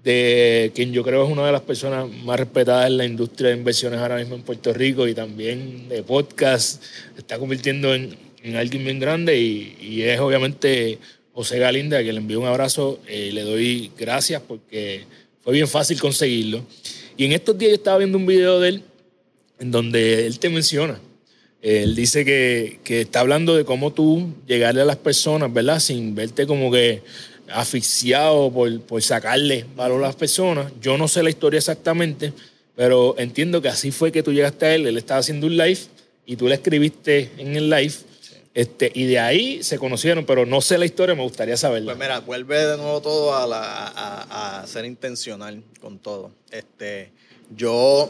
de 0.03 0.71
quien 0.73 0.93
yo 0.93 1.03
creo 1.03 1.25
es 1.25 1.31
una 1.31 1.45
de 1.45 1.51
las 1.51 1.61
personas 1.61 2.09
más 2.23 2.39
respetadas 2.39 2.87
en 2.87 2.97
la 2.97 3.05
industria 3.05 3.49
de 3.49 3.57
inversiones 3.57 3.99
ahora 3.99 4.17
mismo 4.17 4.35
en 4.35 4.41
Puerto 4.41 4.73
Rico 4.73 5.07
y 5.07 5.13
también 5.13 5.89
de 5.89 6.01
podcast. 6.01 6.81
Está 7.17 7.37
convirtiendo 7.37 7.93
en, 7.93 8.17
en 8.41 8.55
alguien 8.55 8.83
bien 8.83 8.99
grande 8.99 9.37
y 9.37 10.01
es 10.01 10.19
obviamente 10.19 10.97
José 11.33 11.59
Galinda, 11.59 11.97
a 11.97 12.01
quien 12.01 12.15
le 12.15 12.21
envío 12.21 12.39
un 12.39 12.47
abrazo. 12.47 12.99
eh, 13.07 13.31
le 13.31 13.41
doy 13.41 13.91
gracias 13.97 14.41
porque 14.45 15.05
fue 15.43 15.53
bien 15.53 15.67
fácil 15.67 15.99
conseguirlo. 15.99 16.65
Y 17.17 17.25
en 17.25 17.31
estos 17.33 17.57
días 17.57 17.71
yo 17.71 17.75
estaba 17.75 17.97
viendo 17.99 18.17
un 18.17 18.25
video 18.25 18.59
de 18.59 18.69
él 18.69 18.83
en 19.59 19.71
donde 19.71 20.25
él 20.27 20.39
te 20.39 20.49
menciona. 20.49 20.99
Él 21.61 21.95
dice 21.95 22.25
que, 22.25 22.79
que 22.83 23.01
está 23.01 23.19
hablando 23.19 23.55
de 23.55 23.63
cómo 23.65 23.93
tú 23.93 24.33
llegarle 24.47 24.81
a 24.81 24.85
las 24.85 24.97
personas, 24.97 25.53
¿verdad? 25.53 25.79
Sin 25.79 26.15
verte 26.15 26.47
como 26.47 26.71
que 26.71 27.03
asfixiado 27.53 28.51
por, 28.51 28.81
por 28.81 29.01
sacarle 29.01 29.65
valor 29.75 30.03
a 30.03 30.07
las 30.07 30.15
personas. 30.15 30.71
Yo 30.81 30.97
no 30.97 31.07
sé 31.07 31.21
la 31.21 31.29
historia 31.29 31.59
exactamente, 31.59 32.33
pero 32.75 33.15
entiendo 33.17 33.61
que 33.61 33.67
así 33.67 33.91
fue 33.91 34.11
que 34.11 34.23
tú 34.23 34.33
llegaste 34.33 34.65
a 34.65 34.75
él. 34.75 34.87
Él 34.87 34.97
estaba 34.97 35.19
haciendo 35.19 35.47
un 35.47 35.57
live 35.57 35.79
y 36.25 36.35
tú 36.35 36.47
le 36.47 36.55
escribiste 36.55 37.29
en 37.37 37.55
el 37.55 37.69
live. 37.69 37.93
Este, 38.53 38.91
y 38.93 39.05
de 39.05 39.17
ahí 39.19 39.63
se 39.63 39.77
conocieron, 39.79 40.25
pero 40.25 40.45
no 40.45 40.59
sé 40.59 40.77
la 40.77 40.85
historia, 40.85 41.15
me 41.15 41.23
gustaría 41.23 41.55
saberla. 41.55 41.93
Pues 41.95 42.05
mira, 42.05 42.19
vuelve 42.19 42.57
de 42.65 42.75
nuevo 42.77 43.01
todo 43.01 43.33
a, 43.35 43.47
la- 43.47 43.87
a- 44.59 44.67
ser 44.67 44.83
intencional 44.85 45.63
con 45.79 45.99
todo. 45.99 46.31
Este, 46.51 47.11
yo, 47.55 48.09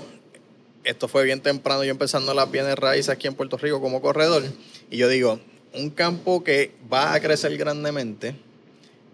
esto 0.83 1.07
fue 1.07 1.23
bien 1.25 1.41
temprano, 1.41 1.83
yo 1.83 1.91
empezando 1.91 2.33
las 2.33 2.49
bienes 2.49 2.75
raíces 2.75 3.09
aquí 3.09 3.27
en 3.27 3.35
Puerto 3.35 3.57
Rico 3.57 3.79
como 3.81 4.01
corredor, 4.01 4.43
y 4.89 4.97
yo 4.97 5.07
digo, 5.09 5.39
un 5.73 5.91
campo 5.91 6.43
que 6.43 6.71
va 6.91 7.13
a 7.13 7.19
crecer 7.19 7.55
grandemente 7.57 8.35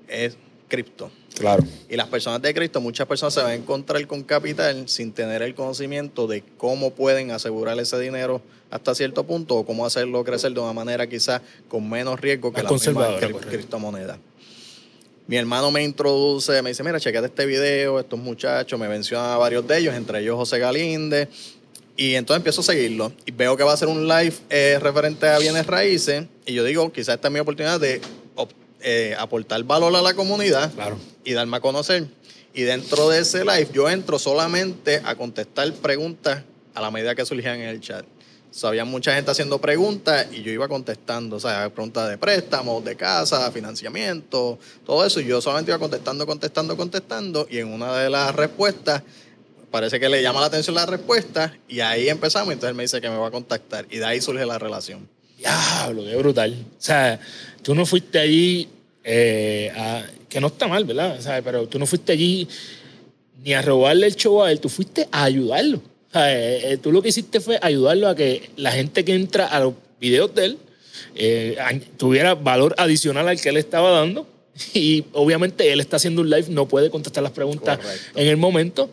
es 0.08 0.38
cripto. 0.68 1.10
claro. 1.36 1.64
Y 1.90 1.96
las 1.96 2.08
personas 2.08 2.42
de 2.42 2.54
cripto, 2.54 2.82
muchas 2.82 3.08
personas 3.08 3.34
se 3.34 3.42
van 3.42 3.52
a 3.52 3.56
encontrar 3.56 4.06
con 4.08 4.24
capital 4.24 4.88
sin 4.88 5.12
tener 5.12 5.42
el 5.42 5.56
conocimiento 5.56 6.28
de 6.28 6.44
cómo 6.58 6.92
pueden 6.92 7.32
asegurar 7.32 7.80
ese 7.80 8.00
dinero 8.00 8.42
hasta 8.70 8.94
cierto 8.96 9.24
punto 9.26 9.56
o 9.56 9.66
cómo 9.66 9.86
hacerlo 9.86 10.24
crecer 10.24 10.52
de 10.54 10.60
una 10.60 10.74
manera 10.74 11.08
quizás 11.08 11.42
con 11.70 11.90
menos 11.90 12.20
riesgo 12.20 12.52
que 12.52 12.64
las 12.64 12.72
correcto. 12.72 13.40
criptomonedas. 13.40 14.20
Mi 15.28 15.36
hermano 15.36 15.72
me 15.72 15.84
introduce, 15.84 16.62
me 16.62 16.70
dice, 16.70 16.84
mira, 16.84 17.00
chequete 17.00 17.26
este 17.26 17.46
video, 17.46 18.00
estos 18.00 18.18
muchachos, 18.18 18.80
me 18.80 18.88
menciona 18.88 19.36
a 19.36 19.38
varios 19.38 19.68
de 19.68 19.78
ellos, 19.78 19.94
entre 19.94 20.22
ellos 20.22 20.38
José 20.38 20.58
Galinde, 20.58 21.28
y 21.98 22.14
entonces 22.14 22.38
empiezo 22.38 22.62
a 22.62 22.64
seguirlo 22.64 23.12
y 23.26 23.32
veo 23.32 23.58
que 23.58 23.64
va 23.64 23.74
a 23.74 23.78
ser 23.78 23.88
un 23.88 24.08
live 24.08 24.34
eh, 24.50 24.78
referente 24.80 25.28
a 25.28 25.40
bienes 25.40 25.66
raíces 25.66 26.26
y 26.46 26.54
yo 26.54 26.64
digo, 26.64 26.94
quizás 26.94 27.16
esta 27.16 27.28
es 27.28 27.34
mi 27.34 27.40
oportunidad 27.40 27.80
de 27.80 28.00
eh, 28.90 29.16
aportar 29.20 29.62
valor 29.66 29.94
a 29.98 30.02
la 30.02 30.14
comunidad 30.14 30.72
Claro. 30.74 30.98
y 31.26 31.34
darme 31.34 31.58
a 31.58 31.60
conocer. 31.60 32.06
Y 32.54 32.62
dentro 32.62 33.10
de 33.10 33.20
ese 33.20 33.40
live 33.44 33.68
yo 33.74 33.90
entro 33.90 34.18
solamente 34.18 35.02
a 35.04 35.16
contestar 35.16 35.72
preguntas 35.74 36.44
a 36.74 36.80
la 36.82 36.90
medida 36.90 37.14
que 37.14 37.26
surgían 37.26 37.60
en 37.60 37.68
el 37.68 37.82
chat. 37.82 38.06
So, 38.50 38.70
había 38.70 38.86
mucha 38.86 39.14
gente 39.14 39.30
haciendo 39.30 39.60
preguntas 39.60 40.28
y 40.32 40.42
yo 40.42 40.52
iba 40.54 40.70
contestando, 40.70 41.36
o 41.36 41.40
sea, 41.40 41.70
preguntas 41.70 42.10
de 42.10 42.18
préstamos, 42.18 42.84
de 42.86 42.96
casa, 42.96 43.52
financiamiento, 43.52 44.58
todo 44.86 45.06
eso. 45.06 45.20
Y 45.20 45.26
yo 45.26 45.42
solamente 45.42 45.70
iba 45.72 45.78
contestando, 45.80 46.26
contestando, 46.26 46.78
contestando. 46.78 47.46
Y 47.52 47.58
en 47.58 47.68
una 47.68 47.94
de 47.98 48.10
las 48.10 48.34
respuestas, 48.34 49.04
parece 49.70 50.00
que 50.00 50.08
le 50.08 50.22
llama 50.24 50.40
la 50.40 50.48
atención 50.48 50.76
la 50.76 50.86
respuesta. 50.86 51.56
Y 51.68 51.82
ahí 51.82 52.08
empezamos. 52.08 52.54
Entonces 52.54 52.70
él 52.70 52.76
me 52.76 52.84
dice 52.84 53.02
que 53.02 53.10
me 53.10 53.18
va 53.18 53.28
a 53.28 53.32
contactar. 53.32 53.86
Y 53.92 53.98
de 53.98 54.06
ahí 54.06 54.22
surge 54.22 54.46
la 54.46 54.58
relación. 54.58 55.08
Diablo, 55.38 56.04
qué 56.06 56.16
brutal. 56.16 56.56
O 56.80 56.82
sea, 56.82 57.20
tú 57.62 57.76
no 57.76 57.86
fuiste 57.86 58.18
allí, 58.18 58.68
eh, 59.10 59.72
a- 59.76 60.04
que 60.28 60.42
no 60.42 60.48
está 60.48 60.68
mal, 60.68 60.84
¿verdad? 60.84 61.18
Pero 61.44 61.66
tú 61.68 61.80
no 61.80 61.86
fuiste 61.86 62.12
allí 62.12 62.48
ni 63.44 63.54
a 63.54 63.62
robarle 63.62 64.08
el 64.08 64.16
show 64.18 64.44
a 64.44 64.52
él, 64.52 64.60
tú 64.60 64.68
fuiste 64.68 65.08
a 65.12 65.24
ayudarlo. 65.24 65.82
Eh, 66.14 66.62
eh, 66.64 66.78
tú 66.82 66.92
lo 66.92 67.02
que 67.02 67.10
hiciste 67.10 67.40
fue 67.40 67.58
ayudarlo 67.62 68.10
a 68.10 68.16
que 68.16 68.50
la 68.58 68.72
gente 68.72 69.06
que 69.06 69.14
entra 69.14 69.46
a 69.48 69.60
los 69.62 69.74
videos 70.02 70.34
de 70.36 70.46
él 70.46 70.58
eh, 71.16 71.58
tuviera 71.98 72.36
valor 72.36 72.76
adicional 72.78 73.28
al 73.28 73.40
que 73.40 73.50
él 73.50 73.58
estaba 73.58 73.92
dando. 73.92 74.28
Y 74.74 75.06
obviamente 75.14 75.72
él 75.72 75.80
está 75.80 75.96
haciendo 75.98 76.22
un 76.22 76.30
live, 76.32 76.48
no 76.50 76.68
puede 76.68 76.90
contestar 76.90 77.24
las 77.24 77.32
preguntas 77.32 77.78
Correcto. 77.78 78.20
en 78.20 78.28
el 78.28 78.38
momento. 78.38 78.90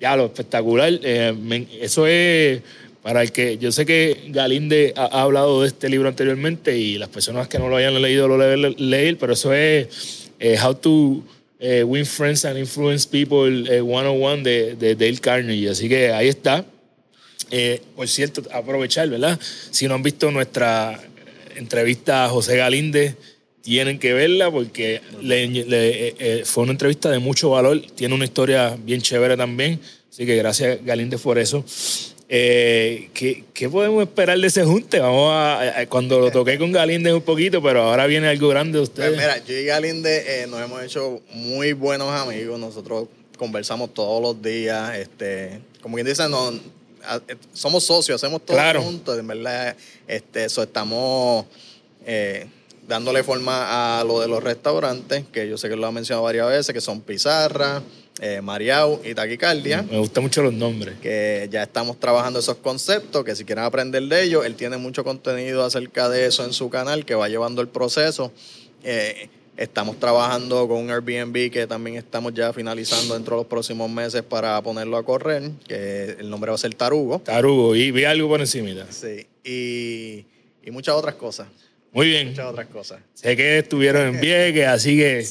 Ya, 0.00 0.16
lo 0.16 0.26
espectacular. 0.26 0.92
eh, 1.02 1.32
me- 1.40 1.66
eso 1.80 2.06
es 2.06 2.60
para 3.04 3.20
el 3.20 3.32
que 3.32 3.58
yo 3.58 3.70
sé 3.70 3.84
que 3.84 4.28
Galinde 4.28 4.94
ha, 4.96 5.02
ha 5.02 5.22
hablado 5.24 5.60
de 5.60 5.68
este 5.68 5.90
libro 5.90 6.08
anteriormente 6.08 6.78
y 6.78 6.96
las 6.96 7.10
personas 7.10 7.48
que 7.48 7.58
no 7.58 7.68
lo 7.68 7.76
hayan 7.76 8.00
leído 8.00 8.28
lo 8.28 8.38
deben 8.38 8.74
leer, 8.78 9.18
pero 9.18 9.34
eso 9.34 9.52
es 9.52 10.30
eh, 10.40 10.56
How 10.58 10.74
to 10.76 11.22
eh, 11.60 11.84
Win 11.84 12.06
Friends 12.06 12.46
and 12.46 12.58
Influence 12.58 13.06
People 13.06 13.68
eh, 13.68 13.82
101 13.82 14.42
de, 14.42 14.74
de 14.76 14.94
Dale 14.94 15.18
Carnegie. 15.18 15.68
Así 15.68 15.86
que 15.86 16.12
ahí 16.12 16.28
está. 16.28 16.64
Eh, 17.50 17.82
por 17.94 18.08
cierto, 18.08 18.42
aprovechar, 18.50 19.10
¿verdad? 19.10 19.38
Si 19.70 19.86
no 19.86 19.94
han 19.94 20.02
visto 20.02 20.30
nuestra 20.30 20.98
entrevista 21.56 22.24
a 22.24 22.30
José 22.30 22.56
Galinde, 22.56 23.16
tienen 23.60 23.98
que 23.98 24.14
verla 24.14 24.50
porque 24.50 25.02
fue 26.46 26.62
una 26.62 26.72
entrevista 26.72 27.10
de 27.10 27.18
mucho 27.18 27.50
valor. 27.50 27.82
Tiene 27.94 28.14
una 28.14 28.24
historia 28.24 28.78
bien 28.82 29.02
chévere 29.02 29.36
también. 29.36 29.78
Así 30.10 30.24
que 30.24 30.36
gracias, 30.36 30.82
Galinde, 30.86 31.18
por 31.18 31.38
eso. 31.38 31.66
Eh, 32.28 33.10
¿qué, 33.12 33.44
qué 33.52 33.68
podemos 33.68 34.02
esperar 34.02 34.38
de 34.38 34.46
ese 34.46 34.64
junte? 34.64 34.98
Vamos 34.98 35.30
a, 35.32 35.80
a- 35.80 35.86
cuando 35.86 36.18
lo 36.20 36.30
toqué 36.30 36.58
con 36.58 36.72
Galinde 36.72 37.12
un 37.12 37.20
poquito, 37.22 37.62
pero 37.62 37.82
ahora 37.82 38.06
viene 38.06 38.28
algo 38.28 38.48
grande 38.48 38.78
de 38.78 38.86
Pues 38.86 38.88
ustedes. 38.90 39.16
mira, 39.18 39.44
yo 39.44 39.54
y 39.58 39.64
Galinde 39.66 40.42
eh, 40.42 40.46
nos 40.46 40.60
hemos 40.62 40.82
hecho 40.82 41.20
muy 41.32 41.74
buenos 41.74 42.10
amigos. 42.12 42.58
Nosotros 42.58 43.08
conversamos 43.36 43.92
todos 43.92 44.22
los 44.22 44.40
días. 44.42 44.96
Este, 44.96 45.60
como 45.82 45.96
quien 45.96 46.06
dice, 46.06 46.26
no, 46.28 46.50
eh, 46.50 47.36
somos 47.52 47.84
socios, 47.84 48.22
hacemos 48.22 48.40
todo 48.44 48.56
Claro. 48.56 48.80
juntos. 48.82 49.18
En 49.18 49.26
verdad, 49.26 49.76
este, 50.08 50.46
eso 50.46 50.62
estamos 50.62 51.44
eh, 52.06 52.46
dándole 52.88 53.22
forma 53.22 54.00
a 54.00 54.04
lo 54.04 54.20
de 54.20 54.28
los 54.28 54.42
restaurantes, 54.42 55.24
que 55.30 55.46
yo 55.48 55.58
sé 55.58 55.68
que 55.68 55.76
lo 55.76 55.86
ha 55.86 55.92
mencionado 55.92 56.24
varias 56.24 56.48
veces, 56.48 56.72
que 56.72 56.80
son 56.80 57.02
Pizarra, 57.02 57.82
eh, 58.20 58.40
Mariau 58.40 59.00
y 59.04 59.14
Taquicardia 59.14 59.82
Me 59.82 59.98
gustan 59.98 60.22
mucho 60.22 60.42
los 60.42 60.52
nombres. 60.54 60.94
que 61.02 61.48
ya 61.50 61.62
estamos 61.64 61.98
trabajando 61.98 62.38
esos 62.38 62.56
conceptos, 62.58 63.24
que 63.24 63.34
si 63.34 63.44
quieren 63.44 63.64
aprender 63.64 64.02
de 64.04 64.22
ellos, 64.22 64.46
él 64.46 64.54
tiene 64.54 64.76
mucho 64.76 65.02
contenido 65.04 65.64
acerca 65.64 66.08
de 66.08 66.26
eso 66.26 66.44
en 66.44 66.52
su 66.52 66.70
canal, 66.70 67.04
que 67.04 67.14
va 67.14 67.28
llevando 67.28 67.60
el 67.60 67.68
proceso. 67.68 68.32
Eh, 68.84 69.28
estamos 69.56 69.98
trabajando 70.00 70.66
con 70.68 70.78
un 70.78 70.90
Airbnb 70.90 71.50
que 71.50 71.66
también 71.68 71.96
estamos 71.96 72.34
ya 72.34 72.52
finalizando 72.52 73.14
dentro 73.14 73.36
de 73.36 73.42
los 73.42 73.46
próximos 73.48 73.88
meses 73.90 74.22
para 74.22 74.60
ponerlo 74.62 74.96
a 74.96 75.04
correr, 75.04 75.50
que 75.66 76.16
el 76.18 76.28
nombre 76.30 76.50
va 76.50 76.56
a 76.56 76.58
ser 76.58 76.74
Tarugo. 76.74 77.20
Tarugo, 77.20 77.74
y 77.76 77.90
vi 77.92 78.04
algo 78.04 78.28
por 78.28 78.40
encima. 78.40 78.84
Sí, 78.90 79.26
y, 79.44 80.24
y 80.66 80.70
muchas 80.72 80.94
otras 80.96 81.14
cosas, 81.14 81.46
Muy 81.92 82.08
bien. 82.08 82.28
muchas 82.30 82.46
otras 82.46 82.66
cosas. 82.66 83.00
Sé 83.14 83.36
que 83.36 83.58
estuvieron 83.58 84.14
en 84.14 84.20
Vieques, 84.20 84.66
así 84.66 84.96
que 84.96 85.24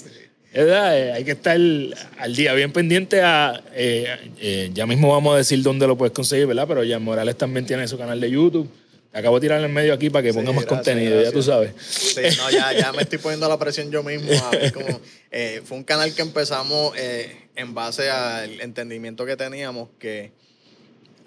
verdad, 0.54 0.98
Eh, 1.00 1.12
hay 1.14 1.24
que 1.24 1.32
estar 1.32 1.56
al 1.56 2.36
día, 2.36 2.54
bien 2.54 2.72
pendiente 2.72 3.22
a. 3.22 3.62
eh, 3.74 4.34
eh, 4.40 4.70
ya 4.74 4.86
mismo 4.86 5.12
vamos 5.12 5.34
a 5.34 5.38
decir 5.38 5.62
dónde 5.64 5.88
lo 5.88 5.98
puedes 5.98 6.14
conseguir, 6.14 6.46
¿verdad? 6.48 6.66
Pero 6.68 6.82
Jan 6.88 7.02
Morales 7.04 7.38
también 7.38 7.66
tiene 7.66 7.88
su 7.88 7.98
canal 7.98 8.20
de 8.20 8.30
YouTube. 8.30 8.70
Te 9.12 9.20
acabo 9.20 9.36
de 9.40 9.42
tirar 9.42 9.64
en 9.64 9.72
medio 9.72 9.94
aquí 9.94 10.10
para 10.10 10.24
que 10.24 10.32
Sí, 10.32 10.38
ponga 10.38 10.52
más 10.54 10.66
gracias, 10.66 10.86
contenido, 10.86 11.22
ya 11.22 11.32
tú 11.32 11.44
sabes. 11.44 11.72
Sí, 11.80 12.22
no, 12.38 12.50
ya, 12.50 12.74
ya 12.74 12.92
me 12.94 13.04
estoy 13.04 13.20
poniendo 13.20 13.48
la 13.48 13.60
presión 13.60 13.92
yo 13.92 14.02
mismo. 14.04 14.32
A 14.44 14.50
ver 14.50 14.74
cómo- 14.74 15.00
eh, 15.32 15.62
fue 15.64 15.78
un 15.78 15.84
canal 15.84 16.14
que 16.16 16.24
empezamos 16.24 16.94
eh, 16.98 17.36
en 17.56 17.74
base 17.76 18.10
al 18.10 18.60
entendimiento 18.62 19.24
que 19.26 19.36
teníamos 19.38 19.90
que 20.00 20.32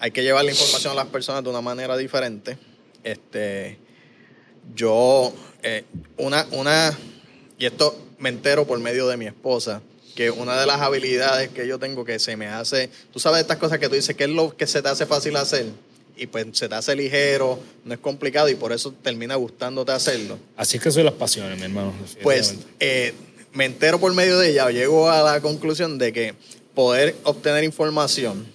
hay 0.01 0.11
que 0.11 0.23
llevar 0.23 0.45
la 0.45 0.51
información 0.51 0.93
a 0.93 0.97
las 0.97 1.07
personas 1.07 1.43
de 1.45 1.51
una 1.51 1.61
manera 1.61 1.97
diferente. 1.97 2.59
Este, 3.05 3.79
yo, 4.75 5.33
eh, 5.63 5.85
una, 6.17 6.45
una, 6.51 6.93
y 7.59 7.67
esto 7.67 7.97
me 8.19 8.29
entero 8.29 8.67
por 8.67 8.79
medio 8.79 9.09
de 9.09 9.17
mi 9.17 9.27
esposa, 9.27 9.83
que 10.15 10.31
una 10.31 10.59
de 10.59 10.67
las 10.67 10.81
habilidades 10.81 11.51
que 11.51 11.67
yo 11.69 11.79
tengo 11.79 12.05
que 12.05 12.19
se 12.19 12.37
me 12.37 12.47
hace, 12.47 12.91
tú 13.13 13.21
sabes 13.21 13.41
estas 13.43 13.59
cosas 13.59 13.79
que 13.79 13.89
tú 13.89 13.95
dices, 13.95 14.17
¿qué 14.17 14.25
es 14.25 14.31
lo 14.31 14.57
que 14.57 14.67
se 14.67 14.83
te 14.83 14.89
hace 14.89 15.07
fácil 15.07 15.37
hacer? 15.37 15.67
Y 16.17 16.27
pues 16.27 16.47
se 16.53 16.69
te 16.69 16.75
hace 16.75 16.97
ligero, 16.97 17.59
no 17.85 17.93
es 17.93 18.01
complicado 18.01 18.49
y 18.49 18.55
por 18.55 18.73
eso 18.73 18.95
termina 19.03 19.35
gustándote 19.37 19.93
hacerlo. 19.93 20.39
Así 20.57 20.79
es 20.79 20.83
que 20.83 20.91
son 20.91 21.05
las 21.05 21.15
pasiones, 21.15 21.59
mi 21.59 21.65
hermano. 21.65 21.93
Pues 22.23 22.55
eh, 22.81 23.13
me 23.53 23.67
entero 23.67 24.01
por 24.01 24.13
medio 24.15 24.39
de 24.39 24.51
ella, 24.51 24.65
o 24.65 24.71
llego 24.71 25.11
a 25.11 25.23
la 25.23 25.41
conclusión 25.43 25.99
de 25.99 26.13
que 26.15 26.35
poder 26.75 27.15
obtener 27.25 27.65
información, 27.65 28.47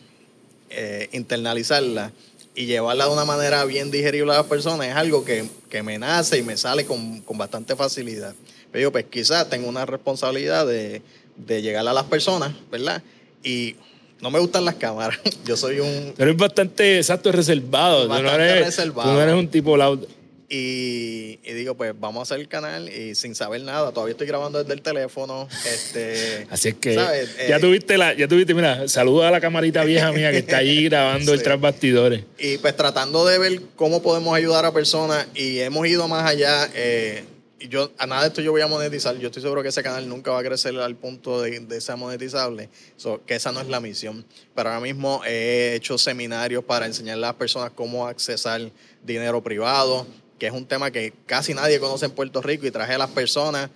eh, 0.71 1.09
internalizarla 1.11 2.11
y 2.55 2.65
llevarla 2.65 3.05
de 3.05 3.11
una 3.11 3.25
manera 3.25 3.63
bien 3.65 3.91
digerible 3.91 4.33
a 4.33 4.37
las 4.37 4.45
personas 4.45 4.87
es 4.87 4.95
algo 4.95 5.23
que, 5.23 5.45
que 5.69 5.83
me 5.83 5.97
nace 5.97 6.39
y 6.39 6.43
me 6.43 6.57
sale 6.57 6.85
con, 6.85 7.21
con 7.21 7.37
bastante 7.37 7.75
facilidad. 7.75 8.33
Pero 8.71 8.79
digo, 8.79 8.91
pues 8.91 9.05
quizás 9.09 9.49
tengo 9.49 9.67
una 9.67 9.85
responsabilidad 9.85 10.65
de, 10.65 11.01
de 11.37 11.61
llegar 11.61 11.87
a 11.87 11.93
las 11.93 12.05
personas, 12.05 12.53
¿verdad? 12.71 13.01
Y 13.43 13.75
no 14.21 14.29
me 14.31 14.39
gustan 14.39 14.63
las 14.65 14.75
cámaras. 14.75 15.19
Yo 15.45 15.57
soy 15.57 15.79
un, 15.79 16.13
Tú 16.15 16.23
eres 16.23 16.37
bastante 16.37 16.97
exacto, 16.97 17.31
reservado. 17.31 18.03
Tú 18.03 18.07
no 18.09 18.13
Bastante 18.15 18.43
eres, 18.49 18.65
reservado. 18.65 19.09
Tú 19.09 19.15
no 19.15 19.21
eres 19.21 19.35
un 19.35 19.47
tipo 19.49 19.75
loud. 19.77 20.05
Y, 20.53 21.39
y 21.45 21.53
digo, 21.53 21.75
pues 21.75 21.93
vamos 21.97 22.19
a 22.19 22.23
hacer 22.23 22.41
el 22.41 22.49
canal 22.49 22.89
y 22.89 23.15
sin 23.15 23.35
saber 23.35 23.61
nada, 23.61 23.93
todavía 23.93 24.11
estoy 24.11 24.27
grabando 24.27 24.59
desde 24.59 24.73
el 24.73 24.81
teléfono. 24.81 25.47
Este, 25.65 26.45
Así 26.49 26.67
es 26.69 26.75
que 26.75 26.93
¿sabes? 26.93 27.29
ya 27.47 27.55
Eh, 27.55 27.59
tuviste 27.61 27.97
la, 27.97 28.13
ya 28.13 28.27
tuviste, 28.27 28.53
mira, 28.53 28.85
saluda 28.89 29.29
a 29.29 29.31
la 29.31 29.39
camarita 29.39 29.85
vieja 29.85 30.11
mía 30.11 30.29
que 30.31 30.39
está 30.39 30.57
allí 30.57 30.83
grabando 30.89 31.31
el 31.31 31.39
Sí. 31.39 31.43
tras 31.45 31.61
bastidores. 31.61 32.25
Y 32.37 32.57
pues 32.57 32.75
tratando 32.75 33.25
de 33.25 33.39
ver 33.39 33.61
cómo 33.77 34.01
podemos 34.03 34.35
ayudar 34.35 34.65
a 34.65 34.73
personas 34.73 35.25
y 35.35 35.59
hemos 35.59 35.87
ido 35.87 36.07
más 36.09 36.29
allá. 36.29 36.69
eh, 36.75 37.23
yo, 37.69 37.91
a 37.97 38.05
nada 38.05 38.21
de 38.21 38.27
esto 38.29 38.41
yo 38.41 38.51
voy 38.51 38.61
a 38.61 38.67
monetizar. 38.67 39.17
Yo 39.17 39.27
estoy 39.27 39.41
seguro 39.41 39.63
que 39.63 39.69
ese 39.69 39.83
canal 39.83 40.07
nunca 40.07 40.31
va 40.31 40.39
a 40.39 40.43
crecer 40.43 40.75
al 40.77 40.95
punto 40.95 41.41
de, 41.41 41.81
ser 41.81 41.97
monetizable. 41.97 42.69
So, 42.97 43.21
que 43.25 43.35
esa 43.35 43.51
no 43.51 43.61
es 43.61 43.67
la 43.67 43.79
misión. 43.79 44.25
Pero 44.55 44.69
ahora 44.69 44.81
mismo 44.81 45.21
he 45.25 45.75
hecho 45.75 45.97
seminarios 45.97 46.63
para 46.63 46.85
enseñarle 46.85 47.25
a 47.25 47.29
las 47.29 47.35
personas 47.35 47.71
cómo 47.71 48.07
accesar 48.07 48.61
dinero 49.03 49.41
privado, 49.41 50.05
que 50.39 50.47
es 50.47 50.53
un 50.53 50.65
tema 50.65 50.91
que 50.91 51.13
casi 51.25 51.53
nadie 51.53 51.79
conoce 51.79 52.05
en 52.05 52.11
Puerto 52.11 52.41
Rico 52.41 52.65
y 52.65 52.71
traje 52.71 52.93
a 52.93 52.97
las 52.97 53.11
personas 53.11 53.69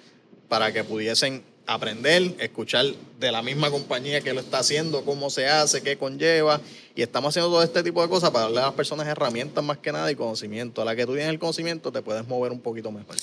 para 0.47 0.71
que 0.71 0.83
pudiesen 0.83 1.43
aprender, 1.67 2.35
escuchar 2.39 2.85
de 3.19 3.31
la 3.31 3.41
misma 3.41 3.71
compañía 3.71 4.21
que 4.21 4.33
lo 4.33 4.39
está 4.39 4.59
haciendo, 4.59 5.03
cómo 5.03 5.29
se 5.29 5.47
hace, 5.47 5.81
qué 5.81 5.97
conlleva. 5.97 6.61
Y 6.95 7.01
estamos 7.01 7.29
haciendo 7.29 7.49
todo 7.49 7.63
este 7.63 7.83
tipo 7.83 8.01
de 8.01 8.09
cosas 8.09 8.31
para 8.31 8.45
darle 8.45 8.59
a 8.59 8.65
las 8.67 8.73
personas 8.73 9.07
herramientas 9.07 9.63
más 9.63 9.77
que 9.79 9.91
nada 9.91 10.11
y 10.11 10.15
conocimiento. 10.15 10.81
A 10.81 10.85
la 10.85 10.95
que 10.95 11.05
tú 11.05 11.13
tienes 11.13 11.29
el 11.29 11.39
conocimiento 11.39 11.91
te 11.91 12.01
puedes 12.01 12.27
mover 12.27 12.51
un 12.51 12.59
poquito 12.59 12.91
mejor. 12.91 13.15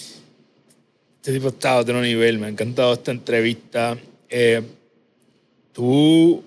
Este 1.22 1.34
tipo 1.34 1.50
está 1.50 1.74
a 1.74 1.78
otro 1.78 2.02
nivel. 2.02 2.40
Me 2.40 2.46
ha 2.46 2.48
encantado 2.48 2.92
esta 2.94 3.12
entrevista. 3.12 3.96
Eh, 4.28 4.60
tú. 5.72 6.42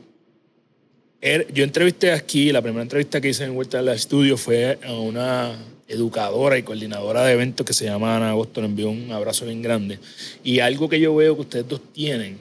er- 1.21 1.47
yo 1.53 1.63
entrevisté 1.63 2.11
aquí, 2.11 2.51
la 2.51 2.61
primera 2.61 2.83
entrevista 2.83 3.21
que 3.21 3.29
hice 3.29 3.45
en 3.45 3.55
Vuelta 3.55 3.79
al 3.79 3.87
Estudio 3.87 4.35
fue 4.35 4.77
a 4.85 4.91
una 4.91 5.55
educadora 5.87 6.57
y 6.57 6.63
coordinadora 6.63 7.23
de 7.23 7.31
eventos 7.31 7.65
que 7.65 7.71
se 7.71 7.85
llama 7.85 8.17
Ana 8.17 8.31
Agosto. 8.31 8.59
Le 8.59 8.67
envió 8.67 8.89
un 8.89 9.09
abrazo 9.13 9.45
bien 9.45 9.61
grande. 9.61 9.97
Y 10.43 10.59
algo 10.59 10.89
que 10.89 10.99
yo 10.99 11.15
veo 11.15 11.35
que 11.35 11.41
ustedes 11.43 11.69
dos 11.69 11.79
tienen 11.93 12.37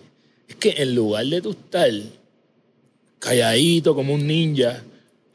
es 0.48 0.56
que 0.56 0.70
en 0.76 0.92
lugar 0.92 1.24
de 1.26 1.40
tú 1.40 1.52
estar 1.52 1.88
calladito 3.20 3.94
como 3.94 4.12
un 4.12 4.26
ninja, 4.26 4.82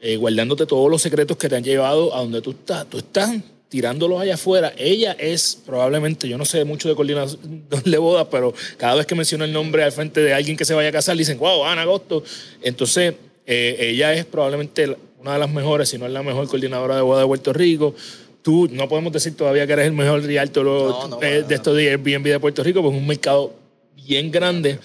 eh, 0.02 0.16
guardándote 0.16 0.66
todos 0.66 0.90
los 0.90 1.00
secretos 1.00 1.38
que 1.38 1.48
te 1.48 1.56
han 1.56 1.64
llevado 1.64 2.14
a 2.14 2.20
donde 2.20 2.42
tú 2.42 2.50
estás. 2.50 2.86
Tú 2.90 2.98
estás 2.98 3.36
tirándolos 3.70 4.20
allá 4.20 4.34
afuera. 4.34 4.74
Ella 4.76 5.12
es 5.18 5.56
probablemente, 5.64 6.28
yo 6.28 6.36
no 6.36 6.44
sé 6.44 6.64
mucho 6.66 6.88
de 6.88 6.94
coordinación 6.94 7.64
de 7.84 7.98
bodas, 7.98 8.26
pero 8.30 8.52
cada 8.76 8.96
vez 8.96 9.06
que 9.06 9.14
menciono 9.14 9.44
el 9.44 9.52
nombre 9.52 9.82
al 9.82 9.92
frente 9.92 10.20
de 10.20 10.34
alguien 10.34 10.56
que 10.56 10.66
se 10.66 10.74
vaya 10.74 10.90
a 10.90 10.92
casar, 10.92 11.16
dicen, 11.16 11.38
wow, 11.38 11.64
Ana 11.64 11.82
Agosto. 11.82 12.22
Entonces, 12.60 13.14
eh, 13.46 13.76
ella 13.78 14.12
es 14.12 14.26
probablemente 14.26 14.96
una 15.20 15.34
de 15.34 15.38
las 15.38 15.50
mejores, 15.50 15.88
si 15.88 15.98
no 15.98 16.06
es 16.06 16.12
la 16.12 16.22
mejor 16.22 16.48
coordinadora 16.48 16.96
de 16.96 17.02
bodas 17.02 17.22
de 17.22 17.28
Puerto 17.28 17.52
Rico. 17.52 17.94
Tú, 18.42 18.68
no 18.72 18.88
podemos 18.88 19.12
decir 19.12 19.36
todavía 19.36 19.66
que 19.66 19.74
eres 19.74 19.86
el 19.86 19.92
mejor 19.92 20.22
realtor 20.22 20.64
No, 20.64 21.08
no, 21.08 21.16
eh, 21.16 21.18
para 21.18 21.42
de 21.42 21.54
estos 21.54 21.76
de 21.76 21.90
Airbnb 21.90 22.24
de 22.24 22.40
Puerto 22.40 22.62
Rico, 22.64 22.82
porque 22.82 22.96
es 22.96 23.02
un 23.02 23.08
mercado 23.08 23.54
bien 23.94 24.30
grande. 24.30 24.78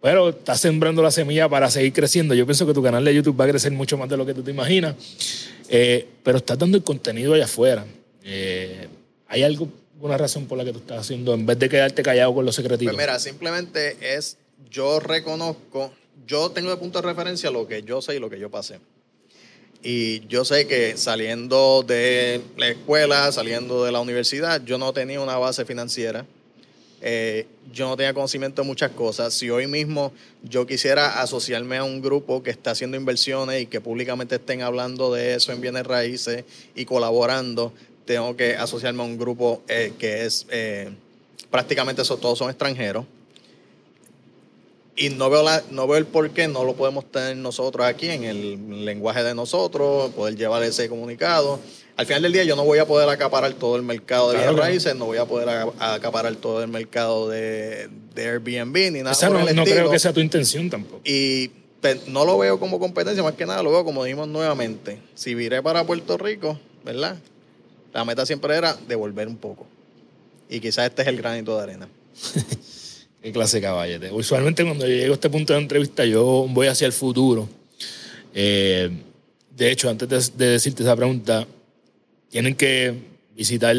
Pero 0.00 0.30
estás 0.30 0.60
sembrando 0.60 1.02
la 1.02 1.10
semilla 1.10 1.48
para 1.48 1.70
seguir 1.70 1.92
creciendo. 1.92 2.34
Yo 2.34 2.46
pienso 2.46 2.66
que 2.66 2.72
tu 2.72 2.82
canal 2.82 3.04
de 3.04 3.14
YouTube 3.14 3.38
va 3.38 3.44
a 3.44 3.48
crecer 3.48 3.72
mucho 3.72 3.98
más 3.98 4.08
de 4.08 4.16
lo 4.16 4.24
que 4.24 4.34
tú 4.34 4.42
te 4.42 4.50
imaginas. 4.50 4.94
Eh, 5.68 6.06
pero 6.22 6.38
estás 6.38 6.58
dando 6.58 6.76
el 6.76 6.82
contenido 6.82 7.34
allá 7.34 7.44
afuera. 7.44 7.84
Eh, 8.24 8.88
¿Hay 9.28 9.42
alguna 9.42 10.18
razón 10.18 10.46
por 10.46 10.58
la 10.58 10.64
que 10.64 10.72
tú 10.72 10.78
estás 10.78 11.00
haciendo 11.00 11.34
en 11.34 11.46
vez 11.46 11.58
de 11.58 11.68
quedarte 11.68 12.02
callado 12.02 12.34
con 12.34 12.44
los 12.44 12.54
secretitos? 12.54 12.94
Pues 12.94 13.06
mira, 13.06 13.18
simplemente 13.18 13.96
es, 14.00 14.36
yo 14.70 15.00
reconozco, 15.00 15.92
yo 16.26 16.50
tengo 16.50 16.70
de 16.70 16.76
punto 16.76 17.00
de 17.00 17.08
referencia 17.08 17.50
lo 17.50 17.66
que 17.66 17.82
yo 17.82 18.02
sé 18.02 18.16
y 18.16 18.18
lo 18.18 18.28
que 18.28 18.38
yo 18.38 18.50
pasé. 18.50 18.78
Y 19.82 20.26
yo 20.28 20.44
sé 20.44 20.66
que 20.66 20.96
saliendo 20.96 21.82
de 21.86 22.40
la 22.56 22.68
escuela, 22.68 23.32
saliendo 23.32 23.84
de 23.84 23.90
la 23.90 24.00
universidad, 24.00 24.62
yo 24.64 24.78
no 24.78 24.92
tenía 24.92 25.20
una 25.20 25.36
base 25.38 25.64
financiera. 25.64 26.24
Eh, 27.04 27.48
yo 27.72 27.88
no 27.88 27.96
tenía 27.96 28.14
conocimiento 28.14 28.62
de 28.62 28.68
muchas 28.68 28.92
cosas. 28.92 29.34
Si 29.34 29.50
hoy 29.50 29.66
mismo 29.66 30.12
yo 30.44 30.66
quisiera 30.66 31.20
asociarme 31.20 31.78
a 31.78 31.84
un 31.84 32.00
grupo 32.00 32.44
que 32.44 32.50
está 32.50 32.70
haciendo 32.70 32.96
inversiones 32.96 33.62
y 33.62 33.66
que 33.66 33.80
públicamente 33.80 34.36
estén 34.36 34.62
hablando 34.62 35.12
de 35.12 35.34
eso 35.34 35.50
en 35.50 35.60
bienes 35.60 35.84
raíces 35.84 36.44
y 36.76 36.84
colaborando, 36.84 37.72
tengo 38.04 38.36
que 38.36 38.56
asociarme 38.56 39.02
a 39.02 39.06
un 39.06 39.18
grupo 39.18 39.62
eh, 39.68 39.92
que 39.98 40.24
es 40.24 40.46
eh, 40.50 40.90
prácticamente 41.50 42.02
eso, 42.02 42.16
todos 42.16 42.38
son 42.38 42.48
extranjeros. 42.50 43.04
Y 44.94 45.08
no 45.08 45.30
veo, 45.30 45.42
la, 45.42 45.62
no 45.70 45.86
veo 45.86 45.96
el 45.96 46.04
por 46.04 46.28
qué 46.30 46.48
no 46.48 46.64
lo 46.64 46.74
podemos 46.74 47.10
tener 47.10 47.36
nosotros 47.38 47.86
aquí 47.86 48.10
en 48.10 48.24
el 48.24 48.84
lenguaje 48.84 49.22
de 49.22 49.34
nosotros, 49.34 50.10
poder 50.12 50.36
llevar 50.36 50.62
ese 50.64 50.88
comunicado. 50.90 51.58
Al 51.96 52.04
final 52.06 52.22
del 52.22 52.32
día 52.32 52.44
yo 52.44 52.56
no 52.56 52.64
voy 52.64 52.78
a 52.78 52.86
poder 52.86 53.08
acaparar 53.08 53.54
todo 53.54 53.76
el 53.76 53.82
mercado 53.82 54.32
de 54.32 54.38
Claro 54.38 54.56
raíces, 54.56 54.94
no 54.94 55.06
voy 55.06 55.16
a 55.18 55.24
poder 55.24 55.48
acaparar 55.78 56.34
todo 56.36 56.62
el 56.62 56.68
mercado 56.68 57.28
de, 57.30 57.88
de 58.14 58.28
Airbnb 58.28 58.92
ni 58.92 58.98
nada 59.00 59.12
Esa 59.12 59.28
por 59.28 59.40
no, 59.40 59.48
el 59.48 59.56
no 59.56 59.64
creo 59.64 59.90
que 59.90 59.98
sea 59.98 60.12
tu 60.12 60.20
intención 60.20 60.68
tampoco. 60.68 61.00
Y 61.04 61.48
pe- 61.80 62.00
no 62.08 62.24
lo 62.26 62.36
veo 62.38 62.58
como 62.60 62.78
competencia, 62.78 63.22
más 63.22 63.34
que 63.34 63.46
nada 63.46 63.62
lo 63.62 63.70
veo 63.70 63.84
como 63.84 64.04
dijimos 64.04 64.28
nuevamente. 64.28 64.98
Si 65.14 65.34
viré 65.34 65.62
para 65.62 65.84
Puerto 65.86 66.18
Rico, 66.18 66.58
¿verdad? 66.84 67.16
La 67.92 68.04
meta 68.04 68.24
siempre 68.26 68.56
era 68.56 68.74
devolver 68.88 69.28
un 69.28 69.36
poco. 69.36 69.66
Y 70.48 70.60
quizás 70.60 70.86
este 70.86 71.02
es 71.02 71.08
el 71.08 71.16
granito 71.16 71.56
de 71.56 71.62
arena. 71.62 71.88
Qué 73.22 73.32
clase 73.32 73.58
de 73.58 73.62
caballete. 73.62 74.10
Usualmente 74.10 74.64
cuando 74.64 74.86
yo 74.86 74.94
llego 74.94 75.12
a 75.12 75.14
este 75.14 75.30
punto 75.30 75.52
de 75.52 75.60
entrevista 75.60 76.04
yo 76.04 76.46
voy 76.48 76.66
hacia 76.66 76.86
el 76.86 76.92
futuro. 76.92 77.48
Eh, 78.34 78.90
de 79.54 79.70
hecho, 79.70 79.88
antes 79.88 80.08
de, 80.08 80.44
de 80.44 80.52
decirte 80.52 80.82
esa 80.82 80.96
pregunta, 80.96 81.46
tienen 82.30 82.54
que 82.54 82.94
visitar 83.36 83.76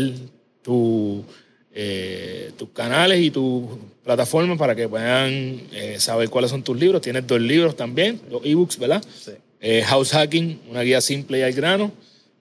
tu, 0.62 1.26
eh, 1.74 2.52
tus 2.58 2.70
canales 2.70 3.20
y 3.20 3.32
tus 3.32 3.66
plataformas 4.04 4.58
para 4.58 4.76
que 4.76 4.88
puedan 4.88 5.62
eh, 5.72 5.96
saber 6.00 6.30
cuáles 6.30 6.52
son 6.52 6.64
tus 6.64 6.80
libros. 6.80 7.02
Tienes 7.02 7.26
dos 7.26 7.42
libros 7.42 7.76
también, 7.76 8.22
dos 8.30 8.42
ebooks, 8.46 8.78
¿verdad? 8.78 9.04
Sí. 9.20 9.32
Eh, 9.60 9.82
House 9.84 10.12
Hacking, 10.12 10.62
una 10.70 10.82
guía 10.82 11.02
simple 11.02 11.40
y 11.40 11.42
al 11.42 11.54
grano. 11.54 11.92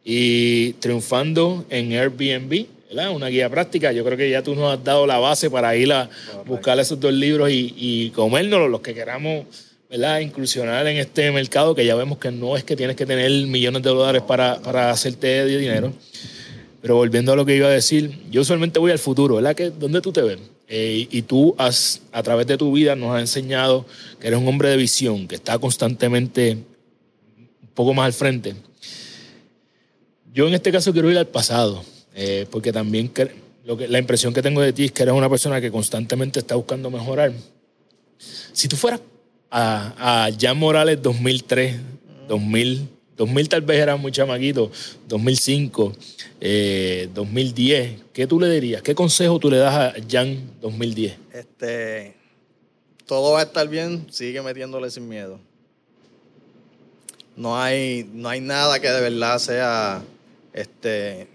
Y 0.04 0.72
Triunfando 0.74 1.64
en 1.70 1.92
Airbnb, 1.92 2.66
¿verdad? 2.88 3.10
Una 3.10 3.28
guía 3.28 3.48
práctica. 3.48 3.92
Yo 3.92 4.04
creo 4.04 4.18
que 4.18 4.30
ya 4.30 4.42
tú 4.42 4.54
nos 4.54 4.72
has 4.72 4.82
dado 4.82 5.06
la 5.06 5.18
base 5.18 5.50
para 5.50 5.76
ir 5.76 5.92
a 5.92 6.10
buscar 6.46 6.78
esos 6.78 6.98
dos 6.98 7.12
libros 7.12 7.50
y, 7.50 7.74
y 7.76 8.10
comérnoslos, 8.10 8.70
los 8.70 8.80
que 8.80 8.94
queramos, 8.94 9.44
¿verdad? 9.92 10.20
Incursionar 10.20 10.86
en 10.86 10.96
este 10.96 11.30
mercado 11.30 11.74
que 11.74 11.84
ya 11.84 11.94
vemos 11.94 12.16
que 12.16 12.30
no 12.30 12.56
es 12.56 12.64
que 12.64 12.74
tienes 12.76 12.96
que 12.96 13.04
tener 13.04 13.30
millones 13.46 13.82
de 13.82 13.90
dólares 13.90 14.22
para, 14.22 14.90
hacerte 14.90 15.44
dinero. 15.44 15.92
Pero 16.80 16.96
volviendo 16.96 17.32
a 17.32 17.36
lo 17.36 17.44
que 17.44 17.54
iba 17.54 17.68
a 17.68 17.70
decir, 17.70 18.18
yo 18.30 18.40
usualmente 18.40 18.78
voy 18.78 18.90
al 18.90 18.98
futuro, 18.98 19.36
¿verdad? 19.36 19.54
Que, 19.54 19.68
¿Dónde 19.68 20.00
tú 20.00 20.10
te 20.10 20.22
ves? 20.22 20.38
Eh, 20.66 21.06
y 21.10 21.22
tú 21.22 21.54
has, 21.58 22.00
a 22.10 22.22
través 22.22 22.46
de 22.46 22.56
tu 22.56 22.72
vida 22.72 22.96
nos 22.96 23.14
has 23.14 23.20
enseñado 23.20 23.84
que 24.18 24.28
eres 24.28 24.40
un 24.40 24.48
hombre 24.48 24.70
de 24.70 24.78
visión, 24.78 25.28
que 25.28 25.34
está 25.34 25.58
constantemente 25.58 26.52
un 26.52 27.68
poco 27.74 27.92
más 27.92 28.06
al 28.06 28.14
frente. 28.14 28.54
Yo 30.32 30.48
en 30.48 30.54
este 30.54 30.72
caso 30.72 30.92
quiero 30.92 31.10
ir 31.10 31.18
al 31.18 31.28
pasado, 31.28 31.84
eh, 32.14 32.46
porque 32.50 32.72
también 32.72 33.12
la 33.64 33.98
impresión 33.98 34.32
que 34.32 34.40
tengo 34.40 34.62
de 34.62 34.72
ti 34.72 34.86
es 34.86 34.92
que 34.92 35.02
eres 35.02 35.14
una 35.14 35.28
persona 35.28 35.60
que 35.60 35.70
constantemente 35.70 36.40
está 36.40 36.54
buscando 36.54 36.90
mejorar. 36.90 37.32
Si 38.52 38.66
tú 38.66 38.76
fueras 38.76 39.00
a, 39.50 40.30
Jan 40.40 40.56
Morales 40.56 41.02
2003, 41.02 41.76
2000, 42.28 42.88
2000 43.16 43.48
tal 43.50 43.60
vez 43.60 43.78
era 43.78 43.96
muy 43.96 44.10
chamaquito, 44.10 44.70
2005, 45.08 45.92
2010. 47.12 47.90
Eh, 47.90 47.98
¿Qué 48.14 48.26
tú 48.26 48.40
le 48.40 48.48
dirías? 48.48 48.80
¿Qué 48.80 48.94
consejo 48.94 49.38
tú 49.38 49.50
le 49.50 49.58
das 49.58 49.74
a 49.74 49.94
Jan 50.08 50.38
2010? 50.62 51.14
Este, 51.34 52.14
todo 53.04 53.32
va 53.32 53.40
a 53.40 53.42
estar 53.42 53.68
bien, 53.68 54.06
sigue 54.10 54.40
metiéndole 54.40 54.90
sin 54.90 55.06
miedo. 55.08 55.38
No 57.36 57.60
hay, 57.60 58.08
no 58.14 58.30
hay 58.30 58.40
nada 58.40 58.80
que 58.80 58.88
de 58.88 59.00
verdad 59.00 59.38
sea 59.38 60.02
este, 60.52 61.28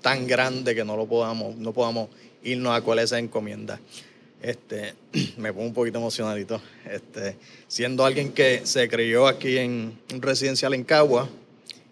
tan 0.00 0.26
grande 0.26 0.74
que 0.74 0.84
no 0.84 0.96
lo 0.96 1.06
podamos, 1.06 1.56
no 1.56 1.72
podamos 1.72 2.08
irnos 2.42 2.76
a 2.76 2.82
cuál 2.82 2.98
es 2.98 3.06
esa 3.06 3.18
encomienda. 3.18 3.80
Este, 4.40 4.94
me 5.36 5.52
pongo 5.52 5.66
un 5.66 5.74
poquito 5.74 5.98
emocionalito. 5.98 6.60
Este, 6.90 7.36
siendo 7.66 8.04
alguien 8.04 8.32
que 8.32 8.62
se 8.64 8.88
crió 8.88 9.26
aquí 9.26 9.58
en 9.58 9.98
un 10.12 10.22
residencial 10.22 10.74
en 10.74 10.84
Cagua 10.84 11.28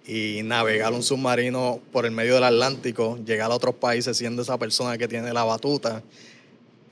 y 0.06 0.42
navegar 0.44 0.92
un 0.92 1.02
submarino 1.02 1.80
por 1.92 2.06
el 2.06 2.12
medio 2.12 2.34
del 2.34 2.44
Atlántico, 2.44 3.18
llegar 3.24 3.50
a 3.50 3.54
otros 3.54 3.74
países 3.74 4.16
siendo 4.16 4.42
esa 4.42 4.56
persona 4.58 4.96
que 4.96 5.08
tiene 5.08 5.32
la 5.32 5.42
batuta, 5.44 6.02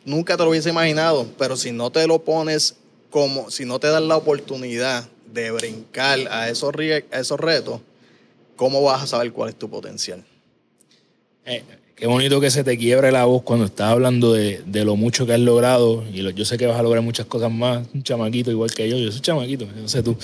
nunca 0.04 0.36
te 0.36 0.42
lo 0.42 0.50
hubiese 0.50 0.70
imaginado, 0.70 1.26
pero 1.38 1.56
si 1.56 1.70
no 1.70 1.90
te 1.90 2.06
lo 2.06 2.24
pones 2.24 2.76
como, 3.10 3.50
si 3.50 3.64
no 3.64 3.78
te 3.78 3.86
das 3.86 4.02
la 4.02 4.16
oportunidad 4.16 5.08
de 5.32 5.52
brincar 5.52 6.18
a 6.30 6.48
esos, 6.48 6.74
a 7.12 7.20
esos 7.20 7.38
retos, 7.38 7.80
¿cómo 8.56 8.82
vas 8.82 9.02
a 9.02 9.06
saber 9.06 9.32
cuál 9.32 9.50
es 9.50 9.56
tu 9.56 9.68
potencial? 9.68 10.22
Eh, 11.46 11.62
qué 11.94 12.06
bonito 12.06 12.40
que 12.40 12.50
se 12.50 12.64
te 12.64 12.78
quiebre 12.78 13.12
la 13.12 13.24
voz 13.24 13.42
cuando 13.42 13.66
estás 13.66 13.90
hablando 13.90 14.32
de, 14.32 14.62
lo 14.84 14.96
mucho 14.96 15.26
que 15.26 15.34
has 15.34 15.40
logrado. 15.40 16.04
Y 16.12 16.22
yo 16.34 16.44
sé 16.44 16.56
que 16.56 16.66
vas 16.66 16.78
a 16.78 16.82
lograr 16.82 17.02
muchas 17.02 17.26
cosas 17.26 17.52
más. 17.52 17.86
Un 17.94 18.02
chamaquito 18.02 18.50
igual 18.50 18.72
que 18.72 18.88
yo. 18.88 18.96
Yo 18.96 19.12
soy 19.12 19.20
chamaquito, 19.20 19.66
no 19.66 19.88
sé 19.88 20.02
tú. 20.02 20.16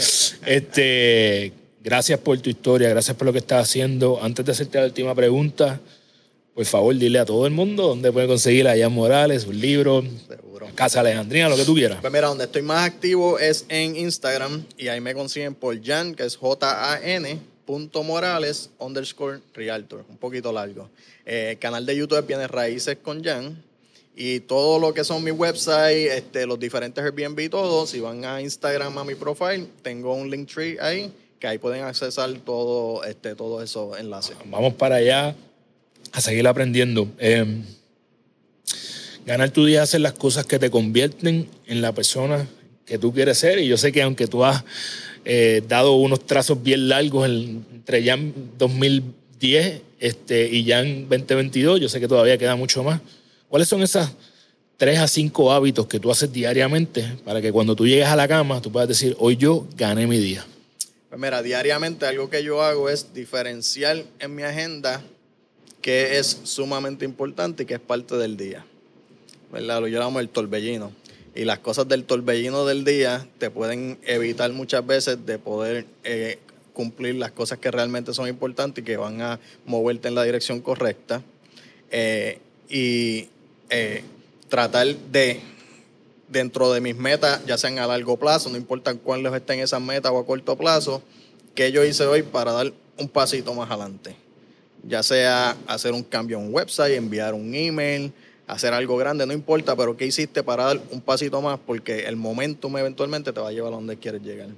Este, 0.47 1.53
gracias 1.83 2.19
por 2.21 2.39
tu 2.41 2.51
historia, 2.51 2.89
gracias 2.89 3.17
por 3.17 3.27
lo 3.27 3.33
que 3.33 3.39
estás 3.39 3.63
haciendo. 3.63 4.23
Antes 4.23 4.45
de 4.47 4.53
hacerte 4.53 4.79
la 4.79 4.87
última 4.87 5.15
pregunta, 5.15 5.81
por 6.55 6.65
favor, 6.65 6.97
dile 6.97 7.19
a 7.19 7.25
todo 7.25 7.47
el 7.47 7.53
mundo 7.53 7.89
dónde 7.89 8.11
puede 8.13 8.27
conseguir 8.27 8.67
a 8.69 8.77
Jan 8.77 8.93
Morales, 8.93 9.43
sus 9.43 9.55
libros, 9.55 10.05
Casa 10.75 11.01
Alejandrina, 11.01 11.49
lo 11.49 11.57
que 11.57 11.65
tú 11.65 11.75
quieras. 11.75 11.99
Pues 12.01 12.13
mira, 12.13 12.29
donde 12.29 12.45
estoy 12.45 12.63
más 12.63 12.87
activo 12.87 13.39
es 13.39 13.67
en 13.69 13.97
Instagram 13.97 14.65
y 14.79 14.89
ahí 14.89 15.01
me 15.01 15.15
consiguen 15.15 15.55
por 15.55 15.83
Jan, 15.83 16.15
que 16.15 16.25
es 16.25 16.37
J-A-N 16.37 17.50
punto 17.71 18.03
Morales 18.03 18.69
underscore 18.81 19.39
Realtor, 19.55 20.05
un 20.09 20.17
poquito 20.17 20.53
largo. 20.53 20.91
Eh, 21.25 21.57
canal 21.61 21.87
de 21.87 21.97
YouTube 21.97 22.27
viene 22.27 22.49
Raíces 22.49 22.99
con 23.01 23.23
Jan. 23.23 23.63
Y 24.17 24.41
todo 24.41 24.81
lo 24.81 24.93
que 24.93 25.05
son 25.05 25.23
mi 25.23 25.31
website, 25.31 26.09
este, 26.11 26.47
los 26.47 26.59
diferentes 26.59 27.03
Airbnb 27.05 27.39
y 27.39 27.49
todo, 27.49 27.87
si 27.87 28.01
van 28.01 28.25
a 28.25 28.43
Instagram 28.43 28.99
a 28.99 29.05
mi 29.05 29.15
profile, 29.15 29.69
tengo 29.83 30.15
un 30.15 30.29
link 30.29 30.53
tree 30.53 30.79
ahí, 30.81 31.13
que 31.39 31.47
ahí 31.47 31.59
pueden 31.59 31.85
accesar 31.85 32.33
todo, 32.45 33.05
este, 33.05 33.37
todos 33.37 33.63
esos 33.63 33.97
enlaces. 34.01 34.35
Vamos 34.47 34.75
para 34.75 34.97
allá 34.97 35.37
a 36.11 36.21
seguir 36.21 36.49
aprendiendo. 36.49 37.07
Eh, 37.21 37.63
ganar 39.25 39.51
tu 39.51 39.65
día 39.65 39.85
hacer 39.85 40.01
las 40.01 40.15
cosas 40.15 40.45
que 40.45 40.59
te 40.59 40.73
convierten 40.73 41.49
en 41.69 41.81
la 41.81 41.93
persona 41.93 42.49
que 42.85 42.99
tú 42.99 43.15
quieres 43.15 43.39
ser. 43.39 43.61
Y 43.61 43.69
yo 43.69 43.77
sé 43.77 43.93
que 43.93 44.03
aunque 44.03 44.27
tú 44.27 44.45
has 44.45 44.65
eh, 45.25 45.63
dado 45.69 45.95
unos 45.95 46.27
trazos 46.27 46.63
bien 46.63 46.89
largos 46.89 47.29
entre 47.29 48.03
ya 48.03 48.19
2010 48.59 49.83
este, 49.99 50.49
y 50.49 50.65
ya 50.65 50.81
en 50.81 51.09
2022. 51.09 51.81
Yo 51.81 51.89
sé 51.89 52.01
que 52.01 52.09
todavía 52.09 52.39
queda 52.39 52.57
mucho 52.57 52.83
más. 52.83 53.01
¿Cuáles 53.49 53.69
son 53.69 53.83
esas 53.83 54.13
tres 54.77 54.99
a 54.99 55.07
cinco 55.07 55.53
hábitos 55.53 55.87
que 55.87 56.01
tú 56.01 56.11
haces 56.11 56.33
diariamente 56.33 57.17
para 57.25 57.43
que 57.43 57.53
cuando 57.53 57.77
tú 57.77 57.87
llegues 57.87 58.07
a 58.07 58.17
la 58.17 58.27
cama 58.27 58.63
tú 58.63 58.73
puedas 58.73 58.89
decir, 58.89 59.15
hoy 59.19 59.37
yo 59.37 59.67
gané 59.77 60.07
mi 60.07 60.19
día? 60.19 60.45
Pues 61.09 61.21
mira, 61.21 61.43
diariamente 61.43 62.07
algo 62.07 62.31
que 62.31 62.43
yo 62.43 62.63
hago 62.63 62.89
es 62.89 63.13
diferenciar 63.13 64.05
en 64.21 64.35
mi 64.35 64.43
agenda 64.43 65.03
que 65.83 66.19
es 66.19 66.41
sumamente 66.45 67.05
importante 67.05 67.65
y 67.65 67.67
que 67.67 67.75
es 67.75 67.81
parte 67.81 68.17
del 68.17 68.37
día. 68.37 68.65
¿Verdad? 69.53 69.81
Lo 69.81 69.89
llamamos 69.89 70.21
el 70.23 70.29
torbellino 70.29 70.93
y 71.35 71.45
las 71.45 71.61
cosas 71.61 71.89
del 71.89 72.05
torbellino 72.05 72.65
del 72.65 72.85
día 72.85 73.27
te 73.39 73.51
pueden 73.51 73.99
evitar 74.05 74.53
muchas 74.53 74.87
veces 74.87 75.25
de 75.25 75.39
poder 75.39 75.87
eh, 76.05 76.39
cumplir 76.73 77.15
las 77.17 77.31
cosas 77.31 77.59
que 77.59 77.71
realmente 77.71 78.13
son 78.15 78.29
importantes 78.29 78.83
y 78.83 78.85
que 78.85 78.97
van 78.97 79.21
a 79.21 79.39
moverte 79.65 80.09
en 80.09 80.15
la 80.15 80.25
dirección 80.25 80.61
correcta. 80.61 81.23
Eh, 81.91 82.39
y 82.69 83.29
eh, 83.69 84.03
tratar 84.49 84.87
de, 84.87 85.41
dentro 86.29 86.73
de 86.73 86.81
mis 86.81 86.97
metas, 86.97 87.45
ya 87.47 87.59
sean 87.59 87.79
a 87.79 87.87
largo 87.87 88.17
plazo, 88.17 88.49
no 88.49 88.57
importa 88.57 88.95
cuáles 88.95 89.33
estén 89.33 89.61
esas 89.61 89.81
metas 89.81 90.11
o 90.13 90.19
a 90.19 90.27
corto 90.27 90.57
plazo, 90.57 91.03
que 91.55 91.71
yo 91.73 91.85
hice 91.85 92.05
hoy 92.05 92.23
para 92.23 92.53
dar 92.53 92.73
un 92.97 93.09
pasito 93.09 93.55
más 93.55 93.71
adelante. 93.71 94.17
Ya 94.83 95.03
sea 95.03 95.57
hacer 95.67 95.93
un 95.93 96.03
cambio 96.03 96.39
en 96.39 96.47
un 96.47 96.55
website, 96.55 96.97
enviar 96.97 97.35
un 97.35 97.55
email, 97.55 98.13
hacer 98.51 98.75
algo 98.75 98.97
grande, 98.97 99.27
no 99.27 99.33
importa, 99.33 99.77
pero 99.77 99.97
¿qué 99.97 100.07
hiciste 100.07 100.43
para 100.43 100.65
dar 100.65 100.81
un 100.91 101.01
pasito 101.01 101.41
más? 101.41 101.59
Porque 101.65 102.01
el 102.01 102.17
momentum 102.17 102.77
eventualmente 102.77 103.33
te 103.33 103.41
va 103.41 103.49
a 103.49 103.53
llevar 103.53 103.73
a 103.73 103.77
donde 103.77 103.97
quieres 103.97 104.23
llegar. 104.23 104.49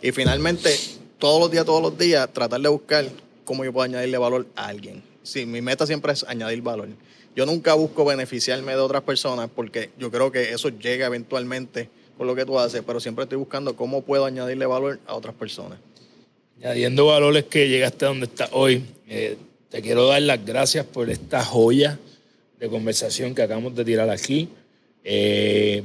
Y 0.00 0.10
finalmente, 0.12 0.76
todos 1.18 1.40
los 1.40 1.50
días, 1.50 1.64
todos 1.64 1.80
los 1.80 1.96
días, 1.96 2.28
tratar 2.32 2.60
de 2.60 2.68
buscar 2.68 3.06
cómo 3.44 3.64
yo 3.64 3.72
puedo 3.72 3.84
añadirle 3.84 4.18
valor 4.18 4.46
a 4.56 4.66
alguien. 4.66 5.02
Sí, 5.22 5.46
mi 5.46 5.62
meta 5.62 5.86
siempre 5.86 6.12
es 6.12 6.24
añadir 6.24 6.62
valor. 6.62 6.88
Yo 7.36 7.46
nunca 7.46 7.74
busco 7.74 8.04
beneficiarme 8.04 8.72
de 8.72 8.78
otras 8.78 9.02
personas 9.02 9.48
porque 9.54 9.90
yo 9.98 10.10
creo 10.10 10.32
que 10.32 10.52
eso 10.52 10.68
llega 10.68 11.06
eventualmente 11.06 11.88
con 12.18 12.26
lo 12.26 12.34
que 12.34 12.44
tú 12.44 12.58
haces, 12.58 12.82
pero 12.84 13.00
siempre 13.00 13.22
estoy 13.22 13.38
buscando 13.38 13.76
cómo 13.76 14.02
puedo 14.02 14.24
añadirle 14.24 14.66
valor 14.66 15.00
a 15.06 15.14
otras 15.14 15.34
personas. 15.34 15.78
Añadiendo 16.58 17.06
valores 17.06 17.44
que 17.44 17.68
llegaste 17.68 18.04
a 18.04 18.08
donde 18.08 18.26
estás 18.26 18.50
hoy, 18.52 18.84
eh, 19.08 19.36
te 19.70 19.80
quiero 19.80 20.06
dar 20.08 20.20
las 20.22 20.44
gracias 20.44 20.84
por 20.84 21.08
esta 21.08 21.44
joya 21.44 21.98
de 22.62 22.68
conversación 22.68 23.34
que 23.34 23.42
acabamos 23.42 23.74
de 23.74 23.84
tirar 23.84 24.08
aquí. 24.08 24.48
Eh, 25.02 25.82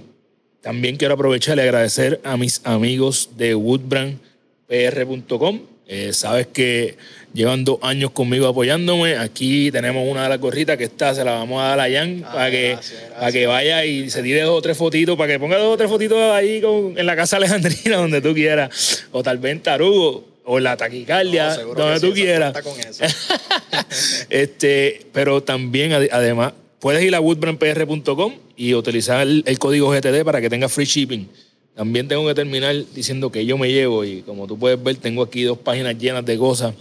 también 0.62 0.96
quiero 0.96 1.16
aprovechar 1.16 1.58
y 1.58 1.62
agradecer 1.62 2.22
a 2.24 2.38
mis 2.38 2.62
amigos 2.66 3.32
de 3.36 3.56
woodbrandpr.com. 3.56 5.62
Eh, 5.88 6.14
sabes 6.14 6.46
que 6.46 6.98
llevan 7.34 7.66
dos 7.66 7.80
años 7.82 8.12
conmigo 8.12 8.46
apoyándome. 8.46 9.18
Aquí 9.18 9.72
tenemos 9.72 10.08
una 10.08 10.22
de 10.24 10.30
las 10.30 10.40
gorritas 10.40 10.78
que 10.78 10.84
está, 10.84 11.16
se 11.16 11.24
la 11.24 11.32
vamos 11.32 11.64
a 11.64 11.70
dar 11.70 11.80
a 11.80 11.92
Jan 11.92 12.24
ah, 12.24 12.32
para, 12.32 12.52
que, 12.52 12.78
para 13.12 13.32
que 13.32 13.48
vaya 13.48 13.84
y 13.84 14.12
se 14.12 14.22
tire 14.22 14.44
dos 14.44 14.60
o 14.60 14.62
tres 14.62 14.78
fotitos, 14.78 15.18
para 15.18 15.34
que 15.34 15.40
ponga 15.40 15.58
dos 15.58 15.74
o 15.74 15.78
tres 15.78 15.90
fotitos 15.90 16.20
ahí 16.32 16.62
en 16.96 17.06
la 17.08 17.16
casa 17.16 17.38
Alejandrina, 17.38 17.98
donde 17.98 18.22
tú 18.22 18.36
quieras. 18.36 19.08
O 19.14 19.24
tal 19.24 19.40
vez 19.40 19.54
en 19.54 19.62
Tarugo 19.62 20.26
o 20.44 20.60
la 20.60 20.78
taquicardia, 20.78 21.56
donde 21.56 22.00
tú 22.00 22.14
quieras. 22.14 22.56
este, 24.30 25.08
pero 25.12 25.42
también, 25.42 25.92
además, 25.92 26.54
Puedes 26.80 27.04
ir 27.04 27.16
a 27.16 27.20
woodbrandpr.com 27.20 28.34
y 28.56 28.76
utilizar 28.76 29.28
el, 29.28 29.60
código 29.60 29.90
GTD 29.90 30.24
para 30.24 30.42
que 30.42 30.50
tengas 30.50 30.72
free 30.72 30.86
shipping. 30.86 31.28
También 31.76 32.08
tengo 32.08 32.28
que 32.28 32.36
terminar 32.36 32.76
diciendo 32.94 33.32
que 33.32 33.46
yo 33.46 33.58
me 33.58 33.72
llevo 33.72 34.06
y 34.06 34.22
como 34.22 34.46
tú 34.46 34.58
puedes 34.58 34.82
ver 34.82 34.96
tengo 34.98 35.24
aquí 35.24 35.44
dos 35.44 35.58
páginas 35.58 35.98
llenas 35.98 36.26
de 36.26 36.38
cosas. 36.38 36.76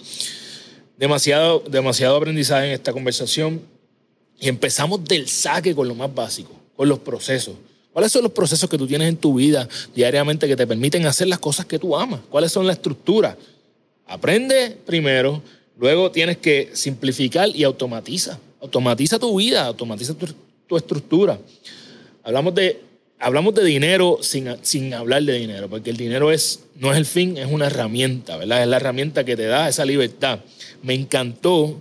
Demasiado, 0.98 1.62
demasiado 1.68 2.16
aprendizaje 2.16 2.66
en 2.68 2.72
esta 2.72 2.92
conversación 2.92 3.60
y 4.38 4.48
empezamos 4.48 5.02
del 5.04 5.28
saque 5.28 5.74
con 5.74 5.88
lo 5.88 5.94
más 5.94 6.14
básico, 6.14 6.52
con 6.76 6.88
los 6.88 6.98
procesos. 6.98 7.54
¿Cuáles 7.92 8.12
son 8.12 8.22
los 8.22 8.32
procesos 8.32 8.68
que 8.68 8.76
tú 8.76 8.86
tienes 8.86 9.08
en 9.08 9.16
tu 9.16 9.34
vida 9.34 9.66
diariamente 9.94 10.46
que 10.46 10.56
te 10.56 10.66
permiten 10.66 11.06
hacer 11.06 11.28
las 11.28 11.38
cosas 11.38 11.64
que 11.64 11.78
tú 11.78 11.96
amas? 11.96 12.20
¿Cuáles 12.28 12.52
son 12.52 12.66
las 12.66 12.76
estructuras? 12.76 13.36
Aprende 14.06 14.76
primero, 14.84 15.42
luego 15.78 16.10
tienes 16.10 16.36
que 16.36 16.70
simplificar 16.74 17.48
y 17.48 17.64
automatiza. 17.64 18.38
Automatiza 18.60 19.18
tu 19.18 19.36
vida, 19.36 19.66
automatiza 19.66 20.14
tu, 20.66 20.76
estructura. 20.76 21.38
Hablamos 22.22 22.54
de, 22.54 22.80
hablamos 23.18 23.54
de 23.54 23.64
dinero 23.64 24.18
sin, 24.20 24.56
sin, 24.62 24.92
hablar 24.94 25.22
de 25.22 25.34
dinero, 25.34 25.68
porque 25.68 25.90
el 25.90 25.96
dinero 25.96 26.32
es, 26.32 26.60
no 26.76 26.92
es 26.92 26.98
el 26.98 27.06
fin, 27.06 27.36
es 27.36 27.46
una 27.50 27.66
herramienta, 27.66 28.36
¿verdad? 28.36 28.62
Es 28.62 28.68
la 28.68 28.76
herramienta 28.76 29.24
que 29.24 29.36
te 29.36 29.46
da 29.46 29.68
esa 29.68 29.84
libertad. 29.84 30.40
Me 30.82 30.94
encantó 30.94 31.80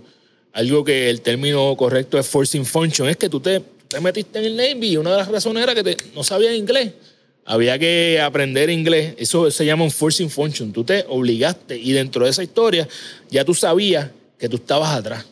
algo 0.52 0.84
que 0.84 1.10
el 1.10 1.20
término 1.20 1.76
correcto 1.76 2.18
es 2.18 2.26
forcing 2.26 2.64
function, 2.64 3.08
es 3.08 3.16
que 3.16 3.28
tú 3.28 3.40
te, 3.40 3.60
te 3.88 4.00
metiste 4.00 4.38
en 4.38 4.44
el 4.44 4.56
Navy 4.56 4.92
y 4.92 4.96
una 4.96 5.10
de 5.10 5.16
las 5.18 5.28
razones 5.28 5.62
era 5.62 5.74
que 5.74 5.96
no 6.14 6.22
sabías 6.22 6.54
inglés. 6.54 6.92
Había 7.48 7.78
que 7.78 8.20
aprender 8.20 8.70
inglés. 8.70 9.14
Eso 9.18 9.50
se 9.52 9.64
llama 9.64 9.84
un 9.84 9.90
forcing 9.92 10.28
function. 10.28 10.72
Tú 10.72 10.82
te 10.82 11.04
obligaste 11.08 11.78
y 11.78 11.92
dentro 11.92 12.24
de 12.24 12.30
esa 12.30 12.42
historia 12.42 12.88
ya 13.30 13.44
tú 13.44 13.54
sabías 13.54 14.10
que 14.36 14.48
tú 14.48 14.56
estabas 14.56 14.94
atrás. 14.94 15.24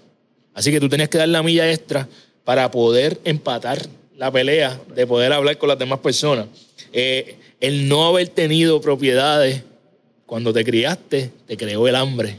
Así 0.55 0.71
que 0.71 0.81
tú 0.81 0.89
tenías 0.89 1.09
que 1.09 1.19
dar 1.19 1.29
la 1.29 1.43
milla 1.43 1.71
extra 1.71 2.09
para 2.45 2.71
poder 2.71 3.21
empatar 3.25 3.87
la 4.17 4.31
pelea, 4.31 4.81
de 4.95 5.07
poder 5.07 5.33
hablar 5.33 5.59
con 5.59 5.69
las 5.69 5.79
demás 5.79 5.99
personas. 5.99 6.47
Eh, 6.93 7.37
el 7.61 7.89
no 7.89 8.07
haber 8.07 8.29
tenido 8.29 8.81
propiedades 8.81 9.63
cuando 10.27 10.53
te 10.53 10.65
criaste, 10.65 11.31
te 11.47 11.57
creó 11.57 11.89
el 11.89 11.97
hambre. 11.97 12.39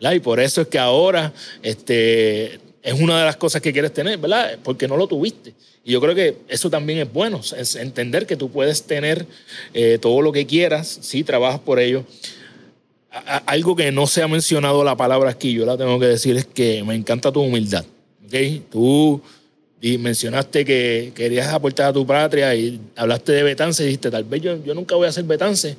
Y 0.00 0.20
por 0.20 0.38
eso 0.38 0.60
es 0.62 0.68
que 0.68 0.78
ahora 0.78 1.32
este, 1.62 2.60
es 2.82 3.00
una 3.00 3.18
de 3.18 3.24
las 3.24 3.36
cosas 3.36 3.60
que 3.60 3.72
quieres 3.72 3.92
tener, 3.92 4.18
¿verdad? 4.18 4.58
Porque 4.62 4.86
no 4.86 4.96
lo 4.96 5.08
tuviste. 5.08 5.52
Y 5.84 5.92
yo 5.92 6.00
creo 6.00 6.14
que 6.14 6.36
eso 6.48 6.70
también 6.70 7.00
es 7.00 7.12
bueno, 7.12 7.40
es 7.56 7.74
entender 7.74 8.26
que 8.26 8.36
tú 8.36 8.50
puedes 8.50 8.84
tener 8.84 9.26
eh, 9.74 9.98
todo 10.00 10.22
lo 10.22 10.32
que 10.32 10.46
quieras, 10.46 10.98
si 11.00 11.24
trabajas 11.24 11.60
por 11.60 11.80
ello, 11.80 12.04
algo 13.46 13.74
que 13.74 13.90
no 13.92 14.06
se 14.06 14.22
ha 14.22 14.28
mencionado 14.28 14.84
la 14.84 14.96
palabra 14.96 15.30
aquí, 15.30 15.52
yo 15.52 15.64
la 15.64 15.76
tengo 15.76 15.98
que 15.98 16.06
decir, 16.06 16.36
es 16.36 16.46
que 16.46 16.84
me 16.84 16.94
encanta 16.94 17.32
tu 17.32 17.40
humildad. 17.40 17.84
¿okay? 18.26 18.62
Tú 18.70 19.20
mencionaste 19.80 20.64
que 20.64 21.12
querías 21.14 21.48
aportar 21.48 21.86
a 21.86 21.92
tu 21.92 22.06
patria 22.06 22.54
y 22.54 22.80
hablaste 22.96 23.32
de 23.32 23.42
Betance 23.42 23.82
y 23.82 23.86
dijiste, 23.86 24.10
tal 24.10 24.24
vez 24.24 24.42
yo, 24.42 24.62
yo 24.64 24.74
nunca 24.74 24.96
voy 24.96 25.08
a 25.08 25.12
ser 25.12 25.24
Betance. 25.24 25.76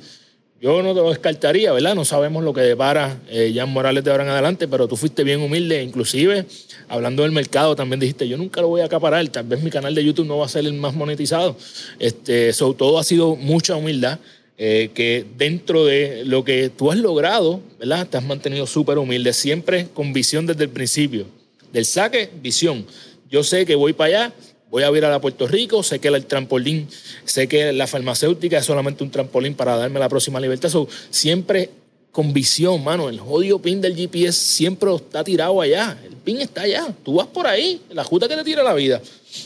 Yo 0.60 0.82
no 0.82 0.92
te 0.92 1.00
lo 1.00 1.08
descartaría, 1.08 1.72
¿verdad? 1.72 1.94
No 1.94 2.04
sabemos 2.04 2.44
lo 2.44 2.52
que 2.52 2.60
depara 2.60 3.18
eh, 3.30 3.50
Jan 3.54 3.70
Morales 3.70 4.04
de 4.04 4.10
ahora 4.10 4.24
en 4.24 4.28
adelante, 4.28 4.68
pero 4.68 4.86
tú 4.86 4.94
fuiste 4.94 5.24
bien 5.24 5.40
humilde. 5.40 5.82
Inclusive, 5.82 6.44
hablando 6.86 7.22
del 7.22 7.32
mercado, 7.32 7.74
también 7.74 7.98
dijiste, 7.98 8.28
yo 8.28 8.36
nunca 8.36 8.60
lo 8.60 8.68
voy 8.68 8.82
a 8.82 8.84
acaparar. 8.84 9.26
Tal 9.28 9.46
vez 9.46 9.62
mi 9.62 9.70
canal 9.70 9.94
de 9.94 10.04
YouTube 10.04 10.26
no 10.26 10.36
va 10.36 10.44
a 10.44 10.50
ser 10.50 10.66
el 10.66 10.74
más 10.74 10.94
monetizado. 10.94 11.56
Este, 11.98 12.52
sobre 12.52 12.76
todo 12.76 12.98
ha 12.98 13.04
sido 13.04 13.36
mucha 13.36 13.74
humildad. 13.74 14.18
Eh, 14.62 14.90
que 14.92 15.24
dentro 15.38 15.86
de 15.86 16.22
lo 16.26 16.44
que 16.44 16.68
tú 16.68 16.90
has 16.90 16.98
logrado, 16.98 17.62
¿verdad? 17.78 18.06
Te 18.06 18.18
has 18.18 18.22
mantenido 18.22 18.66
súper 18.66 18.98
humilde, 18.98 19.32
siempre 19.32 19.86
con 19.94 20.12
visión 20.12 20.44
desde 20.44 20.64
el 20.64 20.68
principio. 20.68 21.24
Del 21.72 21.86
saque, 21.86 22.28
visión. 22.42 22.84
Yo 23.30 23.42
sé 23.42 23.64
que 23.64 23.74
voy 23.74 23.94
para 23.94 24.08
allá, 24.08 24.34
voy 24.68 24.82
a 24.82 24.90
ir 24.90 25.02
a 25.06 25.18
Puerto 25.18 25.48
Rico, 25.48 25.82
sé 25.82 25.98
que 25.98 26.08
el 26.08 26.26
trampolín, 26.26 26.88
sé 27.24 27.48
que 27.48 27.72
la 27.72 27.86
farmacéutica 27.86 28.58
es 28.58 28.66
solamente 28.66 29.02
un 29.02 29.10
trampolín 29.10 29.54
para 29.54 29.78
darme 29.78 29.98
la 29.98 30.10
próxima 30.10 30.38
libertad. 30.38 30.70
siempre 31.08 31.70
con 32.12 32.34
visión, 32.34 32.84
mano. 32.84 33.08
El 33.08 33.18
jodido 33.18 33.62
pin 33.62 33.80
del 33.80 33.96
GPS 33.96 34.38
siempre 34.38 34.94
está 34.94 35.24
tirado 35.24 35.58
allá. 35.62 35.98
El 36.04 36.16
pin 36.16 36.38
está 36.38 36.62
allá. 36.62 36.94
Tú 37.02 37.14
vas 37.14 37.28
por 37.28 37.46
ahí, 37.46 37.80
la 37.92 38.04
justa 38.04 38.28
que 38.28 38.36
te 38.36 38.44
tira 38.44 38.62
la 38.62 38.74
vida. 38.74 39.00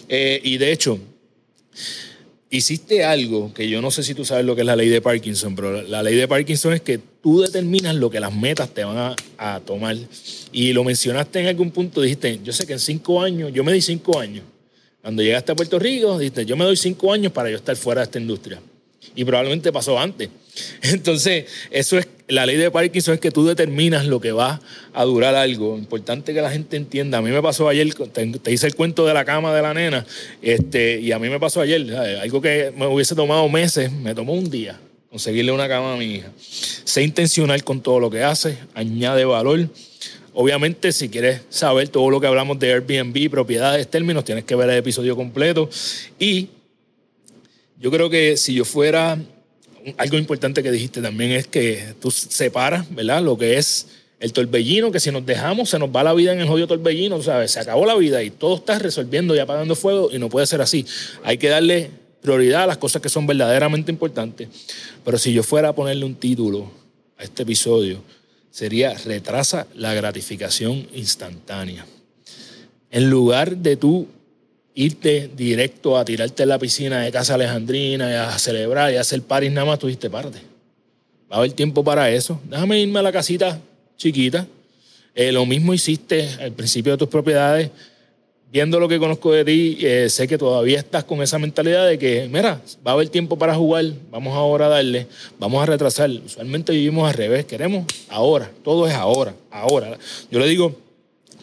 Eh, 0.09 0.41
y 0.43 0.59
de 0.59 0.73
hecho, 0.73 0.99
hiciste 2.57 3.05
algo 3.05 3.53
que 3.53 3.69
yo 3.69 3.83
no 3.83 3.91
sé 3.91 4.03
si 4.03 4.15
tú 4.15 4.25
sabes 4.25 4.45
lo 4.45 4.55
que 4.55 4.63
es 4.63 4.67
la 4.67 4.77
ley 4.77 4.89
de 4.89 5.01
Parkinson, 5.01 5.57
pero 5.57 5.83
la 5.83 6.03
ley 6.03 6.15
de 6.15 6.29
Parkinson 6.29 6.73
es 6.73 6.81
que 6.81 6.99
tú 6.99 7.41
determinas 7.41 7.95
lo 7.97 8.11
que 8.11 8.21
las 8.21 8.35
metas 8.35 8.73
te 8.73 8.85
van 8.85 9.17
a, 9.39 9.61
tomar. 9.61 9.97
Y 10.53 10.73
lo 10.73 10.85
mencionaste 10.85 11.41
en 11.41 11.47
algún 11.47 11.71
punto, 11.71 12.01
dijiste, 12.01 12.41
yo 12.45 12.53
sé 12.53 12.67
que 12.67 12.75
en 12.75 12.79
cinco 12.79 13.21
años, 13.21 13.53
yo 13.53 13.65
me 13.65 13.73
di 13.73 13.81
cinco 13.81 14.19
años. 14.19 14.45
Cuando 15.03 15.23
llegaste 15.23 15.53
a 15.53 15.57
Puerto 15.57 15.79
Rico, 15.79 16.19
dijiste, 16.19 16.47
yo 16.47 16.57
me 16.57 16.65
doy 16.65 16.77
cinco 16.77 17.13
años 17.13 17.33
para 17.33 17.51
yo 17.51 17.57
estar 17.57 17.77
fuera 17.77 18.03
de 18.03 18.05
esta 18.05 18.19
industria. 18.19 18.61
Y 19.15 19.25
probablemente 19.25 19.73
pasó 19.73 19.99
antes. 19.99 20.31
Entonces, 20.83 21.47
eso 21.71 21.99
es, 21.99 22.09
la 22.29 22.47
ley 22.47 22.57
de 22.57 22.71
Parkinson 22.71 23.15
es 23.15 23.21
que 23.21 23.31
tú 23.31 23.45
determinas 23.45 24.07
lo 24.07 24.21
que 24.21 24.33
va 24.33 24.61
a 24.93 25.05
durar 25.05 25.35
algo. 25.35 25.77
Importante 25.77 26.33
que 26.33 26.41
la 26.41 26.51
gente 26.51 26.77
entienda. 26.77 27.19
A 27.19 27.23
mí 27.23 27.31
me 27.31 27.43
pasó 27.43 27.69
ayer, 27.69 27.93
te, 27.95 28.53
hice 28.53 28.67
el 28.67 28.75
cuento 28.75 29.07
de 29.07 29.15
la 29.15 29.25
cama 29.25 29.55
de 29.55 29.63
la 29.63 29.75
nena, 29.75 30.07
este, 30.43 31.01
y 31.01 31.13
a 31.13 31.19
mí 31.19 31.29
me 31.29 31.39
pasó 31.39 31.61
ayer, 31.61 31.95
algo 31.95 32.41
que 32.41 32.73
me 32.77 32.87
hubiese 32.87 33.15
tomado 33.15 33.49
meses, 33.49 33.93
me 33.93 34.15
tomó 34.15 34.33
un 34.33 34.51
día 34.51 34.79
conseguirle 35.15 35.53
una 35.53 35.69
cama 35.69 35.95
a 35.95 35.97
mi 35.97 36.07
hija. 36.17 36.33
Sé 36.41 37.05
intencional 37.05 37.63
con 37.63 37.81
todo 37.81 38.01
lo 38.01 38.11
que 38.11 38.25
hace, 38.25 38.59
añade 38.75 39.25
valor. 39.25 39.69
Obviamente, 40.33 40.91
si 40.91 41.09
quieres 41.09 41.43
saber 41.51 41.89
todo 41.89 42.11
lo 42.11 42.21
que 42.21 42.27
hablamos 42.27 42.59
de 42.59 42.73
Airbnb, 42.73 43.31
propiedades, 43.31 43.89
términos, 43.89 44.25
tienes 44.25 44.43
que 44.43 44.57
ver 44.57 44.69
el 44.71 44.79
episodio 44.79 45.15
completo. 45.15 45.71
Y 46.19 46.49
yo 47.79 47.93
creo 47.93 48.11
que 48.11 48.37
si 48.37 48.55
yo 48.55 48.65
fuera 48.65 49.17
algo 49.97 50.18
importante 50.18 50.62
que 50.62 50.70
dijiste 50.70 51.03
también 51.03 51.32
es 51.32 51.47
que 51.47 51.95
tú 52.01 52.11
separas, 52.11 52.87
¿verdad? 52.95 53.22
Lo 53.22 53.37
que 53.37 53.59
es 53.59 53.87
el 54.20 54.32
torbellino, 54.32 54.91
que 54.91 55.01
si 55.01 55.11
nos 55.11 55.26
dejamos 55.26 55.70
se 55.70 55.78
nos 55.78 55.91
va 55.91 56.03
la 56.03 56.14
vida 56.14 56.32
en 56.32 56.41
el 56.41 56.49
jodido 56.49 56.66
torbellino, 56.66 57.22
¿sabes? 57.22 57.51
Se 57.51 57.61
acabó 57.61 57.85
la 57.85 57.95
vida 57.95 58.22
y 58.22 58.30
todo 58.30 58.57
está 58.57 58.78
resolviendo 58.78 59.35
y 59.35 59.39
apagando 59.39 59.74
fuego 59.74 60.11
y 60.12 60.18
no 60.18 60.28
puede 60.28 60.47
ser 60.47 60.61
así. 60.61 60.87
Hay 61.22 61.39
que 61.39 61.49
darle 61.49 61.91
prioridad 62.22 62.62
a 62.62 62.66
las 62.66 62.78
cosas 62.78 63.03
que 63.03 63.11
son 63.11 63.26
verdaderamente 63.26 63.93
importantes. 63.93 64.49
Pero 65.05 65.18
si 65.18 65.32
yo 65.32 65.43
fuera 65.43 65.68
a 65.68 65.74
ponerle 65.74 66.07
un 66.07 66.14
título 66.14 66.70
a 67.18 67.24
este 67.24 67.43
episodio, 67.43 68.03
sería 68.51 68.95
retrasa 68.95 69.66
la 69.74 69.93
gratificación 69.93 70.89
instantánea. 70.95 71.85
En 72.91 73.11
lugar 73.11 73.59
de 73.59 73.76
tú 73.76 74.09
irte 74.75 75.31
directo 75.37 75.97
a 75.97 76.05
tirarte 76.05 76.43
en 76.43 76.49
la 76.49 76.59
piscina 76.59 77.01
de 77.01 77.12
Casa 77.12 77.35
Alejandrina 77.35 78.11
y 78.11 78.14
a 78.14 78.39
celebrar 78.39 78.93
y 78.93 78.97
a 78.97 79.01
hacer 79.01 79.22
paris 79.22 79.53
nada 79.53 79.66
más, 79.66 79.79
tú 79.79 79.87
dijiste, 79.87 80.11
parte. 80.11 80.39
Va 81.31 81.37
a 81.37 81.39
haber 81.39 81.53
tiempo 81.53 81.85
para 81.85 82.11
eso. 82.11 82.41
Déjame 82.49 82.81
irme 82.81 82.99
a 82.99 83.03
la 83.03 83.12
casita 83.12 83.61
chiquita. 83.97 84.47
Eh, 85.14 85.31
lo 85.31 85.47
mismo 85.47 85.72
hiciste 85.72 86.29
al 86.41 86.53
principio 86.53 86.93
de 86.93 86.99
tus 86.99 87.09
propiedades. 87.09 87.70
Viendo 88.51 88.79
lo 88.79 88.89
que 88.89 89.01
conozco 89.01 89.33
de 89.33 89.45
ti, 89.45 89.79
eh, 89.81 90.09
sé 90.09 90.29
que 90.29 90.39
todavía 90.39 90.79
estás 90.79 91.03
con 91.03 91.20
esa 91.22 91.41
mentalidad 91.41 91.89
de 91.89 91.99
que, 91.99 92.29
mira, 92.31 92.61
va 92.87 92.93
a 92.93 92.95
haber 92.95 93.09
tiempo 93.09 93.37
para 93.37 93.57
jugar, 93.57 93.85
vamos 94.12 94.33
ahora 94.35 94.66
a 94.66 94.68
darle, 94.68 95.09
vamos 95.41 95.61
a 95.61 95.66
retrasar. 95.66 96.09
Usualmente 96.09 96.70
vivimos 96.70 97.09
al 97.09 97.14
revés, 97.14 97.47
queremos 97.47 97.85
ahora, 98.09 98.49
todo 98.62 98.87
es 98.87 98.95
ahora, 98.95 99.35
ahora. 99.51 99.99
Yo 100.31 100.39
le 100.39 100.47
digo, 100.47 100.72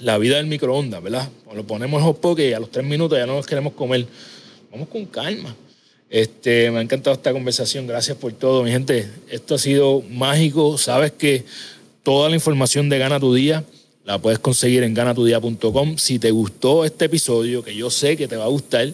la 0.01 0.17
vida 0.17 0.37
del 0.37 0.47
microondas, 0.47 1.01
¿verdad? 1.01 1.29
Lo 1.53 1.65
ponemos 1.65 2.01
en 2.01 2.07
hot 2.07 2.39
y 2.39 2.53
a 2.53 2.59
los 2.59 2.71
tres 2.71 2.85
minutos 2.85 3.17
ya 3.17 3.25
no 3.25 3.35
nos 3.35 3.45
queremos 3.45 3.73
comer. 3.73 4.05
Vamos 4.71 4.87
con 4.87 5.05
calma. 5.05 5.55
Este, 6.09 6.69
me 6.71 6.79
ha 6.79 6.81
encantado 6.81 7.15
esta 7.15 7.31
conversación. 7.31 7.87
Gracias 7.87 8.17
por 8.17 8.33
todo, 8.33 8.63
mi 8.63 8.71
gente. 8.71 9.09
Esto 9.29 9.55
ha 9.55 9.57
sido 9.57 10.01
mágico. 10.09 10.77
Sabes 10.77 11.11
que 11.11 11.45
toda 12.03 12.29
la 12.29 12.35
información 12.35 12.89
de 12.89 12.97
Gana 12.97 13.19
tu 13.19 13.33
Día 13.33 13.63
la 14.05 14.19
puedes 14.19 14.39
conseguir 14.39 14.83
en 14.83 14.93
ganatudía.com. 14.93 15.97
Si 15.97 16.19
te 16.19 16.31
gustó 16.31 16.83
este 16.85 17.05
episodio, 17.05 17.63
que 17.63 17.75
yo 17.75 17.89
sé 17.89 18.17
que 18.17 18.27
te 18.27 18.35
va 18.35 18.45
a 18.45 18.49
gustar, 18.49 18.91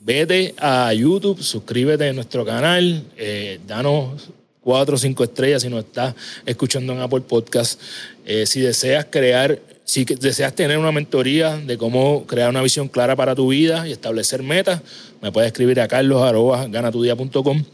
vete 0.00 0.54
a 0.58 0.92
YouTube, 0.94 1.42
suscríbete 1.42 2.08
a 2.08 2.12
nuestro 2.12 2.44
canal, 2.44 3.04
eh, 3.16 3.60
danos 3.66 4.30
cuatro 4.60 4.94
o 4.94 4.98
cinco 4.98 5.24
estrellas 5.24 5.62
si 5.62 5.68
nos 5.68 5.84
estás 5.84 6.14
escuchando 6.46 6.92
en 6.92 7.00
Apple 7.00 7.22
Podcast. 7.22 7.80
Eh, 8.24 8.46
si 8.46 8.60
deseas 8.60 9.06
crear 9.10 9.60
si 9.84 10.04
deseas 10.04 10.54
tener 10.54 10.78
una 10.78 10.92
mentoría 10.92 11.56
de 11.56 11.76
cómo 11.76 12.24
crear 12.26 12.50
una 12.50 12.62
visión 12.62 12.88
clara 12.88 13.16
para 13.16 13.34
tu 13.34 13.48
vida 13.48 13.86
y 13.88 13.92
establecer 13.92 14.42
metas, 14.42 14.80
me 15.20 15.32
puedes 15.32 15.48
escribir 15.48 15.80
a 15.80 15.88
carlos.ganatudia.com. 15.88 17.64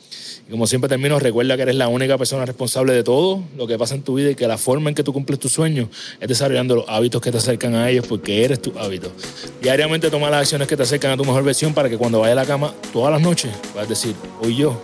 Y 0.48 0.50
como 0.50 0.66
siempre 0.66 0.88
termino, 0.88 1.18
recuerda 1.18 1.56
que 1.56 1.62
eres 1.62 1.74
la 1.74 1.88
única 1.88 2.16
persona 2.16 2.46
responsable 2.46 2.94
de 2.94 3.04
todo 3.04 3.44
lo 3.56 3.66
que 3.66 3.76
pasa 3.76 3.94
en 3.94 4.02
tu 4.02 4.14
vida 4.14 4.30
y 4.30 4.34
que 4.34 4.48
la 4.48 4.56
forma 4.56 4.88
en 4.88 4.94
que 4.94 5.04
tú 5.04 5.12
cumples 5.12 5.38
tus 5.38 5.52
sueños 5.52 5.88
es 6.18 6.26
desarrollando 6.26 6.76
los 6.76 6.84
hábitos 6.88 7.20
que 7.20 7.30
te 7.30 7.36
acercan 7.36 7.74
a 7.74 7.90
ellos 7.90 8.06
porque 8.08 8.42
eres 8.42 8.62
tu 8.62 8.76
hábito. 8.78 9.12
Diariamente 9.60 10.10
toma 10.10 10.30
las 10.30 10.40
acciones 10.40 10.66
que 10.66 10.76
te 10.76 10.84
acercan 10.84 11.10
a 11.10 11.16
tu 11.18 11.24
mejor 11.26 11.44
versión 11.44 11.74
para 11.74 11.90
que 11.90 11.98
cuando 11.98 12.20
vayas 12.20 12.38
a 12.38 12.40
la 12.40 12.46
cama 12.46 12.74
todas 12.92 13.12
las 13.12 13.20
noches 13.20 13.52
puedas 13.72 13.88
decir, 13.88 14.14
hoy 14.40 14.56
yo 14.56 14.80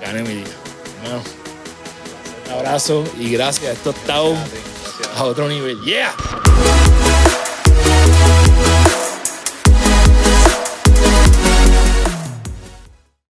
gané 0.00 0.22
mi 0.22 0.34
día. 0.34 0.44
un 2.46 2.52
abrazo 2.52 3.04
y 3.20 3.30
gracias. 3.30 3.72
Esto 3.72 3.90
está 3.90 4.20
a 5.16 5.24
otro 5.24 5.48
nivel. 5.48 5.80
¡Yeah! 5.82 6.14